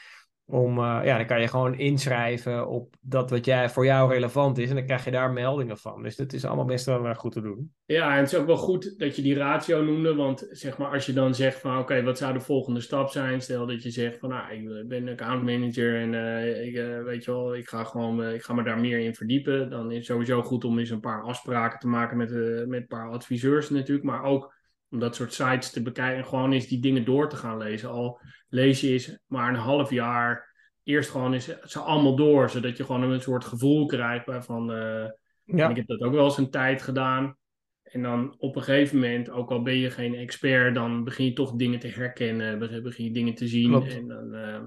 Om, 0.51 0.78
eh, 0.78 1.01
ja, 1.05 1.16
dan 1.16 1.26
kan 1.26 1.40
je 1.40 1.48
gewoon 1.48 1.78
inschrijven 1.78 2.68
op 2.68 2.94
dat 3.01 3.30
wat 3.30 3.44
jij, 3.44 3.70
voor 3.70 3.84
jou 3.84 4.12
relevant 4.12 4.59
is. 4.59 4.68
En 4.68 4.74
dan 4.74 4.84
krijg 4.84 5.05
je 5.05 5.11
daar 5.11 5.32
meldingen 5.32 5.78
van. 5.78 6.03
Dus 6.03 6.16
dat 6.16 6.32
is 6.32 6.44
allemaal 6.44 6.64
best 6.64 6.86
wel 6.86 7.07
eh, 7.07 7.14
goed 7.14 7.32
te 7.32 7.40
doen. 7.40 7.72
Ja, 7.84 8.12
en 8.12 8.18
het 8.18 8.32
is 8.32 8.38
ook 8.38 8.46
wel 8.46 8.57
goed 8.57 8.98
dat 8.98 9.16
je 9.16 9.22
die 9.22 9.34
ratio 9.34 9.82
noemde. 9.82 10.14
Want 10.14 10.48
zeg 10.51 10.78
maar, 10.78 10.90
als 10.90 11.07
je 11.07 11.12
dan 11.12 11.34
zegt 11.34 11.61
van 11.61 11.78
oké, 11.78 12.03
wat 12.03 12.18
zou 12.18 12.32
de 12.32 12.40
volgende 12.40 12.80
stap 12.80 13.11
zijn? 13.11 13.40
Stel 13.40 13.66
dat 13.66 13.82
je 13.82 13.90
zegt 13.90 14.18
van 14.18 14.28
nou, 14.28 14.53
ik 14.53 14.88
ben 14.88 15.09
account 15.09 15.42
manager 15.42 16.01
en 16.01 16.14
eh, 16.14 16.66
ik, 16.66 17.05
weet 17.05 17.24
je 17.24 17.30
wel, 17.30 17.57
ik 17.57 17.68
ga 17.68 17.84
gewoon, 17.84 18.24
ik 18.24 18.42
ga 18.42 18.55
me 18.55 18.62
daar 18.62 18.80
meer 18.80 18.98
in 18.98 19.14
verdiepen. 19.14 19.70
Dan 19.70 19.90
is 19.90 19.96
het 19.96 20.07
sowieso 20.07 20.42
goed 20.42 20.64
om 20.64 20.78
eens 20.78 20.90
een 20.90 21.01
paar 21.01 21.22
afspraken 21.22 21.78
te 21.78 21.88
maken 21.88 22.16
met, 22.16 22.30
met 22.66 22.80
een 22.80 22.86
paar 22.86 23.11
adviseurs 23.11 23.70
natuurlijk. 23.70 24.07
Maar 24.07 24.22
ook 24.22 24.59
om 24.91 24.99
dat 24.99 25.14
soort 25.16 25.32
sites 25.32 25.70
te 25.70 25.82
bekijken 25.82 26.16
en 26.18 26.26
gewoon 26.26 26.53
eens 26.53 26.66
die 26.66 26.80
dingen 26.80 27.05
door 27.05 27.28
te 27.28 27.36
gaan 27.36 27.59
lezen. 27.59 27.91
Al 27.91 28.20
lees 28.49 28.80
je 28.80 28.88
eens 28.88 29.18
maar 29.26 29.49
een 29.49 29.55
half 29.55 29.91
jaar 29.91 30.49
eerst 30.82 31.11
gewoon 31.11 31.32
eens 31.32 31.61
ze 31.62 31.78
allemaal 31.78 32.16
door. 32.16 32.51
Zodat 32.51 32.76
je 32.76 32.84
gewoon 32.84 33.03
een 33.03 33.20
soort 33.20 33.45
gevoel 33.45 33.86
krijgt 33.86 34.26
bij 34.26 34.43
van... 34.43 34.72
eh, 34.72 35.05
Ja, 35.45 35.68
ik 35.68 35.76
heb 35.76 35.86
dat 35.86 36.01
ook 36.01 36.12
wel 36.12 36.24
eens 36.24 36.38
een 36.38 36.51
tijd 36.51 36.82
gedaan. 36.82 37.36
En 37.82 38.03
dan 38.03 38.34
op 38.38 38.57
een 38.57 38.62
gegeven 38.62 38.99
moment, 38.99 39.30
ook 39.30 39.51
al 39.51 39.62
ben 39.62 39.76
je 39.76 39.91
geen 39.91 40.14
expert, 40.14 40.74
dan 40.74 41.05
begin 41.05 41.24
je 41.24 41.32
toch 41.32 41.53
dingen 41.53 41.78
te 41.78 41.88
herkennen, 41.88 42.59
be- 42.59 42.80
begin 42.82 43.05
je 43.05 43.12
dingen 43.12 43.34
te 43.34 43.47
zien. 43.49 43.70
Klopt. 43.70 43.95
En 43.95 44.09
dan 44.09 44.34
eh, 44.34 44.61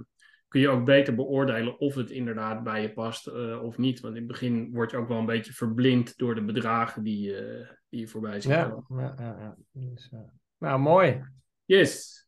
kun 0.53 0.61
je 0.61 0.69
ook 0.69 0.85
beter 0.85 1.15
beoordelen 1.15 1.79
of 1.79 1.95
het 1.95 2.09
inderdaad 2.09 2.63
bij 2.63 2.81
je 2.81 2.93
past 2.93 3.27
eh, 3.27 3.63
of 3.63 3.77
niet. 3.77 3.99
Want 3.99 4.13
in 4.13 4.19
het 4.19 4.31
begin 4.31 4.71
word 4.71 4.91
je 4.91 4.97
ook 4.97 5.07
wel 5.07 5.17
een 5.17 5.25
beetje 5.25 5.53
verblind 5.53 6.17
door 6.17 6.35
de 6.35 6.43
bedragen 6.43 7.03
die, 7.03 7.35
eh, 7.35 7.67
die 7.89 7.99
je 7.99 8.07
voorbij 8.07 8.41
ziet 8.41 8.51
ja, 8.51 8.83
ja, 8.89 9.13
ja. 9.17 9.55
Dus, 9.71 10.09
eh, 10.11 10.19
nou, 10.57 10.79
mooi. 10.79 11.21
Yes. 11.65 12.25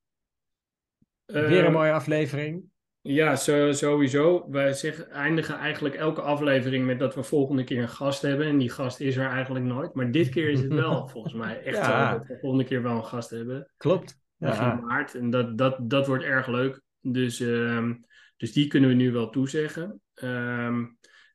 Weer 1.26 1.66
een 1.66 1.72
mooie 1.72 1.92
aflevering. 1.92 2.64
Ja, 3.02 3.36
zo, 3.36 3.72
sowieso. 3.72 4.50
Wij 4.50 4.74
zeggen, 4.74 5.10
eindigen 5.10 5.58
eigenlijk 5.58 5.96
elke 5.96 6.22
aflevering 6.22 6.86
met 6.86 7.00
dat 7.00 7.16
we 7.16 7.24
volgende 7.24 7.64
keer 7.64 7.82
een 7.82 7.90
gast 7.90 8.22
hebben. 8.22 8.48
En 8.48 8.58
die 8.58 8.70
gast 8.70 9.00
is 9.00 9.16
er 9.16 9.30
eigenlijk 9.30 9.66
nooit. 9.66 9.94
Maar 9.94 10.12
dit 10.12 10.30
keer 10.30 10.50
is 10.50 10.62
het 10.62 10.74
wel, 10.84 11.08
volgens 11.08 11.34
mij, 11.34 11.62
echt 11.64 11.78
Ja. 11.78 12.12
zo 12.12 12.18
dat 12.18 12.28
we 12.28 12.38
volgende 12.40 12.66
keer 12.66 12.82
wel 12.82 12.96
een 12.96 13.06
gast 13.06 13.30
hebben. 13.30 13.72
Klopt. 13.78 14.20
Begin 14.38 14.66
Ja, 14.66 14.76
maart. 14.76 15.16
En 15.16 15.30
dat, 15.30 15.58
dat, 15.58 15.78
dat 15.82 16.08
wordt 16.08 16.24
erg 16.24 16.48
leuk. 16.48 16.84
Dus, 17.08 17.40
ehm, 17.40 17.94
dus 18.38 18.52
die 18.54 18.68
kunnen 18.68 18.90
we 18.90 18.96
nu 18.96 19.12
wel 19.12 19.30
toezeggen. 19.30 20.02
Ehm, 20.14 20.86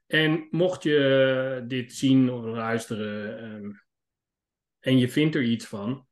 en 0.06 0.46
mocht 0.50 0.82
je 0.82 1.64
dit 1.66 1.92
zien 1.92 2.30
of 2.30 2.44
luisteren 2.44 3.38
ehm, 3.38 3.70
en 4.80 4.98
je 4.98 5.08
vindt 5.08 5.34
er 5.34 5.42
iets 5.42 5.66
van, 5.66 6.06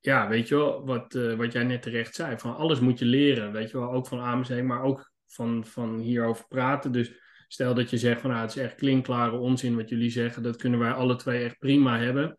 ja, 0.00 0.28
weet 0.28 0.48
je 0.48 0.54
wel, 0.54 0.86
wat, 0.86 1.14
eh, 1.14 1.34
wat 1.34 1.52
jij 1.52 1.64
net 1.64 1.82
terecht 1.82 2.14
zei, 2.14 2.38
van 2.38 2.56
alles 2.56 2.80
moet 2.80 2.98
je 2.98 3.04
leren, 3.04 3.52
weet 3.52 3.70
je 3.70 3.78
wel, 3.78 3.92
ook 3.92 4.06
van 4.06 4.20
AMC, 4.20 4.62
maar 4.62 4.82
ook 4.82 5.12
van, 5.26 5.64
van 5.64 5.98
hierover 5.98 6.46
praten. 6.48 6.92
Dus 6.92 7.12
stel 7.48 7.74
dat 7.74 7.90
je 7.90 7.98
zegt 7.98 8.20
van, 8.20 8.30
nou, 8.30 8.42
het 8.42 8.56
is 8.56 8.62
echt 8.62 8.74
klinkklare 8.74 9.36
onzin 9.36 9.76
wat 9.76 9.88
jullie 9.88 10.10
zeggen, 10.10 10.42
dat 10.42 10.56
kunnen 10.56 10.78
wij 10.78 10.92
alle 10.92 11.16
twee 11.16 11.44
echt 11.44 11.58
prima 11.58 11.98
hebben. 11.98 12.38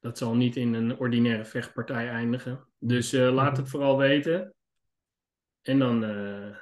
Dat 0.00 0.18
zal 0.18 0.36
niet 0.36 0.56
in 0.56 0.74
een 0.74 0.98
ordinaire 0.98 1.44
vechtpartij 1.44 2.08
eindigen. 2.08 2.68
Dus 2.78 3.12
eh, 3.12 3.34
laat 3.34 3.56
het 3.56 3.68
vooral 3.68 3.96
weten. 3.96 4.54
En 5.66 5.78
dan 5.78 6.04
eh, 6.04 6.56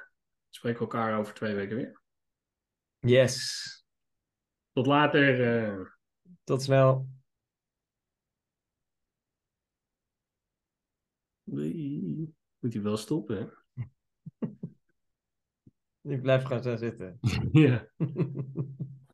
spreken 0.49 0.79
we 0.79 0.85
elkaar 0.85 1.19
over 1.19 1.33
twee 1.33 1.55
weken 1.55 1.75
weer. 1.75 2.01
Yes. 2.99 3.63
Tot 4.71 4.85
later. 4.85 5.63
eh. 5.63 5.85
Tot 6.43 6.61
snel. 6.61 7.07
Moet 12.59 12.73
hij 12.73 12.81
wel 12.81 12.97
stoppen, 12.97 13.37
hè? 13.37 13.47
Ik 16.13 16.21
blijf 16.21 16.43
gewoon 16.43 16.63
zo 16.63 16.75
zitten. 16.75 17.19
ja. 17.51 17.87